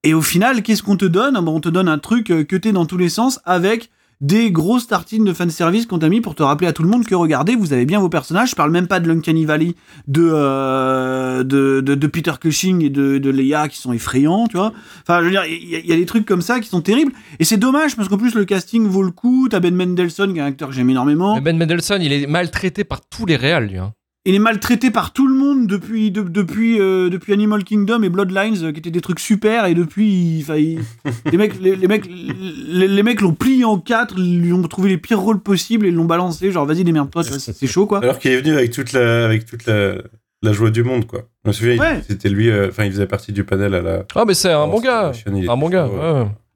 Et 0.04 0.14
au 0.14 0.22
final, 0.22 0.62
qu'est-ce 0.64 0.84
qu'on 0.84 0.96
te 0.96 1.06
donne? 1.06 1.36
Ah 1.36 1.42
bah, 1.42 1.52
On 1.52 1.60
te 1.60 1.68
donne 1.70 1.90
un 1.90 1.98
truc 1.98 2.30
euh, 2.32 2.44
cuté 2.44 2.72
dans 2.72 2.86
tous 2.86 2.98
les 2.98 3.10
sens 3.10 3.40
avec 3.44 3.90
des 4.20 4.52
grosses 4.52 4.88
tartines 4.88 5.24
de 5.26 5.34
fanservice 5.34 5.86
qu'on 5.86 6.00
t'a 6.00 6.10
mis 6.10 6.22
pour 6.22 6.34
te 6.34 6.42
rappeler 6.42 6.68
à 6.68 6.74
tout 6.74 6.82
le 6.84 6.90
monde 6.90 7.06
que 7.06 7.14
regardez, 7.16 7.56
vous 7.56 7.74
avez 7.74 7.86
bien 7.86 8.00
vos 8.00 8.10
personnages. 8.10 8.50
Je 8.52 8.56
parle 8.56 8.72
même 8.72 8.88
pas 8.88 9.00
de 9.00 9.08
l'Uncanny 9.08 9.46
Valley 9.46 9.76
de, 10.08 10.28
euh, 10.34 11.44
de, 11.44 11.82
de, 11.82 12.08
Peter 12.08 12.32
Cushing 12.40 12.84
et 12.84 12.90
de, 12.90 13.18
de 13.20 13.30
Leia 13.30 13.68
qui 13.68 13.78
sont 13.78 13.94
effrayants, 13.94 14.48
tu 14.48 14.58
vois. 14.58 14.74
Enfin, 15.04 15.20
je 15.20 15.26
veux 15.26 15.32
dire, 15.32 15.44
il 15.46 15.70
y, 15.86 15.92
a- 15.94 15.96
des 15.96 16.06
trucs 16.06 16.26
comme 16.26 16.42
ça 16.42 16.60
qui 16.60 16.68
sont 16.70 16.82
terribles. 16.82 17.12
Et 17.40 17.44
c'est 17.44 17.58
dommage 17.58 17.96
parce 17.96 18.08
qu'en 18.10 18.18
plus, 18.18 18.34
le 18.36 18.46
casting 18.46 18.88
vaut 18.88 19.04
le 19.04 19.12
coup. 19.12 19.48
T'as 19.50 19.60
Ben 19.60 19.76
Mendelsohn 19.76 20.32
qui 20.34 20.40
est 20.40 20.42
un 20.42 20.46
acteur 20.48 20.70
que 20.70 20.76
j'aime 20.76 20.90
énormément. 20.90 21.40
Ben 21.42 21.58
Mendelsohn, 21.58 22.02
il 22.02 22.12
est 22.12 22.28
maltraité 22.28 22.84
par 22.84 23.02
tous 23.02 23.26
les 23.26 23.36
réals, 23.36 23.68
lui. 23.68 23.78
hein. 23.78 23.94
Il 24.28 24.36
est 24.36 24.40
maltraité 24.40 24.92
par 24.92 25.14
tout 25.14 25.26
le 25.26 25.34
monde 25.34 25.68
depuis, 25.68 26.12
de- 26.12 26.22
depuis, 26.22 26.80
euh, 26.82 27.10
depuis 27.10 27.32
Animal 27.32 27.64
Kingdom 27.64 28.04
et 28.04 28.10
Bloodlines, 28.10 28.62
euh, 28.66 28.72
qui 28.74 28.80
étaient 28.80 28.92
des 28.92 29.00
trucs 29.02 29.20
super, 29.22 29.66
et 29.66 29.74
depuis, 29.74 30.40
il- 30.40 30.80
les 31.32 31.38
mecs, 31.38 31.60
les, 31.62 31.76
les 31.78 31.88
mecs, 31.88 32.06
les, 32.08 32.88
les 32.90 33.04
mecs 33.04 33.22
l'ont 33.22 33.34
plié 33.34 33.64
en 33.64 33.78
quatre, 33.80 34.20
lui 34.20 34.52
ont 34.52 34.62
trouvé 34.64 34.90
les 34.90 34.98
pires 34.98 35.20
rôles 35.22 35.40
possibles 35.40 35.86
et 35.86 35.92
l'ont 35.92 36.06
balancé, 36.06 36.52
genre 36.52 36.66
vas-y 36.66 36.84
démerde-toi, 36.84 37.24
c'est 37.24 37.40
c'est 37.54 37.68
chaud 37.68 37.86
quoi. 37.88 38.00
Alors 38.04 38.20
qu'il 38.20 38.32
est 38.32 38.42
venu 38.42 38.54
avec 38.54 38.72
toute 38.72 38.92
la, 38.92 39.24
avec 39.26 39.46
toute 39.46 39.66
la, 39.66 39.96
la 40.44 40.52
joie 40.52 40.72
du 40.72 40.84
monde, 40.84 41.08
quoi. 41.08 41.22
Je 41.46 41.50
me 41.50 41.54
souviens, 41.54 41.78
Ouais. 41.78 42.02
c'était 42.08 42.30
lui, 42.30 42.50
euh, 42.50 42.68
enfin, 42.70 42.84
il 42.84 42.92
faisait 42.92 43.08
partie 43.08 43.32
du 43.32 43.44
panel 43.46 43.74
à 43.76 43.82
la. 43.82 44.04
Ah, 44.14 44.26
mais 44.28 44.34
c'est 44.34 44.52
un 44.52 44.68
bon 44.68 44.82
gars. 44.82 45.14
Un 45.26 45.58
bon 45.58 45.70
gars. 45.70 45.88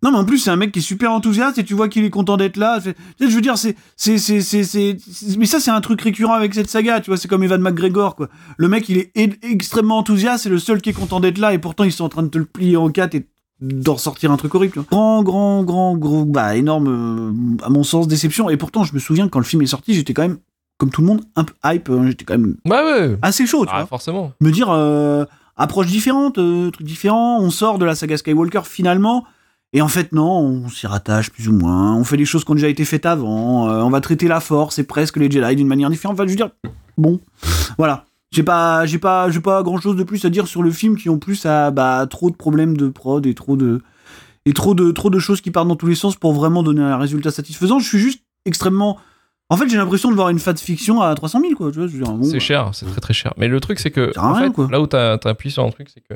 Non, 0.04 0.12
mais 0.12 0.18
en 0.18 0.26
plus, 0.26 0.40
c'est 0.40 0.50
un 0.50 0.56
mec 0.56 0.72
qui 0.72 0.80
est 0.80 0.82
super 0.82 1.12
enthousiaste 1.12 1.60
et 1.60 1.64
tu 1.64 1.76
vois 1.76 1.88
qu'il 1.88 2.04
est 2.04 2.10
content 2.10 2.36
d'être 2.36 2.58
là. 2.58 2.80
Je 3.20 3.26
veux 3.28 3.42
dire, 3.42 3.58
c'est, 3.58 3.76
c'est, 3.96 4.18
c'est, 4.18 4.42
c'est, 4.42 4.64
c'est- 4.64 4.98
c'est- 5.00 5.38
mais 5.38 5.46
ça, 5.46 5.60
c'est 5.60 5.70
un 5.70 5.80
truc 5.82 6.02
récurrent 6.02 6.34
avec 6.34 6.56
cette 6.56 6.70
saga, 6.72 7.00
tu 7.02 7.12
vois. 7.12 7.18
C'est 7.18 7.28
comme 7.28 7.44
Evan 7.44 7.62
McGregor, 7.62 8.16
quoi. 8.16 8.28
Le 8.58 8.68
mec, 8.68 8.90
il 8.90 8.98
est 8.98 9.12
extrêmement 9.44 10.00
enthousiaste, 10.00 10.44
c'est 10.44 10.50
le 10.50 10.58
seul 10.58 10.82
qui 10.82 10.90
est 10.90 10.94
content 10.94 11.20
d'être 11.20 11.38
là 11.38 11.54
et 11.54 11.60
pourtant, 11.60 11.84
ils 11.84 11.92
sont 11.92 12.04
en 12.06 12.10
train 12.10 12.24
de 12.24 12.30
te 12.30 12.38
le 12.40 12.46
plier 12.46 12.78
en 12.78 12.90
quatre 12.90 13.14
et 13.14 13.28
d'en 13.62 13.96
sortir 13.96 14.32
un 14.32 14.38
truc 14.38 14.56
horrible, 14.56 14.74
tu 14.74 14.80
vois. 14.80 14.88
Grand, 14.90 15.22
grand, 15.22 15.64
grand, 15.64 15.96
gros, 15.96 16.26
bah, 16.26 16.56
énorme, 16.56 16.88
euh, 17.62 17.64
à 17.64 17.70
mon 17.70 17.84
sens, 17.84 18.08
déception. 18.08 18.50
Et 18.50 18.58
pourtant, 18.58 18.84
je 18.84 18.96
me 18.96 19.00
souviens 19.00 19.26
que 19.26 19.30
quand 19.30 19.38
le 19.40 19.46
film 19.46 19.62
est 19.62 19.68
sorti, 19.68 19.94
j'étais 19.94 20.16
quand 20.16 20.24
même, 20.24 20.40
comme 20.80 20.90
tout 20.90 21.02
le 21.02 21.08
monde, 21.08 21.22
un 21.36 21.44
peu 21.44 21.54
hype. 21.64 21.90
hein. 21.92 22.06
J'étais 22.08 22.26
quand 22.26 22.40
même 22.40 22.56
Bah 22.66 22.84
ouais. 22.84 23.18
assez 23.22 23.46
chaud, 23.46 23.66
tu 23.68 23.72
Ah, 23.72 23.82
vois 23.82 23.86
forcément. 23.86 24.32
me 24.42 24.50
dire 24.50 24.72
euh, 24.72 25.26
approche 25.58 25.86
différente, 25.86 26.40
euh, 26.40 26.72
truc 26.72 26.88
différent, 26.88 27.38
on 27.40 27.52
sort 27.52 27.78
de 27.78 27.86
la 27.86 27.94
saga 27.94 28.18
Skywalker 28.18 28.62
finalement. 28.66 29.26
Et 29.74 29.82
en 29.82 29.88
fait, 29.88 30.12
non, 30.12 30.38
on 30.40 30.70
s'y 30.70 30.86
rattache 30.86 31.30
plus 31.30 31.48
ou 31.48 31.54
moins. 31.54 31.96
On 31.96 32.04
fait 32.04 32.18
des 32.18 32.26
choses 32.26 32.44
qui 32.44 32.52
ont 32.52 32.56
déjà 32.56 32.68
été 32.68 32.84
faites 32.84 33.06
avant. 33.06 33.70
euh, 33.70 33.82
on 33.82 33.90
va 33.90 34.02
traiter 34.02 34.28
la 34.28 34.40
force 34.42 34.80
et 34.80 34.84
presque 34.84 35.18
les 35.18 35.32
Jedi 35.32 35.56
d'une 35.56 35.68
manière 35.68 35.90
différente. 35.90 36.16
Enfin, 36.16 36.26
je 36.26 36.32
veux 36.32 36.36
dire, 36.36 36.50
bon, 36.98 37.20
voilà. 37.78 38.06
J'ai 38.34 38.44
pas, 38.44 38.86
j'ai 38.86 38.98
pas, 38.98 39.30
j'ai 39.30 39.42
pas 39.42 39.62
grand 39.64 39.80
chose 39.80 39.96
de 39.98 40.04
plus 40.04 40.24
à 40.24 40.30
dire 40.30 40.48
sur 40.48 40.64
le 40.64 40.72
film 40.72 40.96
qui 40.98 41.10
en 41.10 41.18
plus 41.18 41.46
a 41.46 41.70
bah, 41.72 42.06
trop 42.10 42.30
de 42.30 42.36
problèmes 42.36 42.78
de 42.78 42.88
prod 42.88 43.26
et 43.26 43.34
trop 43.34 43.58
de, 43.58 43.82
et 44.46 44.54
trop 44.54 44.74
de, 44.74 44.92
trop 44.92 45.10
de 45.10 45.20
choses 45.20 45.42
qui 45.42 45.52
partent 45.52 45.68
dans 45.68 45.76
tous 45.76 45.88
les 45.88 45.96
sens 45.96 46.16
pour 46.16 46.32
vraiment 46.34 46.64
donner 46.64 46.82
un 46.82 46.98
résultat 46.98 47.32
satisfaisant. 47.32 47.80
Je 47.80 47.88
suis 47.88 48.00
juste 48.00 48.24
extrêmement. 48.46 48.98
En 49.50 49.58
fait, 49.58 49.68
j'ai 49.68 49.76
l'impression 49.76 50.10
de 50.10 50.16
voir 50.16 50.30
une 50.30 50.40
fat 50.40 50.56
fiction 50.56 51.02
à 51.02 51.14
300 51.14 51.42
000, 51.42 51.56
quoi. 51.56 51.72
Bon, 51.72 52.24
C'est 52.24 52.34
bah, 52.34 52.40
cher, 52.40 52.70
c'est 52.72 52.86
très 52.86 53.02
très 53.02 53.14
cher. 53.14 53.34
Mais 53.36 53.50
le 53.50 53.60
truc, 53.60 53.80
c'est 53.80 53.92
que. 53.92 54.18
à 54.18 54.26
en 54.26 54.34
rien, 54.34 54.46
fait, 54.46 54.52
quoi. 54.54 54.70
Là 54.72 54.82
où 54.82 54.88
appuyé 55.28 55.52
sur 55.52 55.66
un 55.66 55.70
truc, 55.70 55.90
c'est 55.94 56.00
que. 56.02 56.14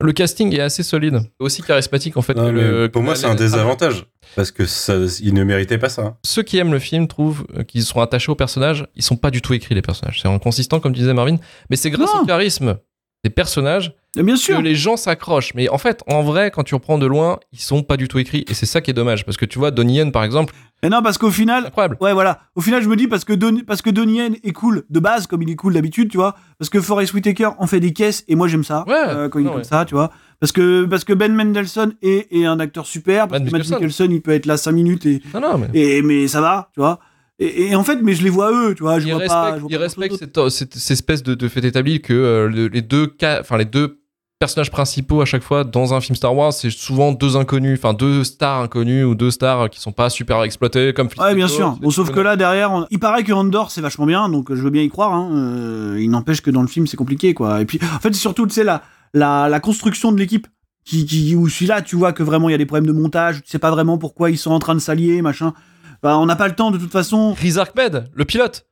Le 0.00 0.12
casting 0.12 0.52
est 0.54 0.60
assez 0.60 0.82
solide, 0.82 1.20
aussi 1.38 1.62
charismatique 1.62 2.16
en 2.16 2.22
fait. 2.22 2.34
Non, 2.34 2.46
que 2.46 2.50
le- 2.50 2.88
pour 2.88 3.02
que 3.02 3.04
moi, 3.04 3.14
c'est 3.14 3.26
un 3.26 3.34
désavantage. 3.36 4.06
Parce 4.34 4.50
que 4.50 4.64
ça, 4.66 4.94
il 5.20 5.34
ne 5.34 5.44
méritait 5.44 5.78
pas 5.78 5.88
ça. 5.88 6.02
hein. 6.02 6.16
Ceux 6.24 6.42
qui 6.42 6.58
aiment 6.58 6.72
le 6.72 6.78
film 6.78 7.06
trouvent 7.06 7.44
euh, 7.56 7.62
qu'ils 7.62 7.84
sont 7.84 8.00
attachés 8.00 8.32
aux 8.32 8.34
personnages. 8.34 8.86
Ils 8.96 9.02
sont 9.02 9.16
pas 9.16 9.30
du 9.30 9.42
tout 9.42 9.52
écrits 9.52 9.74
les 9.74 9.82
personnages. 9.82 10.20
C'est 10.22 10.28
inconsistant 10.28 10.80
comme 10.80 10.92
disait 10.92 11.14
Marvin, 11.14 11.36
mais 11.70 11.76
c'est 11.76 11.90
grâce 11.90 12.12
Non. 12.14 12.22
au 12.22 12.26
charisme 12.26 12.78
des 13.24 13.30
personnages 13.30 13.94
Bien 14.16 14.34
que 14.34 14.40
sûr. 14.40 14.60
les 14.60 14.74
gens 14.74 14.96
s'accrochent. 14.96 15.54
Mais 15.54 15.68
en 15.70 15.78
fait, 15.78 16.02
en 16.06 16.22
vrai, 16.22 16.50
quand 16.50 16.64
tu 16.64 16.74
reprends 16.74 16.98
de 16.98 17.06
loin, 17.06 17.38
ils 17.52 17.60
sont 17.60 17.82
pas 17.82 17.96
du 17.96 18.08
tout 18.08 18.18
écrits. 18.18 18.44
Et 18.48 18.52
c'est 18.54 18.66
ça 18.66 18.80
qui 18.82 18.90
est 18.90 18.94
dommage. 18.94 19.24
Parce 19.24 19.36
que 19.38 19.46
tu 19.46 19.58
vois, 19.58 19.70
Donnie 19.70 19.96
Yen, 19.96 20.12
par 20.12 20.22
exemple, 20.24 20.52
Et 20.82 20.88
non, 20.90 21.00
parce 21.02 21.16
qu'au 21.16 21.30
final, 21.30 21.66
incroyable. 21.66 21.96
Ouais, 22.00 22.12
voilà. 22.12 22.40
Au 22.56 22.60
final, 22.60 22.82
je 22.82 22.88
me 22.88 22.96
dis 22.96 23.06
parce 23.06 23.24
que 23.24 23.32
Don- 23.32 23.62
parce 23.66 23.80
que 23.80 23.88
Donnie 23.90 24.18
Yen 24.18 24.34
est 24.42 24.52
cool 24.52 24.82
de 24.90 25.00
base, 25.00 25.26
comme 25.26 25.40
il 25.42 25.50
est 25.50 25.54
cool 25.56 25.72
d'habitude, 25.74 26.10
tu 26.10 26.18
vois. 26.18 26.34
Parce 26.58 26.68
que 26.68 26.80
Forrest 26.80 27.14
Whitaker 27.14 27.50
en 27.58 27.66
fait 27.66 27.80
des 27.80 27.92
caisses 27.94 28.24
et 28.28 28.34
moi 28.34 28.48
j'aime 28.48 28.64
ça 28.64 28.84
Ouais, 28.86 28.94
euh, 28.96 29.28
quand 29.30 29.38
il 29.38 29.46
est 29.46 29.50
comme 29.50 29.64
ça, 29.64 29.84
tu 29.86 29.94
vois. 29.94 30.10
Parce 30.40 30.52
que 30.52 30.84
parce 30.84 31.04
que 31.04 31.12
Ben 31.14 31.32
Mendelsohn 31.32 31.94
est, 32.02 32.26
est 32.36 32.44
un 32.44 32.58
acteur 32.60 32.84
super. 32.86 33.28
Parce 33.28 33.40
Ben 33.42 33.50
que 33.50 33.56
Matt. 33.56 33.70
Mikkelsen, 33.70 34.10
il 34.12 34.20
peut 34.20 34.32
être 34.32 34.44
là 34.46 34.56
5 34.58 34.72
minutes 34.72 35.06
et, 35.06 35.22
Non, 35.32 35.40
non, 35.40 35.56
mais. 35.58 35.68
et 35.72 36.02
mais 36.02 36.26
ça 36.26 36.40
va, 36.42 36.68
tu 36.74 36.80
vois. 36.80 36.98
Et, 37.42 37.70
et 37.70 37.74
en 37.76 37.82
fait, 37.84 37.98
mais 38.02 38.14
je 38.14 38.22
les 38.22 38.30
vois 38.30 38.52
eux, 38.52 38.74
tu 38.74 38.82
vois. 38.82 38.98
Je 39.00 39.06
il 39.06 39.10
vois 39.12 39.20
respecte, 39.20 39.40
pas. 39.42 39.56
je 39.68 39.76
vois 39.76 39.88
cette, 39.88 40.50
cette- 40.50 40.74
cette 40.76 40.90
espèce 40.90 41.22
de, 41.22 41.34
de 41.34 41.48
fait 41.48 41.64
établi 41.64 42.00
que 42.00 42.12
euh, 42.12 42.48
le- 42.48 42.68
les 42.68 42.82
deux 42.82 43.06
cas, 43.06 43.40
enfin 43.40 43.56
les 43.58 43.64
deux 43.64 43.98
personnages 44.38 44.70
principaux 44.72 45.20
à 45.20 45.24
chaque 45.24 45.42
fois 45.44 45.62
dans 45.62 45.94
un 45.94 46.00
film 46.00 46.16
Star 46.16 46.34
Wars, 46.34 46.52
c'est 46.52 46.68
souvent 46.70 47.12
deux 47.12 47.36
inconnus, 47.36 47.78
enfin 47.78 47.94
deux 47.94 48.24
stars 48.24 48.60
inconnues 48.62 49.04
ou 49.04 49.14
deux 49.14 49.30
stars 49.30 49.70
qui 49.70 49.80
sont 49.80 49.92
pas 49.92 50.10
super 50.10 50.42
exploitées 50.42 50.92
comme. 50.92 51.08
Ouais, 51.18 51.34
bien 51.34 51.46
sûr. 51.48 51.78
Bon, 51.80 51.90
sauf 51.90 52.10
que 52.10 52.20
là, 52.20 52.36
derrière, 52.36 52.72
on- 52.72 52.86
il 52.90 52.98
paraît 52.98 53.22
que 53.24 53.32
Andor, 53.32 53.70
c'est 53.70 53.80
vachement 53.80 54.06
bien, 54.06 54.28
donc 54.28 54.50
euh, 54.50 54.56
je 54.56 54.62
veux 54.62 54.70
bien 54.70 54.82
y 54.82 54.88
croire. 54.88 55.12
Hein. 55.14 55.30
Euh, 55.32 55.98
il 56.00 56.10
n'empêche 56.10 56.40
que 56.40 56.50
dans 56.50 56.62
le 56.62 56.68
film, 56.68 56.86
c'est 56.86 56.96
compliqué, 56.96 57.34
quoi. 57.34 57.60
Et 57.60 57.64
puis, 57.64 57.78
en 57.94 57.98
fait, 58.00 58.12
c'est 58.12 58.20
surtout, 58.20 58.46
tu 58.46 58.54
sais, 58.54 58.64
la, 58.64 58.82
la, 59.14 59.48
la 59.48 59.60
construction 59.60 60.12
de 60.12 60.18
l'équipe. 60.18 60.46
Qui, 60.84 61.06
qui, 61.06 61.36
où 61.36 61.48
celui-là, 61.48 61.80
tu 61.80 61.94
vois 61.94 62.12
que 62.12 62.24
vraiment, 62.24 62.48
il 62.48 62.52
y 62.52 62.54
a 62.56 62.58
des 62.58 62.66
problèmes 62.66 62.88
de 62.88 62.92
montage, 62.92 63.36
tu 63.44 63.48
sais 63.48 63.60
pas 63.60 63.70
vraiment 63.70 63.98
pourquoi 63.98 64.30
ils 64.32 64.36
sont 64.36 64.50
en 64.50 64.58
train 64.58 64.74
de 64.74 64.80
s'allier, 64.80 65.22
machin. 65.22 65.54
Enfin, 66.02 66.16
on 66.16 66.26
n'a 66.26 66.36
pas 66.36 66.48
le 66.48 66.54
temps, 66.54 66.70
de 66.70 66.78
toute 66.78 66.90
façon. 66.92 67.32
Riz 67.32 67.58
Ahmed, 67.58 68.06
le 68.12 68.24
pilote. 68.24 68.66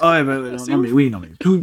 Ah 0.00 0.12
ouais, 0.12 0.24
bah, 0.24 0.38
ouais, 0.40 0.56
non, 0.68 0.78
mais 0.78 0.90
oui, 0.92 1.10
non, 1.10 1.18
mais 1.20 1.30
tout. 1.40 1.60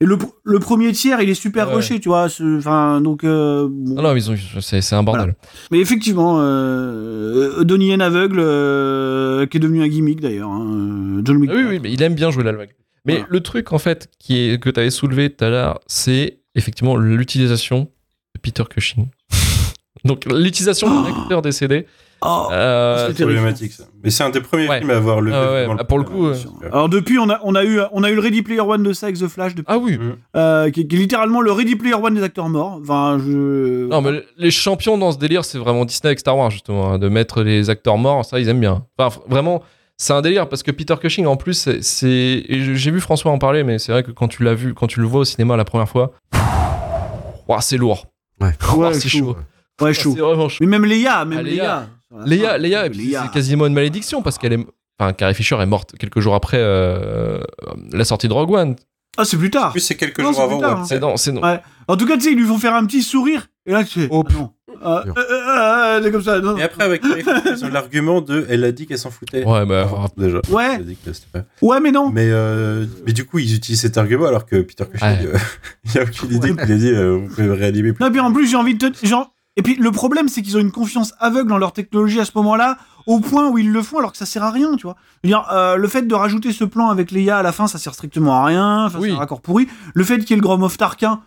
Et 0.00 0.04
le, 0.04 0.16
pr- 0.16 0.30
le 0.44 0.58
premier 0.58 0.92
tiers, 0.92 1.20
il 1.22 1.28
est 1.30 1.34
super 1.34 1.68
Ouais. 1.68 1.74
rushé, 1.76 1.98
tu 2.00 2.08
vois. 2.08 2.28
Enfin, 2.58 3.00
donc. 3.00 3.24
euh, 3.24 3.68
bon. 3.70 4.00
Non, 4.02 4.12
ont, 4.30 4.34
c'est, 4.60 4.80
c'est 4.80 4.94
un 4.94 5.02
bordel. 5.02 5.34
Mais 5.70 5.80
effectivement, 5.80 6.36
euh, 6.40 7.64
Donnie 7.64 7.88
Yen 7.88 8.00
aveugle, 8.00 8.38
euh, 8.40 9.46
qui 9.46 9.56
est 9.56 9.60
devenu 9.60 9.82
un 9.82 9.88
gimmick 9.88 10.20
d'ailleurs. 10.20 10.50
hein, 10.50 11.20
John 11.24 11.36
Wick. 11.38 11.50
Ah 11.52 11.56
oui, 11.56 11.64
oui, 11.68 11.80
mais 11.82 11.92
il 11.92 12.02
aime 12.02 12.14
bien 12.14 12.30
jouer 12.30 12.44
l'aveugle. 12.44 12.72
Mais 13.04 13.14
Voilà. 13.14 13.28
le 13.30 13.40
truc, 13.40 13.72
en 13.72 13.78
fait, 13.78 14.08
qui 14.18 14.38
est, 14.38 14.62
que 14.62 14.70
tu 14.70 14.78
avais 14.78 14.90
soulevé 14.90 15.30
tout 15.30 15.44
à 15.44 15.48
l'heure, 15.50 15.80
c'est 15.86 16.38
effectivement 16.54 16.96
l'utilisation 16.96 17.88
de 18.34 18.40
Peter 18.40 18.62
Cushing. 18.68 19.08
Donc, 20.04 20.24
l'utilisation 20.26 21.02
d'un 21.02 21.10
acteur 21.22 21.42
décédé. 21.42 21.86
Oh, 22.24 22.48
euh, 22.52 23.08
c'est 23.08 23.22
problématique 23.24 23.72
ça. 23.72 23.84
Mais 24.04 24.10
c'est 24.10 24.22
un 24.22 24.30
des 24.30 24.40
premiers 24.40 24.68
Ouais. 24.68 24.78
films 24.78 24.90
à 24.90 24.96
avoir 24.96 25.20
le. 25.20 25.32
Ah 25.34 25.52
ouais, 25.52 25.74
bah, 25.76 25.84
pour 25.84 25.98
le 25.98 26.04
coup, 26.04 26.26
euh. 26.26 26.34
Alors 26.70 26.88
depuis, 26.88 27.18
on 27.18 27.28
a, 27.28 27.40
on 27.42 27.54
a 27.54 27.64
eu, 27.64 27.80
on 27.92 28.04
a 28.04 28.10
eu 28.10 28.14
le 28.14 28.20
Ready 28.20 28.42
Player 28.42 28.60
One 28.60 28.82
de 28.82 28.92
ça 28.92 29.06
avec 29.06 29.18
The 29.18 29.26
Flash, 29.28 29.54
depuis, 29.54 29.66
ah 29.68 29.78
oui. 29.78 29.98
euh, 30.36 30.70
qui, 30.70 30.86
qui 30.86 30.96
est 30.96 30.98
littéralement 30.98 31.40
le 31.40 31.50
Ready 31.50 31.74
Player 31.76 31.94
One 31.94 32.14
des 32.14 32.22
acteurs 32.22 32.48
morts. 32.48 32.78
Enfin, 32.80 33.18
je. 33.18 33.86
Non, 33.88 34.00
mais 34.02 34.22
les 34.36 34.50
champions 34.52 34.96
dans 34.98 35.10
ce 35.12 35.18
délire, 35.18 35.44
c'est 35.44 35.58
vraiment 35.58 35.84
Disney 35.84 36.08
avec 36.10 36.20
Star 36.20 36.36
Wars, 36.36 36.50
justement. 36.50 36.92
hein, 36.92 36.98
de 36.98 37.08
mettre 37.08 37.42
les 37.42 37.70
acteurs 37.70 37.98
morts, 37.98 38.24
ça, 38.24 38.38
ils 38.38 38.48
aiment 38.48 38.60
bien. 38.60 38.84
Enfin, 38.98 39.20
vraiment, 39.28 39.62
c'est 39.96 40.12
un 40.12 40.20
délire 40.22 40.48
parce 40.48 40.62
que 40.62 40.70
Peter 40.70 40.94
Cushing, 41.00 41.26
en 41.26 41.36
plus, 41.36 41.68
c'est- 41.80 42.44
J'ai 42.48 42.90
vu 42.90 43.00
François 43.00 43.32
en 43.32 43.38
parler, 43.38 43.64
mais 43.64 43.78
c'est 43.78 43.90
vrai 43.92 44.02
que 44.04 44.10
quand 44.12 44.28
tu 44.28 44.42
l'as 44.44 44.54
vu, 44.54 44.74
quand 44.74 44.86
tu 44.86 45.00
le 45.00 45.06
vois 45.06 45.20
au 45.22 45.24
cinéma 45.24 45.56
la 45.56 45.64
première 45.64 45.88
fois, 45.88 46.12
ouah, 47.48 47.60
c'est 47.60 47.76
lourd. 47.76 48.06
Ouais. 48.40 48.50
Ouais, 48.76 48.94
c'est 48.94 49.08
chaud. 49.08 49.18
chaud. 49.18 49.36
Ouais, 49.80 49.94
chaud. 49.94 50.12
C'est 50.14 50.20
vraiment 50.20 50.48
chaud. 50.48 50.58
Mais 50.60 50.66
même 50.66 50.84
Léa, 50.84 51.24
même 51.24 51.38
Ah, 51.38 51.42
Léa. 51.42 51.54
Léa. 51.62 51.86
Léa, 52.26 52.58
Léa, 52.58 52.88
puis 52.90 53.14
c'est 53.20 53.30
quasiment 53.32 53.66
une 53.66 53.74
malédiction 53.74 54.22
parce 54.22 54.38
qu'elle 54.38 54.52
est. 54.54 54.66
Enfin, 55.00 55.12
Carrie 55.14 55.34
Fisher 55.34 55.56
est 55.60 55.66
morte 55.66 55.92
quelques 55.98 56.20
jours 56.20 56.34
après 56.34 56.58
euh, 56.60 57.40
la 57.92 58.04
sortie 58.04 58.28
de 58.28 58.32
Rogue 58.32 58.50
One. 58.52 58.76
Ah, 59.18 59.24
c'est 59.24 59.36
plus 59.36 59.50
tard. 59.50 59.68
En 59.68 59.72
plus, 59.72 59.80
c'est 59.80 59.94
quelques 59.96 60.20
Non, 60.20 60.26
jours 60.32 60.36
c'est 60.36 60.42
avant. 60.42 60.58
tard, 60.60 60.74
ouais. 60.74 60.80
hein. 60.80 60.84
C'est 60.86 60.98
non, 61.00 61.16
c'est 61.16 61.32
non. 61.32 61.42
Ouais. 61.42 61.60
En 61.88 61.96
tout 61.96 62.06
cas, 62.06 62.14
tu 62.14 62.22
sais, 62.22 62.32
ils 62.32 62.38
lui 62.38 62.46
font 62.46 62.58
faire 62.58 62.74
un 62.74 62.84
petit 62.86 63.02
sourire. 63.02 63.48
Et 63.66 63.72
là, 63.72 63.84
tu 63.84 64.00
fais. 64.00 64.08
Oh, 64.10 64.24
ah 64.28 64.32
non. 64.32 64.50
Ah, 64.84 65.04
euh, 65.06 65.12
euh, 66.00 66.00
euh, 66.06 66.10
comme 66.10 66.22
ça. 66.22 66.40
non. 66.40 66.56
Et 66.56 66.62
après, 66.62 66.84
avec 66.84 67.02
Carrie 67.02 67.22
Fisher, 67.22 67.40
ils 67.58 67.64
ont 67.64 67.68
l'argument 67.68 68.20
de. 68.22 68.46
Elle 68.48 68.64
a 68.64 68.72
dit 68.72 68.86
qu'elle 68.86 68.98
s'en 68.98 69.10
foutait. 69.10 69.44
Ouais, 69.44 69.66
bah. 69.66 69.86
Enfin, 69.92 70.08
déjà. 70.16 70.40
Ouais. 70.50 70.74
Elle 70.76 70.80
a 70.80 70.84
dit 70.84 70.96
que 71.04 71.12
c'était 71.12 71.26
pas- 71.30 71.44
Ouais, 71.60 71.78
mais 71.80 71.90
non. 71.92 72.10
Mais, 72.10 72.28
euh, 72.30 72.86
mais 73.06 73.12
du 73.12 73.24
coup, 73.26 73.38
ils 73.38 73.54
utilisent 73.54 73.80
cet 73.82 73.98
argument 73.98 74.26
alors 74.26 74.46
que 74.46 74.56
Peter 74.62 74.84
Cushing, 74.90 75.08
Ouais. 75.08 75.26
euh, 75.26 75.38
il 75.94 75.98
a 75.98 76.02
aucune 76.04 76.32
idée 76.32 76.50
qu'il 76.52 76.60
a 76.72 76.76
dit 76.76 76.88
euh, 76.90 77.16
vous 77.18 77.28
pouvez 77.34 77.50
réanimer 77.52 77.92
plus. 77.92 78.02
Non, 78.04 78.10
puis 78.10 78.20
en 78.20 78.32
plus, 78.32 78.46
j'ai 78.48 78.56
envie 78.56 78.74
de 78.74 78.88
te. 78.88 79.06
genre- 79.06 79.32
Et 79.56 79.62
puis 79.62 79.74
le 79.76 79.90
problème, 79.90 80.28
c'est 80.28 80.40
qu'ils 80.42 80.56
ont 80.56 80.60
une 80.60 80.72
confiance 80.72 81.12
aveugle 81.20 81.52
en 81.52 81.58
leur 81.58 81.72
technologie 81.72 82.18
à 82.20 82.24
ce 82.24 82.30
moment-là, 82.36 82.78
au 83.06 83.20
point 83.20 83.48
où 83.50 83.58
ils 83.58 83.70
le 83.70 83.82
font 83.82 83.98
alors 83.98 84.12
que 84.12 84.18
ça 84.18 84.24
sert 84.26 84.42
à 84.42 84.50
rien, 84.50 84.76
tu 84.76 84.84
vois. 84.84 84.96
Je 85.22 85.28
veux 85.28 85.34
dire, 85.34 85.46
euh, 85.52 85.76
le 85.76 85.88
fait 85.88 86.02
de 86.02 86.14
rajouter 86.14 86.52
ce 86.52 86.64
plan 86.64 86.88
avec 86.88 87.10
Leia 87.10 87.36
à 87.38 87.42
la 87.42 87.52
fin, 87.52 87.66
ça 87.66 87.76
sert 87.78 87.92
strictement 87.94 88.34
à 88.42 88.44
rien, 88.46 88.86
enfin, 88.86 88.98
Oui. 89.00 89.08
c'est 89.10 89.14
un 89.14 89.18
raccord 89.18 89.40
pourri. 89.42 89.68
Le 89.94 90.04
fait 90.04 90.18
qu'il 90.20 90.30
y 90.36 90.38
ait 90.38 90.42
le 90.42 90.56
Moff 90.56 90.78
Tarkin, 90.78 91.20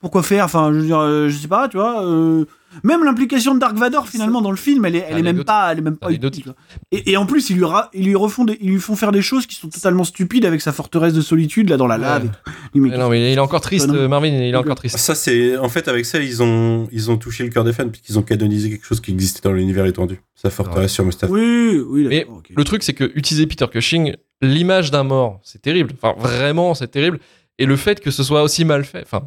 pourquoi 0.00 0.22
faire 0.22 0.44
Enfin, 0.46 0.70
je 0.72 0.78
veux 0.78 0.84
dire, 0.86 0.98
euh, 1.00 1.28
je 1.28 1.36
sais 1.36 1.48
pas, 1.48 1.68
tu 1.68 1.76
vois. 1.76 2.02
euh, 2.04 2.46
Même 2.84 3.04
l'implication 3.04 3.54
de 3.54 3.60
Dark 3.60 3.76
Vador 3.76 4.08
finalement 4.08 4.40
dans 4.42 4.50
le 4.50 4.56
film, 4.56 4.84
elle 4.84 4.96
est, 4.96 5.06
elle 5.08 5.18
est 5.18 5.22
même 5.22 5.44
pas, 5.44 5.72
elle 5.72 5.78
est 5.78 5.82
même 5.82 5.96
pas 5.96 6.10
utile. 6.10 6.54
Et, 6.92 7.12
et 7.12 7.16
en 7.16 7.26
plus, 7.26 7.50
ils 7.50 7.56
lui, 7.56 7.64
ra- 7.64 7.90
ils 7.94 8.04
lui 8.06 8.14
refont, 8.16 8.44
des- 8.44 8.58
ils 8.60 8.70
lui 8.70 8.80
font 8.80 8.96
faire 8.96 9.12
des 9.12 9.22
choses 9.22 9.46
qui 9.46 9.54
sont 9.56 9.68
totalement 9.68 10.04
stupides 10.04 10.44
avec 10.44 10.60
sa 10.60 10.72
forteresse 10.72 11.14
de 11.14 11.20
solitude 11.20 11.68
là 11.70 11.76
dans 11.76 11.86
la 11.86 11.98
lave. 11.98 12.22
Ouais. 12.24 12.28
et 12.28 12.30
tout. 12.30 12.52
Les 12.74 12.80
mecs, 12.80 12.92
Mais 12.92 12.98
non, 12.98 13.08
mais 13.08 13.32
il 13.32 13.36
est 13.36 13.40
encore 13.40 13.60
triste, 13.60 13.88
euh, 13.90 14.08
Marvin, 14.08 14.28
il 14.28 14.52
est 14.52 14.56
encore 14.56 14.74
triste. 14.74 14.98
Ça, 14.98 15.14
c'est. 15.14 15.56
En 15.56 15.68
fait, 15.68 15.88
avec 15.88 16.04
ça, 16.06 16.18
ils 16.20 16.42
ont, 16.42 16.88
ils 16.92 17.10
ont 17.10 17.16
touché 17.16 17.44
le 17.44 17.50
cœur 17.50 17.64
des 17.64 17.72
fans 17.72 17.88
puisqu'ils 17.88 18.18
ont 18.18 18.22
canonisé 18.22 18.70
quelque 18.70 18.84
chose 18.86 19.00
qui 19.00 19.10
existait 19.12 19.40
dans 19.42 19.52
l'univers 19.52 19.86
étendu. 19.86 20.20
Sa 20.34 20.50
forteresse 20.50 20.92
sur 20.92 21.04
Mustapha. 21.04 21.32
Oui, 21.32 21.80
oui. 21.88 22.06
Mais 22.08 22.26
le 22.56 22.64
truc, 22.64 22.82
c'est 22.82 22.92
que 22.94 23.10
utiliser 23.14 23.46
Peter 23.46 23.66
Cushing, 23.70 24.14
l'image 24.42 24.90
d'un 24.90 25.02
mort, 25.04 25.40
c'est 25.42 25.62
terrible. 25.62 25.92
Enfin, 26.00 26.14
vraiment, 26.20 26.74
c'est 26.74 26.88
terrible. 26.88 27.18
Et 27.58 27.64
le 27.64 27.76
fait 27.76 28.00
que 28.00 28.10
ce 28.10 28.22
soit 28.22 28.42
aussi 28.42 28.64
mal 28.66 28.84
fait, 28.84 29.02
enfin, 29.02 29.22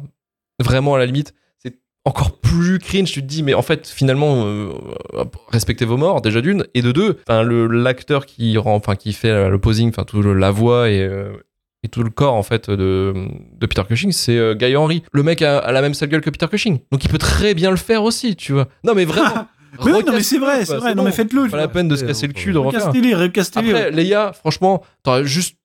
vraiment 0.60 0.94
à 0.94 0.98
la 0.98 1.06
limite, 1.06 1.34
encore 2.04 2.40
plus 2.40 2.78
cringe. 2.78 3.10
Tu 3.12 3.20
te 3.22 3.26
dis, 3.26 3.42
mais 3.42 3.54
en 3.54 3.62
fait, 3.62 3.86
finalement, 3.88 4.44
euh, 4.46 4.70
respectez 5.48 5.84
vos 5.84 5.96
morts, 5.96 6.20
déjà 6.22 6.40
d'une. 6.40 6.64
Et 6.74 6.82
de 6.82 6.92
deux, 6.92 7.18
le- 7.28 7.66
l'acteur 7.66 8.26
qui, 8.26 8.56
rend- 8.58 8.74
enfin, 8.76 8.96
qui 8.96 9.12
fait 9.12 9.48
le 9.48 9.58
posing, 9.58 9.90
enfin, 9.90 10.04
tout 10.04 10.22
le- 10.22 10.34
la 10.34 10.50
voix 10.50 10.88
et. 10.90 11.00
euh, 11.02 11.32
et 11.82 11.88
tout 11.88 12.02
le 12.02 12.10
corps 12.10 12.34
en 12.34 12.42
fait 12.42 12.68
de, 12.68 13.14
de 13.58 13.66
Peter 13.66 13.80
Cushing, 13.88 14.12
c'est 14.12 14.36
euh, 14.36 14.54
Guy 14.54 14.76
Henry. 14.76 15.02
Le 15.14 15.22
mec 15.22 15.40
a, 15.40 15.56
a 15.60 15.72
la 15.72 15.80
même 15.80 15.94
sale 15.94 16.10
gueule 16.10 16.20
que 16.20 16.28
Peter 16.28 16.46
Cushing, 16.46 16.80
donc 16.92 17.02
il 17.06 17.08
peut 17.08 17.16
très 17.16 17.54
bien 17.54 17.70
le 17.70 17.78
faire 17.78 18.02
aussi, 18.04 18.36
tu 18.36 18.52
vois. 18.52 18.68
Non 18.84 18.92
mais 18.94 19.06
vraiment. 19.06 19.46
Mais 19.86 19.92
oui, 19.92 20.02
non, 20.04 20.12
mais 20.12 20.22
c'est 20.22 20.36
vrai, 20.38 20.66
c'est 20.66 20.76
vrai. 20.76 20.90
Non, 20.94 21.04
bon. 21.04 21.08
mais 21.08 21.12
faites-le. 21.14 21.48
Pas 21.48 21.56
la 21.56 21.68
peine 21.68 21.88
de 21.88 21.96
se 21.96 22.04
casser 22.04 22.26
le 22.26 22.34
cul 22.34 22.52
de. 22.52 22.58
Recastez-les, 22.58 23.14
recastez-les. 23.14 23.70
Après, 23.70 23.90
Leia, 23.92 24.32
franchement, 24.34 24.82
t'aurais 25.02 25.24
juste 25.24 25.56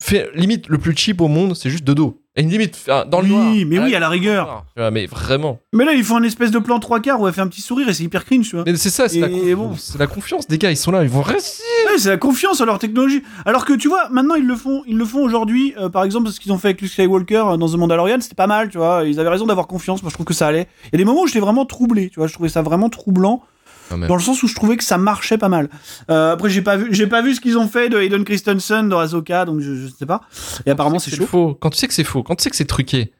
fait 0.00 0.30
limite 0.36 0.68
le 0.68 0.78
plus 0.78 0.94
cheap 0.96 1.20
au 1.20 1.26
monde, 1.28 1.56
c'est 1.56 1.70
juste 1.70 1.82
de 1.82 1.92
dos. 1.94 2.22
Une 2.36 2.50
limite 2.50 2.76
enfin, 2.84 3.04
dans 3.08 3.20
le 3.20 3.26
Oui, 3.26 3.30
noir. 3.30 3.44
mais 3.68 3.78
oui, 3.78 3.84
Ouais, 3.90 3.94
à 3.94 4.00
la 4.00 4.08
rigueur. 4.08 4.64
vois, 4.76 4.90
Mais 4.90 5.06
vraiment. 5.06 5.60
Mais 5.72 5.84
là, 5.84 5.92
ils 5.92 6.02
font 6.02 6.16
un 6.16 6.22
espèce 6.24 6.50
de 6.50 6.58
plan 6.58 6.80
trois 6.80 6.98
quarts 6.98 7.20
où 7.20 7.28
elle 7.28 7.32
fait 7.32 7.40
un 7.40 7.46
petit 7.46 7.60
sourire 7.60 7.88
et 7.88 7.94
c'est 7.94 8.02
hyper 8.02 8.24
cringe, 8.24 8.48
tu 8.48 8.56
vois. 8.56 8.64
Mais 8.66 8.74
c'est 8.76 8.90
ça, 8.90 9.08
c'est 9.08 9.20
la, 9.20 9.28
confiance. 9.28 9.54
bon. 9.56 9.74
c'est 9.78 9.98
la 9.98 10.06
confiance 10.08 10.48
des 10.48 10.58
gars. 10.58 10.72
Ils 10.72 10.76
sont 10.76 10.90
là, 10.90 11.04
ils 11.04 11.08
vont 11.08 11.22
rester. 11.22 11.62
Ouais, 11.86 11.96
c'est 11.98 12.08
la 12.08 12.16
confiance 12.16 12.60
en 12.60 12.64
leur 12.64 12.80
technologie. 12.80 13.22
Alors 13.46 13.64
que 13.64 13.72
tu 13.72 13.86
vois, 13.86 14.08
maintenant 14.10 14.34
ils 14.34 14.46
le 14.46 14.56
font, 14.56 14.82
ils 14.88 14.96
le 14.98 15.04
font 15.04 15.22
aujourd'hui. 15.22 15.74
euh, 15.78 15.88
par 15.88 16.02
exemple, 16.02 16.28
ce 16.30 16.40
qu'ils 16.40 16.52
ont 16.52 16.58
fait 16.58 16.68
avec 16.68 16.80
Luke 16.80 16.90
Skywalker 16.90 17.44
euh, 17.52 17.56
dans 17.56 17.68
The 17.68 17.76
Mandalorian, 17.76 18.18
c'était 18.20 18.34
pas 18.34 18.48
mal, 18.48 18.68
tu 18.68 18.78
vois. 18.78 19.04
Ils 19.06 19.20
avaient 19.20 19.28
raison 19.30 19.46
d'avoir 19.46 19.68
confiance. 19.68 20.02
Moi, 20.02 20.10
je 20.10 20.14
trouve 20.14 20.26
que 20.26 20.34
ça 20.34 20.48
allait. 20.48 20.66
Il 20.86 20.90
y 20.92 20.96
a 20.96 20.98
des 20.98 21.04
moments 21.04 21.22
où 21.22 21.26
j'étais 21.28 21.38
vraiment 21.40 21.64
troublé, 21.66 22.08
tu 22.10 22.18
vois. 22.18 22.26
Je 22.26 22.32
trouvais 22.34 22.48
ça 22.48 22.62
vraiment 22.62 22.88
troublant. 22.88 23.42
Dans 23.90 24.16
le 24.16 24.22
sens 24.22 24.42
où 24.42 24.48
je 24.48 24.54
trouvais 24.54 24.76
que 24.76 24.84
ça 24.84 24.98
marchait 24.98 25.38
pas 25.38 25.48
mal. 25.48 25.68
Euh, 26.10 26.32
après, 26.32 26.50
j'ai 26.50 26.62
pas 26.62 26.76
vu, 26.76 26.88
j'ai 26.90 27.06
pas 27.06 27.22
vu 27.22 27.34
ce 27.34 27.40
qu'ils 27.40 27.58
ont 27.58 27.68
fait 27.68 27.88
de 27.88 27.98
Hayden 27.98 28.24
Christensen 28.24 28.88
dans 28.88 28.98
Ahsoka, 28.98 29.44
donc 29.44 29.60
je, 29.60 29.74
je 29.74 29.86
sais 29.88 30.06
pas. 30.06 30.22
Et 30.66 30.70
apparemment, 30.70 30.98
c'est 30.98 31.14
chaud. 31.14 31.26
faux. 31.26 31.54
Quand 31.60 31.70
tu 31.70 31.78
sais 31.78 31.88
que 31.88 31.94
c'est 31.94 32.04
faux, 32.04 32.22
quand 32.22 32.34
tu 32.36 32.42
sais 32.42 32.50
que 32.50 32.56
c'est 32.56 32.64
truqué, 32.64 33.12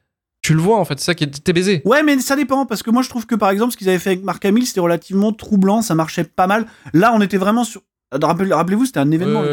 tu 0.42 0.54
le 0.54 0.60
vois 0.60 0.78
en 0.78 0.84
fait. 0.84 0.98
C'est 0.98 1.06
ça 1.06 1.14
qui 1.14 1.24
est. 1.24 1.44
T'es 1.44 1.52
baisé. 1.52 1.82
Ouais, 1.84 2.02
mais 2.02 2.18
ça 2.18 2.36
dépend, 2.36 2.66
parce 2.66 2.82
que 2.82 2.90
moi 2.90 3.02
je 3.02 3.08
trouve 3.08 3.26
que 3.26 3.34
par 3.34 3.50
exemple, 3.50 3.72
ce 3.72 3.76
qu'ils 3.76 3.88
avaient 3.88 3.98
fait 3.98 4.10
avec 4.10 4.24
Mark 4.24 4.44
Hamill, 4.44 4.66
c'était 4.66 4.80
relativement 4.80 5.32
troublant, 5.32 5.80
ça 5.82 5.94
marchait 5.94 6.24
pas 6.24 6.46
mal. 6.46 6.66
Là, 6.92 7.12
on 7.14 7.20
était 7.20 7.38
vraiment 7.38 7.64
sur. 7.64 7.82
Rappelez- 8.12 8.52
Rappelez-vous, 8.54 8.86
c'était 8.86 9.00
un 9.00 9.10
événement. 9.10 9.40
Ouais, 9.40 9.46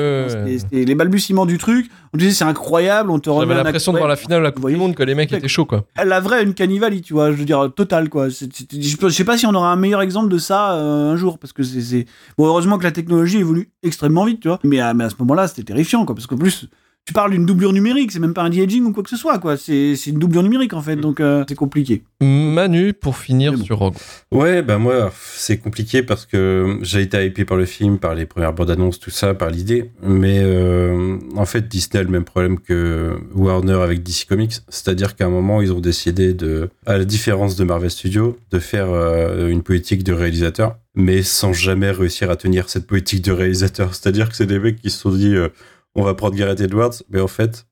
ouais, 0.46 0.58
C'était- 0.60 0.86
les 0.86 0.94
balbutiements 0.96 1.48
du 1.48 1.58
truc. 1.58 1.90
On 2.14 2.18
disait 2.18 2.32
c'est 2.32 2.44
incroyable, 2.44 3.10
on 3.10 3.18
te 3.18 3.30
remet 3.30 3.48
J'avais 3.54 3.64
l'impression 3.64 3.92
de 3.92 3.98
voir 3.98 4.08
la 4.10 4.16
finale 4.16 4.40
de 4.40 4.44
la 4.44 4.52
Coupe 4.52 4.70
du 4.70 4.76
Monde 4.76 4.94
que 4.94 5.02
les 5.02 5.16
mecs 5.16 5.34
étaient 5.34 5.48
chauds 5.48 5.66
quoi. 5.66 5.86
La 6.04 6.20
vraie, 6.20 6.44
une 6.44 6.54
cannibali, 6.54 7.02
tu 7.02 7.14
vois, 7.14 7.32
je 7.32 7.38
veux 7.38 7.46
dire, 7.46 7.72
total, 7.76 8.10
quoi. 8.10 8.28
Je 8.30 9.10
sais 9.10 9.24
pas 9.26 9.38
si 9.38 9.46
on 9.48 9.54
aura 9.56 9.72
un 9.72 9.76
meilleur 9.78 10.02
exemple 10.02 10.30
de 10.30 10.38
ça 10.38 10.74
euh, 10.74 11.12
un 11.12 11.16
jour, 11.16 11.40
parce 11.40 11.54
que 11.54 11.64
c'est- 11.64 11.82
c'est. 11.82 12.06
Bon, 12.38 12.46
heureusement 12.46 12.78
que 12.78 12.84
la 12.84 12.92
technologie 12.92 13.38
évolue 13.40 13.72
extrêmement 13.82 14.26
vite, 14.26 14.42
tu 14.42 14.48
vois. 14.48 14.60
Mais 14.64 14.80
à, 14.80 14.94
mais 14.94 15.06
à 15.06 15.10
ce 15.10 15.16
moment-là, 15.20 15.48
c'était 15.48 15.64
terrifiant, 15.64 16.06
quoi, 16.06 16.14
parce 16.14 16.28
qu'en 16.28 16.38
plus. 16.38 16.68
Tu 17.06 17.14
parles 17.14 17.32
d'une 17.32 17.46
doublure 17.46 17.74
numérique, 17.74 18.12
c'est 18.12 18.20
même 18.20 18.34
pas 18.34 18.44
un 18.44 18.50
de-aging 18.50 18.86
ou 18.86 18.94
quoi 18.94 19.02
que 19.04 19.10
ce 19.10 19.18
soit, 19.18 19.40
quoi. 19.40 19.58
C'est 19.58 19.96
c'est 19.96 20.12
une 20.12 20.20
doublure 20.20 20.44
numérique, 20.44 20.74
en 20.74 20.82
fait, 20.82 20.96
donc 20.96 21.20
euh, 21.20 21.44
c'est 21.50 21.56
compliqué. 21.56 22.04
Manu 22.22 22.94
pour 22.94 23.18
finir 23.18 23.54
bon. 23.54 23.64
sur 23.64 23.80
Rogue. 23.80 23.96
Ouais, 24.32 24.62
bah 24.62 24.78
moi, 24.78 25.12
c'est 25.36 25.58
compliqué 25.58 26.04
parce 26.04 26.26
que 26.28 26.78
j'ai 26.84 27.02
été 27.02 27.26
hypé 27.26 27.44
par 27.44 27.58
le 27.58 27.66
film, 27.66 27.98
par 27.98 28.14
les 28.14 28.26
premières 28.26 28.54
bandes 28.54 28.70
annonces, 28.70 29.00
tout 29.00 29.10
ça, 29.10 29.34
par 29.34 29.50
l'idée. 29.50 29.92
Mais 30.04 30.40
euh, 30.44 31.18
en 31.36 31.46
fait, 31.46 31.68
Disney 31.68 32.00
a 32.00 32.04
le 32.04 32.10
même 32.10 32.24
problème 32.24 32.60
que 32.60 33.18
Warner 33.34 33.82
avec 33.82 34.04
DC 34.04 34.26
Comics. 34.30 34.54
C'est-à-dire 34.70 35.16
qu'à 35.16 35.26
un 35.26 35.30
moment, 35.30 35.62
ils 35.62 35.74
ont 35.74 35.80
décidé 35.80 36.34
de, 36.34 36.70
à 36.86 36.98
la 36.98 37.06
différence 37.06 37.56
de 37.56 37.64
Marvel 37.64 37.90
Studios, 37.90 38.38
de 38.52 38.60
faire 38.60 38.92
euh, 38.92 39.50
une 39.50 39.64
politique 39.64 40.04
de 40.04 40.14
réalisateur, 40.14 40.78
mais 40.94 41.24
sans 41.24 41.52
jamais 41.52 41.90
réussir 41.92 42.30
à 42.30 42.36
tenir 42.36 42.70
cette 42.70 42.86
politique 42.86 43.24
de 43.24 43.32
réalisateur. 43.32 43.96
C'est-à-dire 43.96 44.30
que 44.30 44.36
c'est 44.36 44.46
des 44.46 44.60
mecs 44.60 44.80
qui 44.80 44.92
se 44.92 45.00
sont 45.00 45.12
dit, 45.12 45.36
euh, 45.36 45.50
on 45.96 46.04
va 46.04 46.14
prendre 46.14 46.36
Gareth 46.36 46.60
Edwards, 46.62 46.94
mais 47.10 47.20
en 47.22 47.28
fait, 47.28 47.66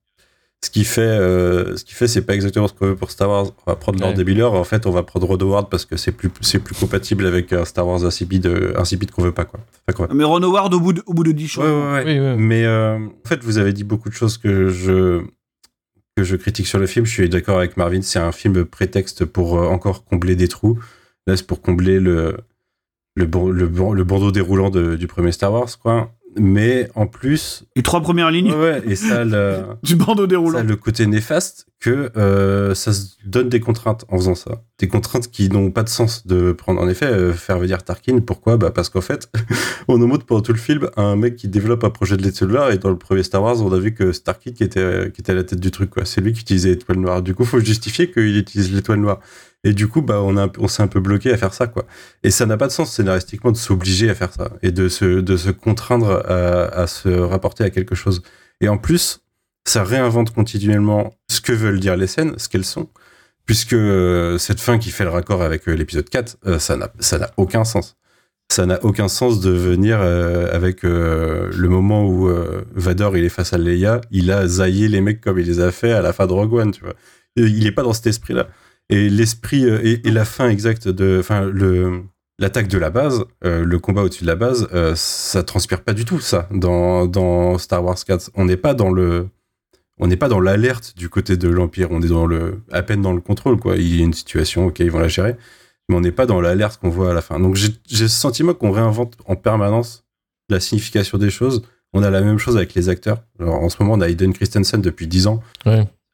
Ce 0.61 0.69
qui 0.69 0.83
fait, 0.83 0.99
euh, 0.99 1.77
ce 1.77 1.85
qui 1.85 1.93
fait, 1.93 2.09
c'est 2.09 2.21
pas 2.23 2.35
exactement 2.35 2.67
ce 2.67 2.73
qu'on 2.73 2.87
veut 2.87 2.95
pour 2.97 3.11
Star 3.11 3.29
Wars. 3.29 3.45
On 3.65 3.71
va 3.71 3.77
prendre 3.77 3.97
Lord 4.01 4.17
Ouais. 4.17 4.25
Miller, 4.25 4.51
en 4.53 4.65
fait, 4.65 4.85
on 4.87 4.91
va 4.91 5.03
prendre 5.03 5.25
Ron 5.25 5.37
Howard 5.37 5.69
parce 5.69 5.85
que 5.85 5.95
c'est 5.95 6.11
plus, 6.11 6.29
c'est 6.41 6.59
plus 6.59 6.75
compatible 6.75 7.25
avec 7.25 7.53
un 7.53 7.63
Star 7.63 7.87
Wars 7.87 8.03
insipide, 8.03 8.45
insipide 8.75 9.11
qu'on 9.11 9.21
veut 9.21 9.31
pas, 9.31 9.45
quoi. 9.45 9.61
Enfin, 9.87 9.95
quoi. 9.95 10.13
Mais 10.13 10.25
Ron 10.25 10.43
Howard 10.43 10.73
au 10.73 10.81
bout 10.81 10.91
de, 10.91 11.01
au 11.05 11.13
bout 11.13 11.23
de 11.23 11.31
10 11.31 11.43
Ouais, 11.43 11.47
choses. 11.47 11.63
ouais, 11.65 11.93
ouais. 11.93 12.03
Oui, 12.05 12.19
oui. 12.19 12.35
Mais 12.43 12.65
euh, 12.65 12.97
en 12.97 13.27
fait, 13.27 13.41
vous 13.41 13.57
avez 13.57 13.71
dit 13.71 13.85
beaucoup 13.85 14.09
de 14.09 14.13
choses 14.13 14.37
que 14.37 14.67
je 14.67 15.21
que 16.17 16.23
je 16.25 16.35
critique 16.35 16.67
sur 16.67 16.77
le 16.79 16.87
film. 16.87 17.05
Je 17.05 17.11
suis 17.11 17.29
d'accord 17.29 17.57
avec 17.57 17.77
Marvin. 17.77 18.01
C'est 18.01 18.19
un 18.19 18.33
film 18.33 18.65
prétexte 18.65 19.23
pour 19.23 19.57
euh, 19.57 19.65
encore 19.67 20.03
combler 20.03 20.35
des 20.35 20.49
trous. 20.49 20.77
Là, 21.25 21.37
c'est 21.37 21.47
pour 21.47 21.61
combler 21.61 22.01
le 22.01 22.35
le, 23.15 23.25
bon- 23.25 23.49
le, 23.49 23.67
bon- 23.69 23.93
le 23.93 24.03
bandeau 24.03 24.31
déroulant 24.33 24.69
de- 24.69 24.97
du 24.97 25.07
premier 25.07 25.31
Star 25.31 25.53
Wars, 25.53 25.69
quoi. 25.81 26.11
Mais 26.37 26.89
en 26.95 27.07
plus, 27.07 27.63
Les 27.75 27.83
trois 27.83 28.01
premières 28.01 28.29
lignes 28.29 28.53
ouais, 28.53 28.81
et 28.85 28.95
ça, 28.95 29.23
le, 29.23 29.61
du 29.83 29.95
bandeau 29.95 30.27
déroulant. 30.27 30.59
ça 30.59 30.63
le 30.63 30.75
côté 30.75 31.07
néfaste 31.07 31.65
que 31.79 32.11
euh, 32.17 32.75
ça 32.75 32.91
se 32.93 33.15
donne 33.25 33.49
des 33.49 33.59
contraintes 33.59 34.05
en 34.09 34.17
faisant 34.17 34.35
ça. 34.35 34.61
Des 34.79 34.87
contraintes 34.87 35.29
qui 35.31 35.49
n'ont 35.49 35.71
pas 35.71 35.83
de 35.83 35.89
sens 35.89 36.27
de 36.27 36.51
prendre. 36.51 36.81
En 36.81 36.89
effet, 36.89 37.05
euh, 37.05 37.33
faire 37.33 37.57
venir 37.57 37.83
Tarkin, 37.83 38.19
pourquoi? 38.19 38.57
Bah 38.57 38.69
Parce 38.69 38.89
qu'en 38.89 39.01
fait, 39.01 39.31
on 39.87 39.97
nous 39.97 40.07
montre 40.07 40.25
pendant 40.25 40.41
tout 40.41 40.51
le 40.53 40.59
film 40.59 40.89
un 40.97 41.15
mec 41.15 41.35
qui 41.35 41.47
développe 41.47 41.83
un 41.83 41.89
projet 41.89 42.17
de 42.17 42.23
l'étoile 42.23 42.49
noire 42.51 42.71
et 42.71 42.77
dans 42.77 42.89
le 42.89 42.97
premier 42.97 43.23
Star 43.23 43.41
Wars, 43.41 43.61
on 43.61 43.71
a 43.71 43.79
vu 43.79 43.93
que 43.93 44.11
Starkid 44.11 44.53
qui 44.55 44.63
était, 44.63 45.11
qui 45.13 45.21
était 45.21 45.31
à 45.31 45.35
la 45.35 45.43
tête 45.43 45.59
du 45.59 45.71
truc. 45.71 45.89
quoi. 45.89 46.05
C'est 46.05 46.21
lui 46.21 46.33
qui 46.33 46.41
utilisait 46.41 46.69
l'étoile 46.71 46.99
noire. 46.99 47.21
Du 47.21 47.33
coup, 47.33 47.45
faut 47.45 47.59
justifier 47.59 48.11
qu'il 48.11 48.37
utilise 48.37 48.73
l'étoile 48.73 48.99
noire. 48.99 49.19
Et 49.63 49.73
du 49.73 49.87
coup, 49.87 50.01
bah, 50.01 50.21
on, 50.21 50.37
a 50.37 50.49
on 50.57 50.67
s'est 50.67 50.83
un 50.83 50.87
peu 50.87 50.99
bloqué 50.99 51.31
à 51.33 51.37
faire 51.37 51.53
ça. 51.53 51.67
quoi. 51.67 51.85
Et 52.23 52.31
ça 52.31 52.45
n'a 52.45 52.57
pas 52.57 52.67
de 52.67 52.71
sens 52.71 52.93
scénaristiquement 52.93 53.51
de 53.51 53.57
s'obliger 53.57 54.09
à 54.09 54.15
faire 54.15 54.33
ça 54.33 54.51
et 54.61 54.71
de 54.71 54.87
se, 54.87 55.19
de 55.19 55.37
se 55.37 55.49
contraindre 55.49 56.23
à, 56.27 56.87
se 56.87 57.09
rapporter 57.09 57.63
à 57.63 57.69
quelque 57.69 57.95
chose. 57.95 58.21
Et 58.61 58.69
en 58.69 58.77
plus, 58.77 59.21
ça 59.65 59.83
réinvente 59.83 60.33
continuellement 60.33 61.13
ce 61.29 61.41
que 61.41 61.51
veulent 61.51 61.79
dire 61.79 61.97
les 61.97 62.07
scènes, 62.07 62.37
ce 62.37 62.47
qu'elles 62.47 62.65
sont, 62.65 62.89
puisque 63.45 63.73
euh, 63.73 64.37
cette 64.37 64.61
fin 64.61 64.77
qui 64.77 64.91
fait 64.91 65.03
le 65.03 65.09
raccord 65.09 65.41
avec 65.41 65.67
euh, 65.67 65.73
l'épisode 65.73 66.09
4, 66.09 66.37
euh, 66.47 66.59
ça 66.59 66.77
n'a 66.77 67.31
aucun 67.37 67.65
sens. 67.65 67.97
Ça 68.51 68.65
n'a 68.65 68.83
aucun 68.83 69.09
sens 69.09 69.41
de 69.41 69.51
venir 69.51 69.99
euh, 70.01 70.49
avec 70.55 70.81
le 70.81 71.67
moment 71.67 72.07
où 72.07 72.31
Vador 72.73 73.15
il 73.15 73.23
est 73.23 73.29
face 73.29 73.53
à 73.53 73.59
Leia, 73.59 74.01
il 74.09 74.31
a 74.31 74.47
zaillé 74.47 74.87
les 74.87 75.01
mecs 75.01 75.21
comme 75.21 75.37
il 75.37 75.45
les 75.45 75.59
a 75.59 75.71
fait 75.71 75.91
à 75.91 76.01
la 76.01 76.13
fin 76.13 76.25
de 76.25 76.33
Rogue 76.33 76.53
One, 76.53 76.71
tu 76.71 76.81
vois. 76.81 76.95
Il 77.35 77.67
est 77.67 77.71
pas 77.71 77.83
dans 77.83 77.93
cet 77.93 78.07
esprit-là. 78.07 78.47
Et 78.89 79.09
l'esprit 79.09 79.65
euh, 79.65 79.79
et, 79.83 80.11
la 80.11 80.25
fin 80.25 80.49
exacte 80.49 80.87
de, 80.87 81.17
enfin 81.19 81.45
le 81.45 82.03
l'attaque 82.39 82.69
de 82.69 82.77
la 82.77 82.89
base, 82.89 83.25
euh, 83.43 83.65
le 83.65 83.79
combat 83.79 84.01
au-dessus 84.01 84.23
de 84.23 84.27
la 84.27 84.35
base, 84.35 84.69
euh, 84.73 84.93
ça 84.95 85.43
transpire 85.43 85.83
pas 85.83 85.93
du 85.93 86.05
tout 86.05 86.21
ça 86.21 86.47
dans, 86.51 87.05
dans 87.05 87.57
Star 87.57 87.83
Wars 87.83 87.97
4. 88.03 88.31
On 88.35 88.45
n'est 88.45 88.57
pas 88.57 88.73
dans 88.73 88.91
le 88.91 89.27
on 89.99 90.07
n'est 90.07 90.15
pas 90.15 90.29
dans 90.29 90.39
l'alerte 90.39 90.93
du 90.95 91.09
côté 91.09 91.35
de 91.35 91.49
l'Empire, 91.49 91.89
on 91.91 92.01
est 92.01 92.07
dans 92.07 92.25
le, 92.25 92.61
à 92.71 92.81
peine 92.81 93.01
dans 93.01 93.11
le 93.11 93.19
contrôle, 93.19 93.59
quoi. 93.59 93.75
Il 93.75 93.93
y 93.93 93.99
a 93.99 94.03
une 94.05 94.13
situation, 94.13 94.67
ok, 94.67 94.79
ils 94.79 94.89
vont 94.89 94.99
la 94.99 95.09
gérer, 95.09 95.35
mais 95.89 95.95
on 95.97 95.99
n'est 95.99 96.13
pas 96.13 96.25
dans 96.25 96.39
l'alerte 96.39 96.79
qu'on 96.79 96.89
voit 96.89 97.11
à 97.11 97.13
la 97.13 97.21
fin. 97.21 97.37
Donc 97.37 97.55
j'ai 97.55 97.73
ce 97.85 98.07
sentiment 98.07 98.53
qu'on 98.53 98.71
réinvente 98.71 99.17
en 99.25 99.35
permanence 99.35 100.05
la 100.49 100.61
signification 100.61 101.17
des 101.17 101.29
choses. 101.29 101.63
On 101.93 102.03
a 102.03 102.09
la 102.09 102.21
même 102.21 102.37
chose 102.37 102.55
avec 102.55 102.73
les 102.75 102.87
acteurs. 102.87 103.23
Alors, 103.39 103.55
en 103.55 103.69
ce 103.69 103.77
moment, 103.81 103.95
on 103.95 104.01
a 104.01 104.07
Hayden 104.07 104.31
Christensen 104.31 104.81
depuis 104.81 105.07
10 105.07 105.27
ans. 105.27 105.41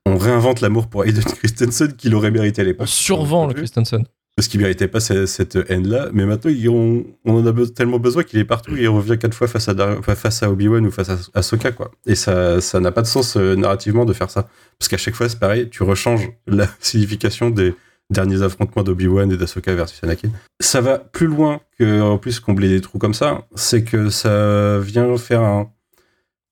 On 0.06 0.18
réinvente 0.18 0.62
l'amour 0.62 0.88
pour 0.88 1.04
Hayden 1.06 1.24
Christensen 1.24 1.94
qu'il 1.94 2.14
aurait 2.16 2.32
mérité 2.32 2.62
à 2.62 2.66
On 2.66 2.68
l'époque. 2.68 2.88
survend 2.88 3.48
le 3.48 3.54
Christensen. 3.54 4.04
Parce 4.36 4.50
qu'il 4.50 4.60
méritait 4.60 4.90
pas 4.90 5.00
cette, 5.00 5.28
cette 5.28 5.58
haine-là, 5.70 6.10
mais 6.12 6.26
maintenant 6.26 6.52
ont- 6.70 7.06
on 7.24 7.36
en 7.40 7.46
a 7.48 7.52
be- 7.54 7.74
tellement 7.74 8.00
besoin 8.00 8.24
qu'il 8.24 8.38
est 8.38 8.44
partout 8.46 8.76
et 8.76 8.82
il 8.82 8.88
revient 8.90 9.18
quatre 9.18 9.34
fois 9.34 9.48
face 9.48 9.70
à, 9.70 9.74
Dar- 9.74 9.98
enfin, 9.98 10.14
face 10.14 10.44
à 10.44 10.52
Obi-Wan 10.52 10.86
ou 10.86 10.92
face 10.92 11.10
à 11.10 11.18
Ahsoka, 11.34 11.72
quoi. 11.72 11.90
Et 12.06 12.16
ça 12.16 12.60
ça 12.60 12.82
n'a 12.82 12.92
pas 12.92 13.02
de 13.02 13.08
sens 13.08 13.38
euh, 13.38 13.56
narrativement 13.56 14.04
de 14.04 14.12
faire 14.12 14.30
ça. 14.30 14.50
Parce 14.78 14.90
qu'à 14.90 14.98
chaque 14.98 15.16
fois, 15.16 15.30
c'est 15.30 15.40
pareil, 15.40 15.70
tu 15.70 15.84
rechanges 15.84 16.30
la 16.48 16.68
signification 16.82 17.50
des 17.50 17.74
derniers 18.10 18.42
affrontements 18.44 18.84
d'Obi-Wan 18.84 19.32
et 19.32 19.38
d'Ahsoka 19.38 19.74
versus 19.74 20.04
Anakin. 20.04 20.30
Ça 20.60 20.82
va 20.82 21.00
plus 21.00 21.28
loin 21.28 21.62
que, 21.80 22.02
en 22.02 22.18
plus, 22.18 22.42
combler 22.42 22.68
des 22.68 22.82
trous 22.82 23.00
comme 23.00 23.14
ça, 23.16 23.48
c'est 23.56 23.84
que 23.86 24.10
ça 24.10 24.80
vient 24.80 25.16
faire 25.18 25.42
un, 25.44 25.70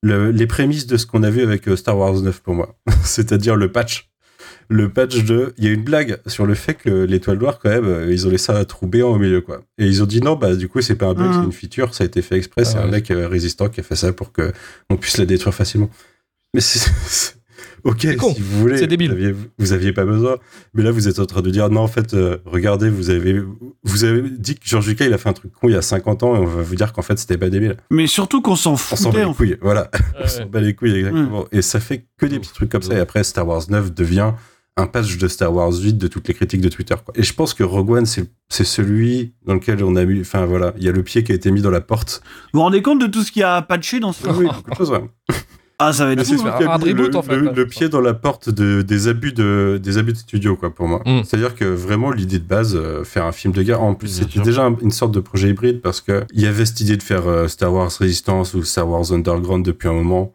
le- 0.03 0.29
les 0.31 0.45
prémices 0.45 0.85
de 0.85 0.97
ce 0.97 1.07
qu'on 1.07 1.23
a 1.23 1.31
vu 1.31 1.41
avec 1.41 1.67
euh, 1.67 1.75
Star 1.75 1.97
Wars 1.97 2.13
9 2.21 2.41
pour 2.41 2.53
moi. 2.53 2.75
C'est-à-dire 3.03 3.55
le 3.55 3.71
patch 3.71 4.09
le 4.69 4.87
patch 4.91 5.23
de. 5.25 5.53
Il 5.57 5.65
y 5.65 5.67
a 5.67 5.71
une 5.71 5.83
blague 5.83 6.19
sur 6.25 6.45
le 6.45 6.53
fait 6.55 6.73
que 6.73 7.03
l'étoile 7.03 7.37
noire, 7.37 7.59
quand 7.61 7.69
même, 7.69 7.85
euh, 7.85 8.11
ils 8.11 8.25
ont 8.27 8.29
laissé 8.29 8.51
un 8.53 8.63
trou 8.63 8.87
béant 8.87 9.09
au 9.09 9.17
milieu, 9.19 9.41
quoi. 9.41 9.61
Et 9.77 9.85
ils 9.85 10.01
ont 10.01 10.05
dit 10.05 10.21
non, 10.21 10.35
bah, 10.35 10.55
du 10.55 10.69
coup, 10.69 10.81
c'est 10.81 10.95
pas 10.95 11.07
un 11.07 11.13
bug, 11.13 11.27
Mhm. 11.27 11.33
c'est 11.33 11.45
une 11.45 11.51
feature, 11.51 11.93
ça 11.93 12.03
a 12.05 12.07
été 12.07 12.21
fait 12.21 12.37
exprès, 12.37 12.63
c'est 12.63 12.77
Ah 12.77 12.83
un 12.83 12.87
mec 12.87 13.11
euh, 13.11 13.27
résistant 13.27 13.67
qui 13.67 13.81
a 13.81 13.83
fait 13.83 13.95
ça 13.97 14.13
pour 14.13 14.31
que 14.31 14.53
on 14.89 14.95
puisse 14.95 15.17
la 15.17 15.25
détruire 15.25 15.53
facilement. 15.53 15.89
Mais 16.53 16.61
c'est. 16.61 16.89
Ok, 17.83 17.99
si 18.01 18.15
vous 18.41 18.59
voulez, 18.61 18.77
c'est 18.77 18.87
débile. 18.87 19.09
Vous 19.11 19.15
aviez, 19.17 19.35
vous 19.59 19.73
aviez 19.73 19.91
pas 19.93 20.05
besoin. 20.05 20.37
Mais 20.73 20.81
là, 20.83 20.91
vous 20.91 21.09
êtes 21.09 21.19
en 21.19 21.25
train 21.25 21.41
de 21.41 21.49
dire 21.51 21.69
non, 21.69 21.81
en 21.81 21.87
fait, 21.87 22.13
euh, 22.13 22.37
regardez, 22.45 22.89
vous 22.89 23.09
avez, 23.09 23.41
vous 23.83 24.03
avez 24.05 24.29
dit 24.29 24.55
que 24.55 24.61
George 24.63 24.87
Lucas, 24.87 25.05
il 25.05 25.13
a 25.13 25.17
fait 25.17 25.29
un 25.29 25.33
truc 25.33 25.51
con 25.53 25.67
il 25.67 25.73
y 25.73 25.77
a 25.77 25.81
50 25.81 26.23
ans 26.23 26.35
et 26.35 26.39
on 26.39 26.45
va 26.45 26.61
vous 26.61 26.75
dire 26.75 26.93
qu'en 26.93 27.01
fait, 27.01 27.17
c'était 27.19 27.37
pas 27.37 27.49
débile. 27.49 27.75
Mais 27.89 28.07
surtout 28.07 28.41
qu'on 28.41 28.55
s'en 28.55 28.73
On 28.73 28.77
s'en 28.77 29.11
bat 29.11 29.25
les 29.25 29.33
couilles, 29.33 29.57
voilà. 29.61 29.89
On 30.17 30.21
Ouais, 30.21 30.27
s'en 30.27 30.45
bat 30.45 30.61
les 30.61 30.73
couilles, 30.73 30.95
exactement. 30.95 31.45
Et 31.51 31.61
ça 31.61 31.79
fait 31.79 32.05
que 32.17 32.25
des 32.25 32.39
petits 32.39 32.53
trucs 32.53 32.69
comme 32.71 32.81
ça. 32.81 32.93
Et 32.95 32.99
après, 32.99 33.23
Star 33.23 33.47
Wars 33.47 33.63
9 33.69 33.93
devient 33.93 34.31
un 34.75 34.87
patch 34.87 35.17
de 35.17 35.27
Star 35.27 35.53
Wars 35.53 35.71
8 35.71 35.97
de 35.99 36.07
toutes 36.07 36.27
les 36.27 36.33
critiques 36.33 36.61
de 36.61 36.69
Twitter. 36.69 36.95
Quoi. 37.05 37.13
Et 37.15 37.21
je 37.23 37.33
pense 37.33 37.53
que 37.53 37.63
Rogue 37.63 37.91
One, 37.91 38.05
c'est 38.07 38.25
c'est 38.49 38.63
celui 38.63 39.33
dans 39.45 39.53
lequel 39.55 39.83
on 39.83 39.95
a 39.95 40.03
mis. 40.05 40.21
Enfin, 40.21 40.45
voilà, 40.45 40.73
il 40.77 40.83
y 40.83 40.89
a 40.89 40.91
le 40.91 41.03
pied 41.03 41.23
qui 41.23 41.31
a 41.31 41.35
été 41.35 41.51
mis 41.51 41.61
dans 41.61 41.69
la 41.69 41.81
porte. 41.81 42.21
Vous 42.53 42.59
vous 42.59 42.63
rendez 42.63 42.81
compte 42.81 42.99
de 42.99 43.07
tout 43.07 43.21
ce 43.21 43.31
qu'il 43.31 43.41
y 43.41 43.43
a 43.43 43.61
patché 43.61 43.99
dans 43.99 44.13
ce 44.13 44.27
Oui, 44.29 44.45
beaucoup 44.47 44.71
de 44.71 44.75
choses, 44.75 44.89
ouais. 44.91 45.03
Ah, 45.87 45.93
ça 45.93 46.05
va 46.05 46.61
être 46.61 46.71
un 46.73 46.77
reboot, 46.91 47.11
le, 47.11 47.15
en 47.17 47.21
fait, 47.23 47.35
le- 47.35 47.51
le 47.55 47.67
pied 47.67 47.89
dans 47.89 48.01
la 48.01 48.13
porte 48.13 48.49
de, 48.49 48.81
des, 48.81 49.07
abus 49.07 49.33
de, 49.33 49.79
des 49.81 49.97
abus 49.97 50.13
de 50.13 50.17
studio, 50.17 50.55
quoi, 50.55 50.73
pour 50.73 50.87
moi. 50.87 51.01
Mm. 51.05 51.23
C'est-à-dire 51.23 51.55
que 51.55 51.65
vraiment, 51.65 52.11
l'idée 52.11 52.39
de 52.39 52.43
base, 52.47 52.75
euh, 52.75 53.03
faire 53.03 53.25
un 53.25 53.31
film 53.31 53.53
de 53.53 53.61
guerre, 53.63 53.81
en 53.81 53.95
plus, 53.95 54.07
c'était 54.09 54.39
déjà 54.41 54.65
un- 54.65 54.77
une 54.81 54.91
sorte 54.91 55.13
de 55.13 55.19
projet 55.19 55.49
hybride 55.49 55.81
parce 55.81 56.01
que 56.01 56.23
il 56.33 56.41
y 56.41 56.45
avait 56.47 56.65
cette 56.65 56.79
idée 56.81 56.97
de 56.97 57.03
faire 57.03 57.27
euh, 57.27 57.47
Star 57.47 57.73
Wars 57.73 57.91
Resistance 57.99 58.53
ou 58.53 58.63
Star 58.63 58.87
Wars 58.89 59.11
Underground 59.11 59.65
depuis 59.65 59.87
un 59.87 59.93
moment. 59.93 60.33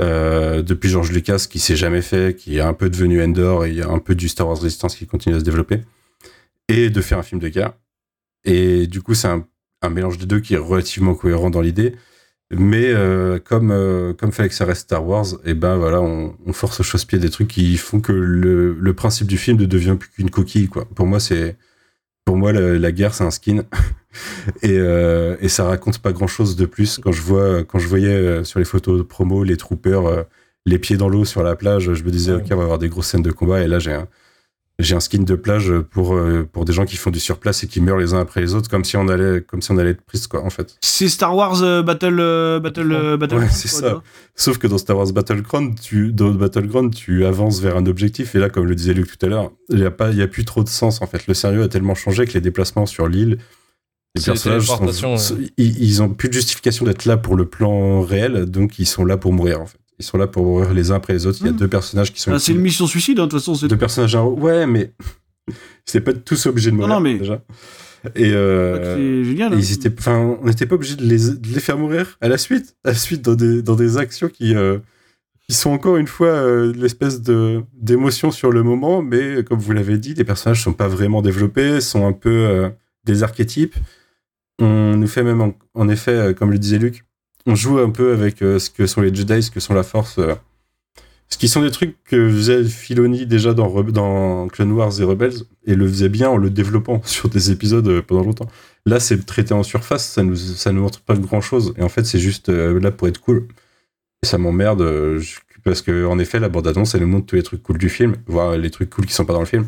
euh, 0.00 0.62
depuis 0.62 0.88
George 0.90 1.10
Lucas, 1.10 1.46
qui 1.50 1.58
s'est 1.58 1.74
jamais 1.74 2.02
fait, 2.02 2.36
qui 2.36 2.58
est 2.58 2.60
un 2.60 2.72
peu 2.72 2.88
devenu 2.88 3.20
Endor, 3.20 3.64
et 3.64 3.70
il 3.70 3.76
y 3.76 3.82
a 3.82 3.88
un 3.88 3.98
peu 3.98 4.14
du 4.14 4.28
Star 4.28 4.46
Wars 4.46 4.56
Resistance 4.60 4.94
qui 4.94 5.06
continue 5.08 5.34
à 5.34 5.40
se 5.40 5.44
développer, 5.44 5.80
et 6.68 6.88
de 6.88 7.00
faire 7.00 7.18
un 7.18 7.22
film 7.24 7.40
de 7.40 7.48
guerre. 7.48 7.72
Et 8.44 8.86
du 8.86 9.02
coup, 9.02 9.14
c'est 9.14 9.26
un, 9.26 9.44
un 9.82 9.88
mélange 9.90 10.18
des 10.18 10.26
deux 10.26 10.38
qui 10.38 10.54
est 10.54 10.58
relativement 10.58 11.14
cohérent 11.14 11.50
dans 11.50 11.60
l'idée. 11.60 11.96
Mais 12.50 12.86
euh, 12.86 13.38
comme 13.38 13.70
euh, 13.70 14.14
comme 14.14 14.32
fallait 14.32 14.48
que 14.48 14.54
ça 14.54 14.64
reste 14.64 14.82
Star 14.82 15.06
Wars, 15.06 15.26
et 15.44 15.52
ben 15.52 15.76
voilà, 15.76 16.00
on, 16.00 16.34
on 16.46 16.52
force 16.54 16.80
au 16.80 16.82
chausse-pied 16.82 17.18
des 17.18 17.28
trucs 17.28 17.48
qui 17.48 17.76
font 17.76 18.00
que 18.00 18.12
le, 18.12 18.72
le 18.72 18.94
principe 18.94 19.26
du 19.26 19.36
film 19.36 19.58
ne 19.58 19.66
devient 19.66 19.96
plus 20.00 20.08
qu'une 20.08 20.30
coquille 20.30 20.68
quoi. 20.68 20.86
Pour 20.94 21.06
moi, 21.06 21.20
c'est 21.20 21.56
pour 22.24 22.36
moi 22.36 22.52
la, 22.52 22.78
la 22.78 22.92
guerre 22.92 23.14
c'est 23.14 23.24
un 23.24 23.30
skin 23.30 23.64
et 24.62 24.78
euh, 24.78 25.36
et 25.40 25.48
ça 25.48 25.64
raconte 25.64 25.98
pas 25.98 26.12
grand 26.12 26.26
chose 26.26 26.56
de 26.56 26.66
plus. 26.66 26.98
Quand 26.98 27.12
je 27.12 27.22
vois 27.22 27.64
quand 27.64 27.78
je 27.78 27.88
voyais 27.88 28.08
euh, 28.08 28.44
sur 28.44 28.58
les 28.58 28.66
photos 28.66 28.98
de 28.98 29.02
promo 29.02 29.44
les 29.44 29.56
troopers 29.56 30.06
euh, 30.06 30.22
les 30.66 30.78
pieds 30.78 30.98
dans 30.98 31.08
l'eau 31.08 31.24
sur 31.24 31.42
la 31.42 31.56
plage, 31.56 31.94
je 31.94 32.04
me 32.04 32.10
disais 32.10 32.32
ok 32.32 32.44
on 32.50 32.56
va 32.56 32.64
avoir 32.64 32.78
des 32.78 32.90
grosses 32.90 33.08
scènes 33.08 33.22
de 33.22 33.30
combat 33.30 33.60
et 33.62 33.66
là 33.66 33.78
j'ai 33.78 33.94
un 33.94 34.08
j'ai 34.80 34.94
un 34.94 35.00
skin 35.00 35.22
de 35.22 35.34
plage 35.34 35.72
pour 35.90 36.14
euh, 36.14 36.48
pour 36.52 36.64
des 36.64 36.72
gens 36.72 36.84
qui 36.84 36.96
font 36.96 37.10
du 37.10 37.18
surplace 37.18 37.64
et 37.64 37.66
qui 37.66 37.80
meurent 37.80 37.98
les 37.98 38.14
uns 38.14 38.20
après 38.20 38.40
les 38.40 38.54
autres 38.54 38.70
comme 38.70 38.84
si 38.84 38.96
on 38.96 39.08
allait 39.08 39.42
comme 39.42 39.60
si 39.60 39.72
on 39.72 39.78
allait 39.78 39.90
être 39.90 40.02
prise 40.02 40.26
quoi 40.28 40.44
en 40.44 40.50
fait. 40.50 40.76
C'est 40.80 41.08
Star 41.08 41.34
Wars 41.34 41.62
euh, 41.62 41.82
Battle 41.82 42.18
euh, 42.20 42.60
Battle 42.60 42.92
euh, 42.92 43.16
Battle. 43.16 43.36
Ouais, 43.38 43.48
c'est 43.50 43.66
ça. 43.68 44.02
Sauf 44.36 44.58
que 44.58 44.68
dans 44.68 44.78
Star 44.78 44.96
Wars 44.96 45.12
Battleground, 45.12 45.80
tu, 45.80 46.12
dans 46.12 46.30
Battleground, 46.30 46.94
tu 46.94 47.24
avances 47.24 47.60
vers 47.60 47.76
un 47.76 47.86
objectif. 47.86 48.36
Et 48.36 48.38
là, 48.38 48.50
comme 48.50 48.66
le 48.66 48.76
disait 48.76 48.94
Luc 48.94 49.18
tout 49.18 49.26
à 49.26 49.28
l'heure, 49.28 49.50
il 49.68 49.76
n'y 49.80 49.84
a, 49.84 49.90
pas- 49.90 50.10
il 50.10 50.16
y 50.16 50.22
a 50.22 50.28
plus 50.28 50.44
trop 50.44 50.62
de 50.62 50.68
sens. 50.68 51.02
En 51.02 51.06
fait, 51.08 51.26
le 51.26 51.34
sérieux 51.34 51.62
a 51.64 51.68
tellement 51.68 51.96
changé 51.96 52.24
que 52.26 52.34
les 52.34 52.40
déplacements 52.40 52.86
sur 52.86 53.08
l'île, 53.08 53.38
les 54.14 54.22
personnages, 54.32 54.66
sont- 55.18 55.38
ils, 55.56 55.82
ils 55.82 56.02
ont 56.02 56.10
plus 56.10 56.28
de 56.28 56.34
justification 56.34 56.84
d'être 56.84 57.04
là 57.04 57.16
pour 57.16 57.34
le 57.34 57.46
plan 57.46 58.00
réel. 58.02 58.46
Donc, 58.46 58.78
ils 58.78 58.86
sont 58.86 59.04
là 59.04 59.16
pour 59.16 59.32
mourir, 59.32 59.60
en 59.60 59.66
fait. 59.66 59.78
Ils 59.98 60.04
sont 60.04 60.16
là 60.18 60.26
pour 60.26 60.44
mourir 60.44 60.72
les 60.72 60.90
uns 60.90 60.94
après 60.96 61.12
les 61.12 61.26
autres. 61.26 61.38
Il 61.40 61.46
y 61.46 61.48
a 61.48 61.52
Mhm. 61.52 61.58
deux 61.58 61.68
personnages 61.68 62.12
qui 62.12 62.20
sont. 62.20 62.32
Ah, 62.32 62.38
c'est 62.38 62.52
une 62.52 62.60
mission 62.60 62.86
suicide, 62.86 63.18
hein, 63.18 63.24
de 63.24 63.30
toute 63.30 63.40
façon. 63.40 63.54
c'est- 63.54 63.68
Deux 63.68 63.76
personnages. 63.76 64.14
en- 64.14 64.28
Ouais, 64.30 64.66
mais. 64.66 64.92
C'était 65.84 66.00
pas 66.00 66.12
tous 66.12 66.46
obligés 66.46 66.70
de 66.70 66.76
mourir, 66.76 66.88
non, 66.94 67.00
mais- 67.00 67.18
déjà. 67.18 67.42
Et. 68.14 68.30
euh, 68.32 68.94
C'est 68.96 69.24
génial. 69.30 69.52
hein. 69.54 69.56
ils 69.58 69.72
étaient, 69.72 69.92
enfin, 69.98 70.38
on 70.40 70.46
n'était 70.46 70.66
pas 70.66 70.76
obligé 70.76 70.94
de 70.94 71.04
les, 71.04 71.30
de 71.30 71.48
les 71.52 71.60
faire 71.60 71.76
mourir 71.78 72.16
à 72.20 72.28
la 72.28 72.38
suite, 72.38 72.76
à 72.84 72.90
la 72.90 72.94
suite 72.94 73.22
dans 73.22 73.34
des, 73.34 73.60
dans 73.62 73.74
des 73.74 73.96
actions 73.96 74.28
qui, 74.28 74.54
euh, 74.54 74.78
qui 75.48 75.52
sont 75.54 75.70
encore 75.70 75.96
une 75.96 76.06
fois 76.06 76.28
euh, 76.28 76.72
l'espèce 76.76 77.22
de 77.22 77.62
d'émotion 77.74 78.30
sur 78.30 78.52
le 78.52 78.62
moment, 78.62 79.02
mais 79.02 79.42
comme 79.42 79.58
vous 79.58 79.72
l'avez 79.72 79.98
dit, 79.98 80.14
les 80.14 80.24
personnages 80.24 80.62
sont 80.62 80.74
pas 80.74 80.86
vraiment 80.88 81.22
développés, 81.22 81.80
sont 81.80 82.06
un 82.06 82.12
peu 82.12 82.30
euh, 82.30 82.68
des 83.04 83.22
archétypes. 83.24 83.74
On 84.60 84.96
nous 84.96 85.06
fait 85.08 85.22
même, 85.24 85.40
en, 85.40 85.54
en 85.74 85.88
effet, 85.88 86.34
comme 86.38 86.50
le 86.52 86.58
disait 86.58 86.78
Luc, 86.78 87.04
on 87.48 87.54
joue 87.54 87.78
un 87.78 87.90
peu 87.90 88.12
avec 88.12 88.42
euh, 88.42 88.58
ce 88.58 88.68
que 88.70 88.86
sont 88.86 89.00
les 89.00 89.12
Jedi, 89.12 89.42
ce 89.42 89.50
que 89.50 89.58
sont 89.58 89.74
la 89.74 89.82
Force. 89.82 90.18
euh, 90.18 90.34
ce 91.30 91.36
qui 91.36 91.48
sont 91.48 91.62
des 91.62 91.70
trucs 91.70 92.02
que 92.04 92.30
faisait 92.30 92.64
Filoni 92.64 93.26
déjà 93.26 93.52
dans, 93.52 93.82
dans 93.82 94.48
Clone 94.48 94.72
Wars 94.72 94.98
et 95.00 95.04
Rebels, 95.04 95.44
et 95.66 95.74
le 95.74 95.86
faisait 95.88 96.08
bien 96.08 96.30
en 96.30 96.36
le 96.36 96.50
développant 96.50 97.02
sur 97.04 97.28
des 97.28 97.50
épisodes 97.50 97.88
euh, 97.88 98.02
pendant 98.02 98.22
longtemps. 98.22 98.48
Là, 98.86 99.00
c'est 99.00 99.24
traité 99.26 99.54
en 99.54 99.62
surface, 99.62 100.06
ça 100.06 100.22
nous, 100.22 100.36
ça 100.36 100.72
nous 100.72 100.82
montre 100.82 101.00
pas 101.00 101.14
grand 101.16 101.40
chose. 101.40 101.74
Et 101.78 101.82
en 101.82 101.88
fait, 101.88 102.04
c'est 102.04 102.18
juste 102.18 102.48
là 102.48 102.90
pour 102.90 103.08
être 103.08 103.20
cool. 103.20 103.46
Et 104.22 104.26
ça 104.26 104.38
m'emmerde. 104.38 104.82
Parce 105.64 105.82
que 105.82 106.06
en 106.06 106.18
effet, 106.18 106.38
la 106.40 106.48
bande-annonce, 106.48 106.94
elle 106.94 107.02
nous 107.02 107.08
montre 107.08 107.26
tous 107.26 107.36
les 107.36 107.42
trucs 107.42 107.62
cool 107.62 107.76
du 107.76 107.90
film, 107.90 108.16
voire 108.26 108.56
les 108.56 108.70
trucs 108.70 108.88
cool 108.88 109.04
qui 109.04 109.12
sont 109.12 109.26
pas 109.26 109.34
dans 109.34 109.40
le 109.40 109.46
film. 109.46 109.66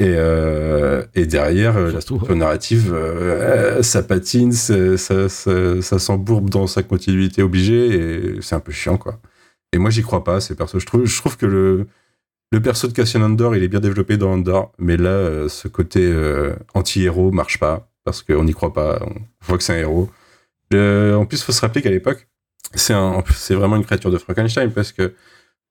Et, 0.00 0.14
euh, 0.16 1.04
et 1.14 1.24
derrière, 1.26 1.76
euh, 1.76 1.84
la 1.84 2.00
Surtout, 2.00 2.16
structure 2.16 2.36
narrative, 2.36 2.92
euh, 2.92 3.80
ça 3.82 4.02
patine, 4.02 4.50
ça, 4.52 4.98
ça, 4.98 5.28
ça 5.28 5.98
s'embourbe 6.00 6.50
dans 6.50 6.66
sa 6.66 6.82
continuité 6.82 7.42
obligée, 7.42 7.94
et 7.94 8.42
c'est 8.42 8.56
un 8.56 8.60
peu 8.60 8.72
chiant, 8.72 8.96
quoi. 8.98 9.20
Et 9.72 9.78
moi, 9.78 9.90
j'y 9.90 10.02
crois 10.02 10.24
pas, 10.24 10.40
ces 10.40 10.56
persos. 10.56 10.80
Je 10.80 10.86
trouve, 10.86 11.04
je 11.04 11.16
trouve 11.20 11.36
que 11.36 11.46
le, 11.46 11.86
le 12.52 12.60
perso 12.60 12.88
de 12.88 12.92
Cassian 12.92 13.22
Andor, 13.22 13.54
il 13.54 13.62
est 13.62 13.68
bien 13.68 13.80
développé 13.80 14.16
dans 14.16 14.32
Andor, 14.32 14.72
mais 14.78 14.96
là, 14.96 15.48
ce 15.48 15.68
côté 15.68 16.00
euh, 16.04 16.54
anti-héros 16.74 17.30
marche 17.30 17.58
pas, 17.60 17.88
parce 18.04 18.22
qu'on 18.22 18.42
n'y 18.44 18.52
croit 18.52 18.72
pas, 18.72 18.98
on 19.06 19.14
voit 19.46 19.58
que 19.58 19.64
c'est 19.64 19.74
un 19.74 19.78
héros. 19.78 20.10
En 20.72 21.24
plus, 21.26 21.38
il 21.38 21.44
faut 21.44 21.52
se 21.52 21.60
rappeler 21.60 21.82
qu'à 21.82 21.90
l'époque, 21.90 22.26
c'est 22.74 22.94
un- 22.94 23.22
c'est 23.32 23.54
vraiment 23.54 23.76
une 23.76 23.84
créature 23.84 24.10
de 24.10 24.18
Frankenstein, 24.18 24.72
parce 24.72 24.90
que 24.90 25.14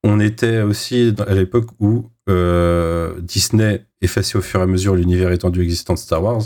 on 0.04 0.20
était 0.20 0.62
aussi 0.62 1.14
à 1.28 1.34
l'époque 1.34 1.68
où 1.80 2.10
euh, 2.30 3.14
Disney 3.22 3.86
effaçait 4.02 4.38
au 4.38 4.42
fur 4.42 4.60
et 4.60 4.64
à 4.64 4.68
mesure 4.68 4.96
l'univers 4.96 5.32
étendu 5.32 5.62
existant 5.62 5.94
de 5.94 6.00
Star 6.00 6.24
Wars, 6.24 6.42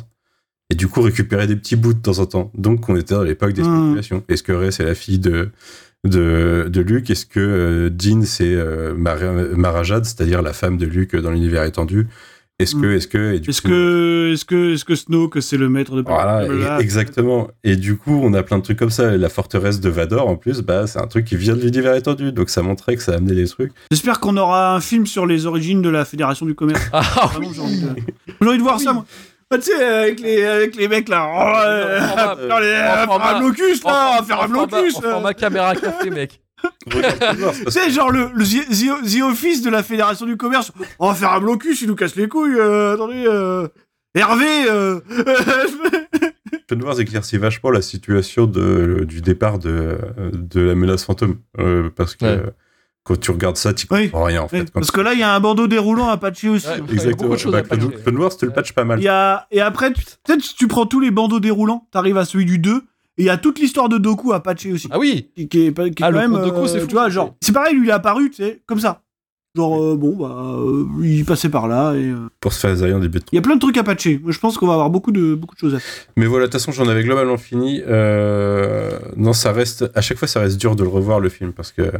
et 0.69 0.75
du 0.75 0.87
coup 0.87 1.01
récupérait 1.01 1.47
des 1.47 1.55
petits 1.55 1.75
bouts 1.75 1.93
de 1.93 1.99
temps 2.01 2.19
en 2.19 2.25
temps. 2.25 2.51
Donc 2.55 2.89
on 2.89 2.95
était 2.95 3.13
dans 3.15 3.23
l'époque 3.23 3.53
des 3.53 3.61
Hmm. 3.63 3.75
spéculations. 3.77 4.23
Est-ce 4.29 4.43
que 4.43 4.51
Rey 4.51 4.71
c'est 4.71 4.83
la 4.85 4.95
fille 4.95 5.19
de, 5.19 5.49
de, 6.03 6.67
de 6.69 6.81
Luke? 6.81 7.09
Est-ce 7.09 7.25
que 7.25 7.39
euh, 7.39 7.89
Jean 7.97 8.23
c'est 8.25 8.53
euh, 8.53 8.93
Mar- 8.93 9.55
Marajad, 9.55 10.03
c'est-à-dire 10.05 10.41
la 10.41 10.53
femme 10.53 10.77
de 10.77 10.85
Luke 10.85 11.15
dans 11.15 11.31
l'univers 11.31 11.63
étendu? 11.63 12.07
Est-ce 12.59 12.75
que, 12.75 12.95
est-ce 12.95 13.07
que, 13.07 13.33
Est-ce 13.47 13.61
coup- 13.61 13.67
que, 13.67 14.31
est-ce 14.33 14.43
que, 14.43 14.73
est-ce 14.73 14.83
que 14.83 14.95
Snoke 14.95 15.41
c'est 15.43 15.57
le 15.57 15.69
maître 15.69 15.95
de 15.95 16.01
voilà, 16.01 16.39
Blablabla. 16.47 16.79
exactement. 16.81 17.49
Et 17.63 17.75
du 17.75 17.97
coup, 17.97 18.19
on 18.23 18.33
a 18.33 18.41
plein 18.41 18.57
de 18.57 18.63
trucs 18.63 18.79
comme 18.79 18.89
ça. 18.89 19.13
Et 19.13 19.17
La 19.19 19.29
forteresse 19.29 19.79
de 19.79 19.89
Vador, 19.89 20.27
en 20.27 20.37
plus, 20.37 20.61
bah, 20.61 20.87
c'est 20.87 20.97
un 20.99 21.05
truc 21.05 21.25
qui 21.25 21.35
vient 21.35 21.55
de 21.55 21.61
l'univers 21.61 21.93
étendu. 21.93 22.31
Donc 22.31 22.49
ça 22.49 22.63
montrait 22.63 22.95
que 22.95 23.03
ça 23.03 23.13
amenait 23.13 23.35
des 23.35 23.47
trucs. 23.47 23.73
J'espère 23.91 24.19
qu'on 24.19 24.37
aura 24.37 24.75
un 24.75 24.81
film 24.81 25.05
sur 25.05 25.27
les 25.27 25.45
origines 25.45 25.83
de 25.83 25.89
la 25.89 26.03
Fédération 26.03 26.47
du 26.47 26.55
commerce. 26.55 26.81
Ah 26.93 27.27
Vraiment, 27.31 27.53
j'ai 27.53 27.61
envie 27.61 27.81
de, 27.81 27.87
j'ai 28.41 28.47
envie 28.47 28.57
de 28.57 28.63
voir 28.63 28.79
ça, 28.79 28.91
moi. 28.93 29.05
Ah, 29.51 29.57
tu 29.59 29.63
sais, 29.65 29.85
avec 29.85 30.19
les, 30.19 30.43
avec 30.43 30.75
les 30.75 30.87
mecs 30.87 31.07
là. 31.09 31.29
Oh, 31.31 31.67
euh, 31.67 31.99
faire 32.01 33.11
un 33.21 33.39
blocus 33.39 33.83
là, 33.83 34.11
on 34.13 34.19
va 34.19 34.23
faire 34.25 34.41
un 34.41 34.47
blocus. 34.47 34.95
En 34.97 35.01
là. 35.01 35.09
format 35.11 35.33
caméra 35.35 35.75
café, 35.75 36.09
mec. 36.09 36.41
Sais, 37.69 37.89
genre 37.91 38.11
le, 38.11 38.29
le 38.33 38.43
The, 38.45 39.17
The- 39.17 39.21
Office 39.23 39.61
de 39.61 39.69
la 39.69 39.83
Fédération 39.83 40.25
du 40.25 40.37
commerce. 40.37 40.71
On 40.99 41.09
va 41.09 41.15
faire 41.15 41.31
un 41.33 41.39
blocus, 41.39 41.81
il 41.81 41.87
nous 41.87 41.95
casse 41.95 42.15
les 42.15 42.27
couilles. 42.27 42.55
euh, 42.57 42.93
attendez, 42.95 43.25
euh, 43.27 43.67
Hervé. 44.15 44.65
Euh... 44.69 44.99
Wars 46.83 46.99
éclaircit 46.99 47.37
vachement 47.37 47.69
la 47.71 47.81
situation 47.81 48.45
de, 48.45 49.03
du 49.07 49.21
départ 49.21 49.59
de, 49.59 49.97
de 50.33 50.61
la 50.61 50.75
menace 50.75 51.05
fantôme. 51.05 51.37
Euh, 51.59 51.89
parce 51.95 52.15
que 52.15 52.25
Ouais. 52.25 52.43
quand 53.03 53.19
tu 53.19 53.31
regardes 53.31 53.55
ça, 53.57 53.73
tu 53.73 53.87
Oui. 53.91 54.09
comprends 54.09 54.25
rien, 54.25 54.41
en 54.41 54.45
Oui, 54.45 54.49
fait. 54.59 54.65
Quand 54.65 54.71
parce 54.81 54.91
que 54.91 54.99
là, 55.01 55.13
il 55.13 55.19
y 55.19 55.23
a 55.23 55.33
un 55.33 55.39
bandeau 55.39 55.67
déroulant 55.67 56.09
à 56.09 56.17
patcher 56.17 56.49
aussi. 56.49 56.67
Ouais. 56.67 56.81
Exactement. 56.91 57.35
Bah, 57.51 57.61
Wars, 58.17 58.35
tu 58.37 58.45
le 58.45 58.51
patches 58.51 58.73
pas 58.73 58.83
mal. 58.83 58.99
Il 58.99 59.03
y 59.03 59.07
a... 59.07 59.47
Et 59.51 59.61
après, 59.61 59.91
peut-être 59.91 60.41
si 60.43 60.55
tu 60.55 60.67
prends 60.67 60.85
tous 60.85 60.99
les 60.99 61.11
bandeaux 61.11 61.39
déroulants, 61.39 61.87
t'arrives 61.91 62.17
à 62.17 62.25
celui 62.25 62.45
du 62.45 62.59
2. 62.59 62.81
Et 63.19 63.23
il 63.23 63.25
y 63.25 63.29
a 63.29 63.37
toute 63.37 63.59
l'histoire 63.59 63.89
de 63.89 63.97
Doku 63.97 64.31
à 64.33 64.41
patcher 64.43 64.71
aussi. 64.73 64.87
Ah 64.91 64.99
oui 64.99 65.29
Qui, 65.35 65.47
qui 65.47 65.65
est, 65.65 65.71
pas- 65.71 65.89
qui 65.89 66.03
est 66.03 66.05
Ah, 66.05 66.11
quand 66.11 66.19
le 66.21 66.27
même. 66.29 66.33
Doku, 66.33 66.61
euh, 66.63 66.67
c'est 66.67 66.79
fou, 66.79 66.87
Tu 66.87 66.93
vois, 66.93 67.09
genre. 67.09 67.35
C'est 67.41 67.51
pareil, 67.51 67.73
lui, 67.75 67.87
il 67.87 67.89
est 67.89 67.93
apparu, 67.93 68.29
tu 68.29 68.37
sais, 68.43 68.61
comme 68.67 68.79
ça. 68.79 69.01
Genre, 69.55 69.81
euh, 69.83 69.95
bon, 69.95 70.15
bah. 70.15 70.53
euh, 70.59 70.85
il 71.03 71.25
passait 71.25 71.49
par 71.49 71.67
là 71.67 71.93
et. 71.95 72.03
euh, 72.11 72.27
Pour 72.39 72.53
se 72.53 72.59
faire 72.59 72.75
les 72.75 72.93
en 72.93 72.99
début 72.99 73.17
de 73.17 73.23
Il 73.31 73.35
y 73.37 73.39
a 73.39 73.41
plein 73.41 73.55
de 73.55 73.59
trucs 73.59 73.77
à 73.77 73.83
patcher. 73.83 74.21
Je 74.27 74.39
pense 74.39 74.55
qu'on 74.59 74.67
va 74.67 74.73
avoir 74.73 74.91
beaucoup 74.91 75.11
de, 75.11 75.33
beaucoup 75.33 75.55
de 75.55 75.59
choses 75.59 75.73
à 75.73 75.79
faire. 75.79 76.05
Mais 76.15 76.27
voilà, 76.27 76.45
de 76.45 76.51
toute 76.51 76.61
façon, 76.61 76.71
j'en 76.71 76.87
avais 76.87 77.03
globalement 77.03 77.37
fini. 77.37 77.81
Euh, 77.87 78.99
non, 79.15 79.33
ça 79.33 79.51
reste. 79.51 79.89
À 79.95 80.01
chaque 80.01 80.17
fois, 80.19 80.27
ça 80.27 80.39
reste 80.41 80.57
dur 80.59 80.75
de 80.75 80.83
le 80.83 80.89
revoir, 80.89 81.19
le 81.19 81.29
film, 81.29 81.53
parce 81.53 81.71
que 81.71 81.91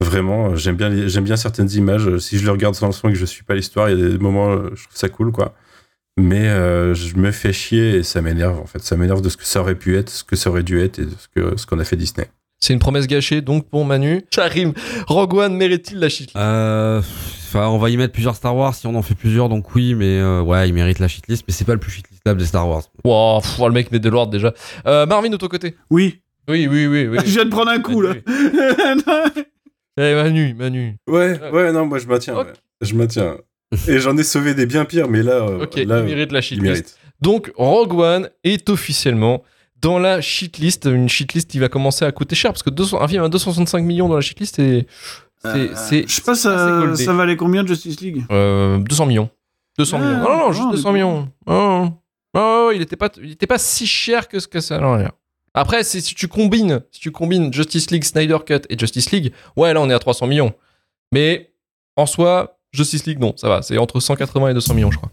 vraiment, 0.00 0.54
j'aime 0.54 0.76
bien, 0.76 0.88
les- 0.88 1.08
j'aime 1.08 1.24
bien 1.24 1.36
certaines 1.36 1.70
images. 1.72 2.18
Si 2.18 2.38
je 2.38 2.44
le 2.44 2.52
regarde 2.52 2.74
sans 2.76 2.86
le 2.86 2.92
son 2.92 3.08
et 3.08 3.12
que 3.12 3.18
je 3.18 3.24
suis 3.24 3.42
pas 3.42 3.54
l'histoire, 3.54 3.90
il 3.90 3.98
y 3.98 4.04
a 4.04 4.08
des 4.10 4.18
moments, 4.18 4.54
je 4.74 4.84
trouve 4.84 4.96
ça 4.96 5.08
cool, 5.08 5.32
quoi. 5.32 5.54
Mais 6.16 6.48
euh, 6.48 6.94
je 6.94 7.16
me 7.16 7.32
fais 7.32 7.52
chier 7.52 7.96
et 7.96 8.02
ça 8.02 8.22
m'énerve, 8.22 8.58
en 8.60 8.66
fait. 8.66 8.82
Ça 8.82 8.96
m'énerve 8.96 9.20
de 9.20 9.28
ce 9.28 9.36
que 9.36 9.44
ça 9.44 9.60
aurait 9.60 9.74
pu 9.74 9.96
être, 9.96 10.10
ce 10.10 10.22
que 10.24 10.36
ça 10.36 10.50
aurait 10.50 10.62
dû 10.62 10.80
être 10.80 10.98
et 11.00 11.06
de 11.06 11.10
ce 11.10 11.28
que 11.28 11.56
ce 11.56 11.66
qu'on 11.66 11.78
a 11.80 11.84
fait 11.84 11.96
Disney. 11.96 12.28
C'est 12.60 12.72
une 12.72 12.78
promesse 12.78 13.06
gâchée, 13.06 13.40
donc 13.42 13.68
pour 13.68 13.84
Manu. 13.84 14.22
Charim, 14.34 14.72
Rogue 15.06 15.34
One 15.34 15.56
mérite-t-il 15.56 15.98
la 15.98 16.08
shitlist? 16.08 16.36
Euh, 16.36 17.02
Enfin, 17.56 17.68
on 17.68 17.78
va 17.78 17.88
y 17.88 17.96
mettre 17.96 18.12
plusieurs 18.12 18.34
Star 18.34 18.56
Wars 18.56 18.74
si 18.74 18.88
on 18.88 18.96
en 18.96 19.02
fait 19.02 19.14
plusieurs, 19.14 19.48
donc 19.48 19.76
oui, 19.76 19.94
mais 19.94 20.18
euh, 20.18 20.40
ouais, 20.40 20.68
il 20.68 20.74
mérite 20.74 20.98
la 20.98 21.06
shitlist, 21.06 21.44
mais 21.46 21.54
c'est 21.54 21.64
pas 21.64 21.74
le 21.74 21.78
plus 21.78 21.92
shitlistable 21.92 22.40
des 22.40 22.46
Star 22.46 22.68
Wars. 22.68 22.82
Wow, 23.04 23.40
pff, 23.42 23.58
le 23.60 23.70
mec 23.70 23.92
met 23.92 24.00
de 24.00 24.08
l'ordre 24.08 24.32
déjà. 24.32 24.52
Euh, 24.86 25.06
Marvin, 25.06 25.30
de 25.30 25.36
ton 25.36 25.46
côté 25.46 25.76
Oui. 25.88 26.20
Oui, 26.48 26.66
oui, 26.68 26.88
oui. 26.88 27.06
oui. 27.06 27.18
Je 27.24 27.30
viens 27.30 27.44
de 27.44 27.50
prendre 27.50 27.70
un 27.70 27.78
coup, 27.80 28.00
là. 28.00 28.14
Eh, 29.96 30.14
Manu, 30.14 30.54
Manu. 30.54 30.96
Ouais, 31.06 31.38
ouais, 31.52 31.70
non, 31.70 31.86
moi 31.86 31.98
je 31.98 32.08
maintiens. 32.08 32.36
Ouais. 32.36 32.52
Je 32.80 32.92
maintiens. 32.96 33.36
Et 33.88 33.98
j'en 33.98 34.16
ai 34.16 34.22
sauvé 34.24 34.54
des 34.54 34.66
bien 34.66 34.84
pires, 34.84 35.08
mais 35.08 35.22
là, 35.22 35.32
euh, 35.32 35.64
Ok, 35.64 35.76
là, 35.76 36.00
il 36.00 36.04
mérite 36.04 36.32
la 36.32 36.40
shitlist. 36.40 36.98
Donc, 37.20 37.52
Rogue 37.56 37.94
One 37.94 38.30
est 38.44 38.68
officiellement 38.70 39.42
dans 39.80 39.98
la 39.98 40.20
shitlist. 40.20 40.84
Une 40.86 41.08
shitlist 41.08 41.50
qui 41.50 41.58
va 41.58 41.68
commencer 41.68 42.04
à 42.04 42.12
coûter 42.12 42.34
cher 42.36 42.52
parce 42.52 42.62
que 42.62 42.70
200 42.70 43.00
un 43.00 43.08
film 43.08 43.22
à 43.24 43.28
265 43.28 43.82
millions 43.82 44.08
dans 44.08 44.16
la 44.16 44.20
shitlist, 44.20 44.56
c'est. 44.56 44.86
c'est- 45.42 45.48
Euh, 45.48 46.04
Je 46.06 46.12
sais 46.14 46.22
pas, 46.22 46.34
ça, 46.34 46.94
ça 46.96 47.12
valait 47.12 47.36
combien 47.36 47.62
de 47.62 47.68
Justice 47.68 48.00
League? 48.00 48.24
Euh, 48.30 48.78
200 48.78 49.06
millions. 49.06 49.28
200 49.78 49.98
Ah, 50.00 50.04
millions. 50.04 50.18
Non, 50.18 50.24
non, 50.24 50.30
non, 50.30 50.38
non, 50.46 50.52
juste 50.52 50.66
mais 50.66 50.76
200 50.76 50.88
bon. 50.88 50.92
millions. 50.94 51.28
Oh, 51.46 51.88
oh, 52.36 52.70
il 52.74 52.80
était 52.82 52.96
pas, 52.96 53.10
il 53.22 53.32
était 53.32 53.46
pas 53.46 53.58
si 53.58 53.86
cher 53.86 54.28
que 54.28 54.38
ce 54.38 54.46
que 54.48 54.60
ça. 54.60 54.78
Non. 54.78 54.98
Après, 55.56 55.84
si 55.84 56.02
tu 56.02 56.28
combines, 56.28 56.80
si 56.90 57.00
tu 57.00 57.10
combines 57.12 57.52
Justice 57.52 57.90
League, 57.90 58.04
Snyder 58.04 58.38
Cut 58.46 58.60
et 58.70 58.78
Justice 58.78 59.10
League, 59.12 59.32
ouais, 59.56 59.72
là, 59.74 59.80
on 59.80 59.88
est 59.90 59.94
à 59.94 59.98
300 59.98 60.26
millions. 60.26 60.52
Mais 61.12 61.52
en 61.96 62.06
soi, 62.06 62.53
Justice 62.74 63.06
League, 63.06 63.20
non, 63.20 63.32
ça 63.36 63.48
va. 63.48 63.62
C'est 63.62 63.78
entre 63.78 64.00
180 64.00 64.48
et 64.48 64.54
200 64.54 64.74
millions, 64.74 64.90
je 64.90 64.96
crois. 64.96 65.10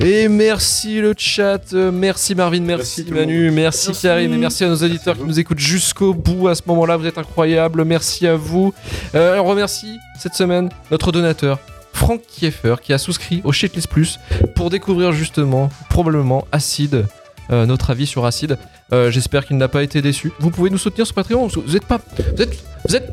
Et 0.00 0.28
merci 0.28 1.00
le 1.00 1.12
chat, 1.18 1.74
euh, 1.74 1.90
merci 1.92 2.34
Marvin, 2.34 2.60
merci, 2.60 3.04
Manu, 3.10 3.50
merci, 3.50 3.88
Merci. 3.88 4.02
Karim 4.02 4.32
et 4.32 4.38
merci 4.38 4.64
à 4.64 4.68
nos 4.68 4.76
auditeurs 4.76 5.18
qui 5.18 5.24
nous 5.24 5.38
écoutent 5.38 5.58
jusqu'au 5.58 6.14
bout 6.14 6.48
à 6.48 6.54
ce 6.54 6.62
moment-là, 6.68 6.96
vous 6.96 7.06
êtes 7.06 7.18
incroyables, 7.18 7.84
merci 7.84 8.26
à 8.26 8.36
vous. 8.36 8.72
Euh, 9.14 9.38
on 9.38 9.44
remercie 9.44 9.98
cette 10.18 10.34
semaine 10.34 10.70
notre 10.90 11.12
donateur 11.12 11.58
Franck 11.92 12.22
Kieffer 12.26 12.76
qui 12.80 12.94
a 12.94 12.98
souscrit 12.98 13.42
au 13.44 13.52
Shitlist 13.52 13.88
Plus 13.88 14.18
pour 14.54 14.70
découvrir 14.70 15.12
justement, 15.12 15.68
probablement, 15.90 16.46
Acide, 16.50 17.06
euh, 17.50 17.66
notre 17.66 17.90
avis 17.90 18.06
sur 18.06 18.24
Acide. 18.24 18.56
Euh, 18.92 19.10
J'espère 19.10 19.46
qu'il 19.46 19.56
n'a 19.56 19.68
pas 19.68 19.82
été 19.82 20.02
déçu. 20.02 20.32
Vous 20.40 20.50
pouvez 20.50 20.70
nous 20.70 20.78
soutenir 20.78 21.06
sur 21.06 21.14
Patreon. 21.14 21.48
Vous 21.66 21.76
êtes 21.76 21.84
pas, 21.86 21.98
vous 22.36 22.42
êtes, 22.42 22.64
vous 22.88 22.96
êtes, 22.96 23.08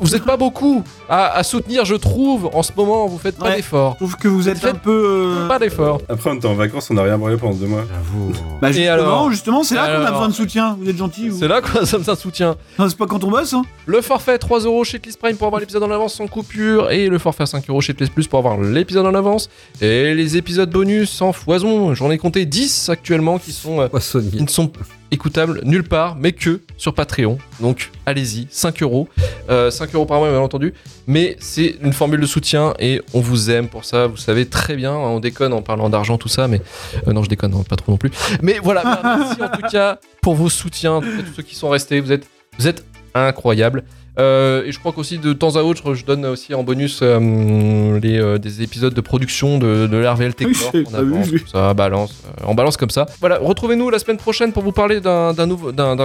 vous 0.00 0.14
êtes 0.16 0.24
pas 0.24 0.36
beaucoup 0.36 0.82
à, 1.08 1.36
à 1.36 1.42
soutenir, 1.42 1.84
je 1.84 1.94
trouve. 1.94 2.50
En 2.52 2.62
ce 2.62 2.72
moment, 2.76 3.06
vous 3.06 3.18
faites 3.18 3.36
pas 3.38 3.46
Ouais. 3.50 3.56
d'efforts. 3.56 3.92
Je 3.94 3.96
trouve 4.04 4.16
que 4.16 4.28
vous 4.28 4.48
êtes 4.48 4.58
Faites- 4.58 4.70
un 4.74 4.78
peu. 4.78 5.34
euh, 5.44 5.48
Pas 5.48 5.58
d'efforts. 5.58 6.00
Après, 6.08 6.30
on 6.30 6.34
était 6.34 6.46
en 6.46 6.54
vacances, 6.54 6.90
on 6.90 6.94
n'a 6.94 7.02
rien 7.02 7.16
branlé 7.16 7.36
pendant 7.36 7.54
deux 7.54 7.66
mois. 7.66 7.84
J'avoue. 7.90 8.32
Bah 8.60 8.70
Et 8.70 8.72
justement, 8.72 8.92
alors 8.92 9.30
justement, 9.30 9.62
c'est 9.64 9.74
là 9.74 9.86
qu'on 9.86 9.92
a 9.92 9.96
Alors 9.98 10.10
besoin 10.12 10.28
de 10.28 10.34
soutien. 10.34 10.76
Vous 10.80 10.88
êtes 10.88 10.96
gentil. 10.98 11.28
vous. 11.28 11.38
C'est 11.38 11.48
là 11.48 11.60
quoi, 11.60 11.86
ça 11.86 11.98
me 11.98 12.04
soutien. 12.16 12.56
Non, 12.78 12.88
c'est 12.88 12.98
pas 12.98 13.06
quand 13.06 13.22
on 13.24 13.30
bosse, 13.30 13.52
hein. 13.54 13.62
Le 13.86 14.00
forfait 14.02 14.38
3 14.38 14.60
euros 14.60 14.84
chez 14.84 14.98
Cliss 14.98 15.16
Prime 15.16 15.36
pour 15.36 15.46
avoir 15.46 15.60
l'épisode 15.60 15.82
en 15.82 15.90
avance 15.90 16.14
sans 16.14 16.26
coupure 16.26 16.90
et 16.90 17.08
le 17.08 17.18
forfait 17.18 17.46
5 17.46 17.68
euros 17.70 17.80
chez 17.80 17.94
Cliss 17.94 18.10
Plus 18.10 18.26
pour 18.26 18.38
avoir 18.38 18.58
l'épisode 18.60 19.06
en 19.06 19.14
avance 19.14 19.48
et 19.80 20.14
les 20.14 20.36
épisodes 20.36 20.70
bonus 20.70 21.22
en 21.22 21.32
foison. 21.32 21.94
J'en 21.94 22.10
ai 22.10 22.18
compté 22.18 22.44
10 22.44 22.88
actuellement 22.90 23.38
qui 23.38 23.52
sont 23.52 23.80
euh, 23.80 23.88
qui 24.30 24.42
ne 24.42 24.48
sont 24.48 24.70
écoutables 25.10 25.60
nulle 25.64 25.84
part 25.84 26.16
mais 26.16 26.32
que 26.32 26.60
sur 26.76 26.94
Patreon. 26.94 27.38
Donc 27.60 27.90
allez-y, 28.06 28.46
5 28.50 28.82
euros. 28.82 29.08
Euh, 29.48 29.70
5 29.70 29.94
euros 29.94 30.06
par 30.06 30.18
mois 30.18 30.30
bien 30.30 30.40
entendu. 30.40 30.74
Mais 31.06 31.36
c'est 31.40 31.76
une 31.82 31.92
formule 31.92 32.20
de 32.20 32.26
soutien 32.26 32.74
et 32.78 33.00
on 33.14 33.20
vous 33.20 33.50
aime 33.50 33.68
pour 33.68 33.84
ça. 33.84 34.06
Vous 34.06 34.16
savez 34.16 34.46
très 34.46 34.76
bien, 34.76 34.92
hein, 34.92 34.98
on 34.98 35.20
déconne 35.20 35.52
en 35.52 35.62
parlant 35.62 35.88
d'argent 35.88 36.18
tout 36.18 36.28
ça, 36.28 36.48
mais 36.48 36.60
euh, 37.06 37.12
non 37.12 37.22
je 37.22 37.28
déconne 37.28 37.52
non, 37.52 37.62
pas 37.62 37.76
trop 37.76 37.92
non 37.92 37.98
plus. 37.98 38.10
Mais 38.42 38.58
voilà, 38.62 38.82
merci 39.04 39.42
en 39.42 39.48
tout 39.48 39.68
cas 39.70 39.98
pour 40.22 40.34
vos 40.34 40.48
soutiens, 40.48 41.00
tous 41.00 41.22
tous 41.22 41.34
ceux 41.36 41.42
qui 41.42 41.54
sont 41.54 41.68
restés. 41.68 42.00
Vous 42.00 42.12
êtes, 42.12 42.26
vous 42.58 42.66
êtes 42.66 42.84
incroyables. 43.14 43.84
Euh, 44.18 44.64
et 44.64 44.72
je 44.72 44.78
crois 44.78 44.92
qu'aussi 44.92 45.18
de 45.18 45.32
temps 45.34 45.56
à 45.56 45.62
autre, 45.62 45.94
je 45.94 46.04
donne 46.04 46.24
aussi 46.24 46.54
en 46.54 46.62
bonus 46.62 47.00
euh, 47.02 48.00
les, 48.00 48.18
euh, 48.18 48.38
des 48.38 48.62
épisodes 48.62 48.94
de 48.94 49.00
production 49.02 49.58
de, 49.58 49.86
de 49.86 49.96
l'RVL 49.98 50.32
Oui, 50.40 50.54
Technor. 50.72 50.72
tout 50.72 51.46
ça 51.46 51.74
balance, 51.74 52.22
euh, 52.26 52.44
on 52.46 52.54
balance 52.54 52.76
comme 52.78 52.90
ça. 52.90 53.06
Voilà, 53.20 53.38
retrouvez-nous 53.38 53.90
la 53.90 53.98
semaine 53.98 54.16
prochaine 54.16 54.52
pour 54.52 54.62
vous 54.62 54.72
parler 54.72 55.00
d'un 55.00 55.34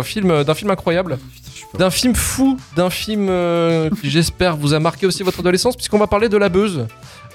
film, 0.03 0.43
d'un 0.43 0.53
film 0.53 0.72
incroyable, 0.72 1.18
d'un 1.78 1.89
film 1.89 2.14
fou, 2.16 2.57
d'un 2.76 2.89
film 2.89 3.28
euh, 3.30 3.89
qui 4.01 4.09
j'espère 4.09 4.57
vous 4.57 4.74
a 4.74 4.80
marqué 4.80 5.05
aussi 5.05 5.24
votre 5.24 5.39
adolescence, 5.39 5.78
puisqu'on 5.78 5.99
va 5.99 6.07
parler 6.07 6.28
de 6.28 6.38
la 6.38 6.49
buzz. 6.49 6.86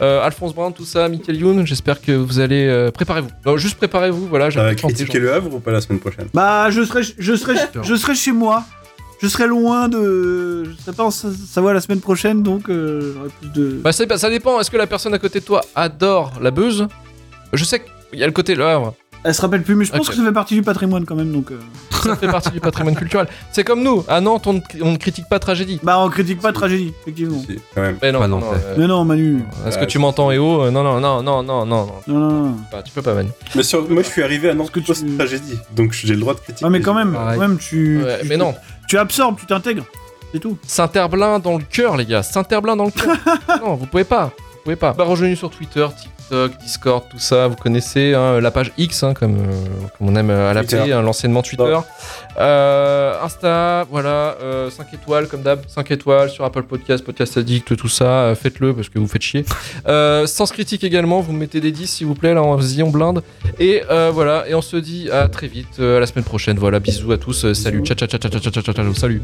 Euh, 0.03 0.23
Alphonse 0.23 0.55
Brown, 0.55 0.75
tout 0.75 0.85
ça, 0.85 1.09
Michael 1.09 1.37
Youn, 1.37 1.67
j'espère 1.67 2.03
que 2.03 2.13
vous 2.13 2.39
allez 2.39 2.67
euh, 2.69 2.91
préparez-vous. 2.91 3.31
Juste 3.57 3.77
préparez-vous, 3.79 4.27
voilà. 4.27 4.51
critiquer 4.75 5.19
le 5.21 5.33
Havre 5.33 5.55
ou 5.55 5.61
pas 5.61 5.71
la 5.73 5.81
semaine 5.81 6.01
prochaine? 6.01 6.27
Bah, 6.35 6.69
je 6.71 6.85
serai, 6.85 7.01
je 7.19 7.35
serai, 7.35 7.55
je 7.83 7.95
serai 7.95 8.15
chez 8.15 8.33
moi. 8.33 8.63
Je 9.23 9.29
serai 9.29 9.47
loin 9.47 9.89
de. 9.89 10.65
Je 10.65 10.83
serai 10.83 10.93
pas 10.95 11.05
en 11.05 11.11
Sa- 11.11 11.29
Savoie 11.33 11.73
la 11.73 11.81
semaine 11.81 12.01
prochaine, 12.01 12.43
donc 12.43 12.69
euh, 12.69 13.15
j'aurai 13.15 13.29
plus 13.41 13.49
de. 13.61 13.81
Bah, 13.83 13.93
ça, 13.93 14.05
ça 14.19 14.29
dépend. 14.31 14.61
Est-ce 14.61 14.71
que 14.71 14.77
la 14.77 14.87
personne 14.87 15.15
à 15.15 15.19
côté 15.19 15.41
de 15.41 15.45
toi 15.45 15.63
adore 15.75 16.33
la 16.41 16.51
buzz 16.51 16.87
Je 17.53 17.65
sais 17.65 17.81
qu'il 18.11 18.19
y 18.19 18.23
a 18.23 18.27
le 18.27 18.33
côté 18.33 18.55
Le 18.55 18.65
Havre. 18.67 18.95
Elle 19.25 19.35
se 19.35 19.41
rappelle 19.41 19.63
plus, 19.65 19.75
mais 19.75 19.85
je 19.85 19.91
pense 19.91 20.09
que 20.09 20.15
ça 20.15 20.23
fait 20.23 20.31
partie 20.33 20.55
du 20.55 20.63
patrimoine 20.63 21.05
quand 21.05 21.17
même, 21.17 21.33
donc. 21.33 21.51
euh. 21.51 21.59
Ça 22.07 22.15
fait 22.15 22.29
partie 22.29 22.51
du 22.53 22.61
patrimoine 22.61 22.95
culturel. 22.95 23.27
C'est 23.51 23.65
comme 23.65 23.83
nous. 23.83 24.05
À 24.07 24.21
Nantes, 24.21 24.47
on 24.47 24.53
ne, 24.53 24.61
on 24.83 24.93
ne 24.93 24.97
critique 24.97 25.25
pas 25.29 25.41
tragédie. 25.41 25.81
Bah, 25.83 25.99
on 25.99 26.09
critique 26.09 26.41
pas 26.41 26.53
tragédie, 26.53 26.93
effectivement. 27.03 27.41
Si, 27.45 27.59
quand 27.75 27.81
même. 27.81 27.97
Mais 28.01 28.13
non, 28.13 28.21
Pas 28.21 28.29
non, 28.29 28.39
nantais. 28.39 28.57
euh, 28.65 28.75
Mais 28.79 28.87
non, 28.87 29.05
Manu. 29.05 29.43
Est-ce 29.67 29.77
que 29.79 29.85
tu 29.87 29.99
m'entends, 29.99 30.31
EO? 30.31 30.63
Euh, 30.67 30.71
Non, 30.71 30.85
non, 30.85 31.01
non, 31.01 31.21
non, 31.25 31.43
non, 31.43 31.67
non, 31.67 31.67
non. 31.67 31.87
Non, 32.07 32.19
non, 32.19 32.31
non. 32.51 32.57
Bah, 32.71 32.83
tu 32.85 32.93
peux 32.93 33.03
pas, 33.03 33.15
Manu. 33.15 33.31
Mais 33.57 33.65
sur, 33.65 33.91
moi, 33.91 34.05
je 34.05 34.09
suis 34.09 34.23
arrivé 34.23 34.51
à 34.51 34.55
Nantes 34.55 34.71
que 34.71 34.79
tu- 34.79 34.87
post-tragédie, 34.87 35.59
donc 35.75 35.91
j'ai 35.93 36.15
le 36.15 36.21
droit 36.21 36.35
de 36.35 36.39
critiquer. 36.41 36.65
Ah, 36.65 36.71
mais 36.71 36.81
quand 36.81 36.95
même, 36.95 37.15
Pareil. 37.15 37.41
quand 37.41 37.49
même, 37.49 37.59
tu. 37.59 38.05
Ouais, 38.05 38.21
tu- 38.21 38.29
mais 38.29 38.37
non. 38.37 38.55
Tu 38.89 38.99
absorbes, 38.99 39.39
tu 39.39 39.47
t'intègres. 39.47 39.85
C'est 40.33 40.41
tout. 40.41 40.59
Saint-Herblain 40.67 41.39
dans 41.39 41.59
le 41.59 41.65
cœur, 41.65 41.97
les 41.97 42.07
gars. 42.07 42.23
Saint-Herblain 42.23 42.77
dans 42.77 42.85
le 42.85 42.91
cœur. 42.91 43.17
non, 43.61 43.75
vous 43.75 43.87
pouvez 43.87 44.05
pas. 44.05 44.27
Vous 44.27 44.59
pouvez 44.65 44.77
pas. 44.77 44.93
Bah, 44.93 45.05
rejoignez 45.05 45.37
sur 45.37 45.51
Twitter, 45.51 45.87
TikTok, 46.27 46.59
Discord, 46.59 47.05
tout 47.09 47.19
ça, 47.19 47.47
vous 47.47 47.55
connaissez 47.55 48.13
la 48.13 48.51
page 48.51 48.73
X, 48.79 49.03
hein, 49.03 49.15
comme, 49.15 49.39
on 50.01 50.17
aime 50.17 50.31
à 50.31 50.53
l'appeler, 50.53 50.93
hein, 50.93 51.03
Twitter. 51.43 51.79
Insta, 52.37 53.87
voilà, 53.91 54.37
5 54.71 54.95
étoiles 54.95 55.29
comme 55.29 55.43
d'hab, 55.43 55.61
5 55.69 55.91
étoiles 55.93 56.31
sur 56.31 56.45
Apple 56.45 56.65
Podcast, 56.65 57.05
Podcast 57.05 57.37
Addict, 57.37 57.77
tout 57.77 57.89
ça, 57.89 58.35
faites-le 58.35 58.75
parce 58.75 58.89
que 58.89 58.99
vous 58.99 59.07
faites 59.07 59.23
chier. 59.23 59.45
sans 59.87 60.51
critique 60.51 60.83
également, 60.85 61.21
vous 61.21 61.33
mettez 61.33 61.61
des 61.61 61.71
10 61.71 61.87
s'il 61.87 62.07
vous 62.07 62.15
plaît, 62.15 62.35
là 62.35 62.43
on 62.43 62.61
y 62.61 62.83
blinde. 62.91 63.23
Et 63.61 63.83
voilà, 64.13 64.49
et 64.49 64.55
on 64.55 64.63
se 64.63 64.77
dit 64.77 65.09
à 65.11 65.29
très 65.29 65.47
vite, 65.47 65.79
à 65.79 66.01
la 66.01 66.07
semaine 66.07 66.25
prochaine, 66.25 66.59
voilà, 66.59 66.81
bisous 66.81 67.13
à 67.13 67.19
tous, 67.19 67.53
salut, 67.53 67.85
ciao, 67.85 67.97
ciao, 67.97 68.09
ciao, 68.09 68.19
ciao, 68.19 68.41
ciao, 68.41 68.63
ciao, 68.63 68.75
ciao, 68.75 68.95
salut. 68.95 69.23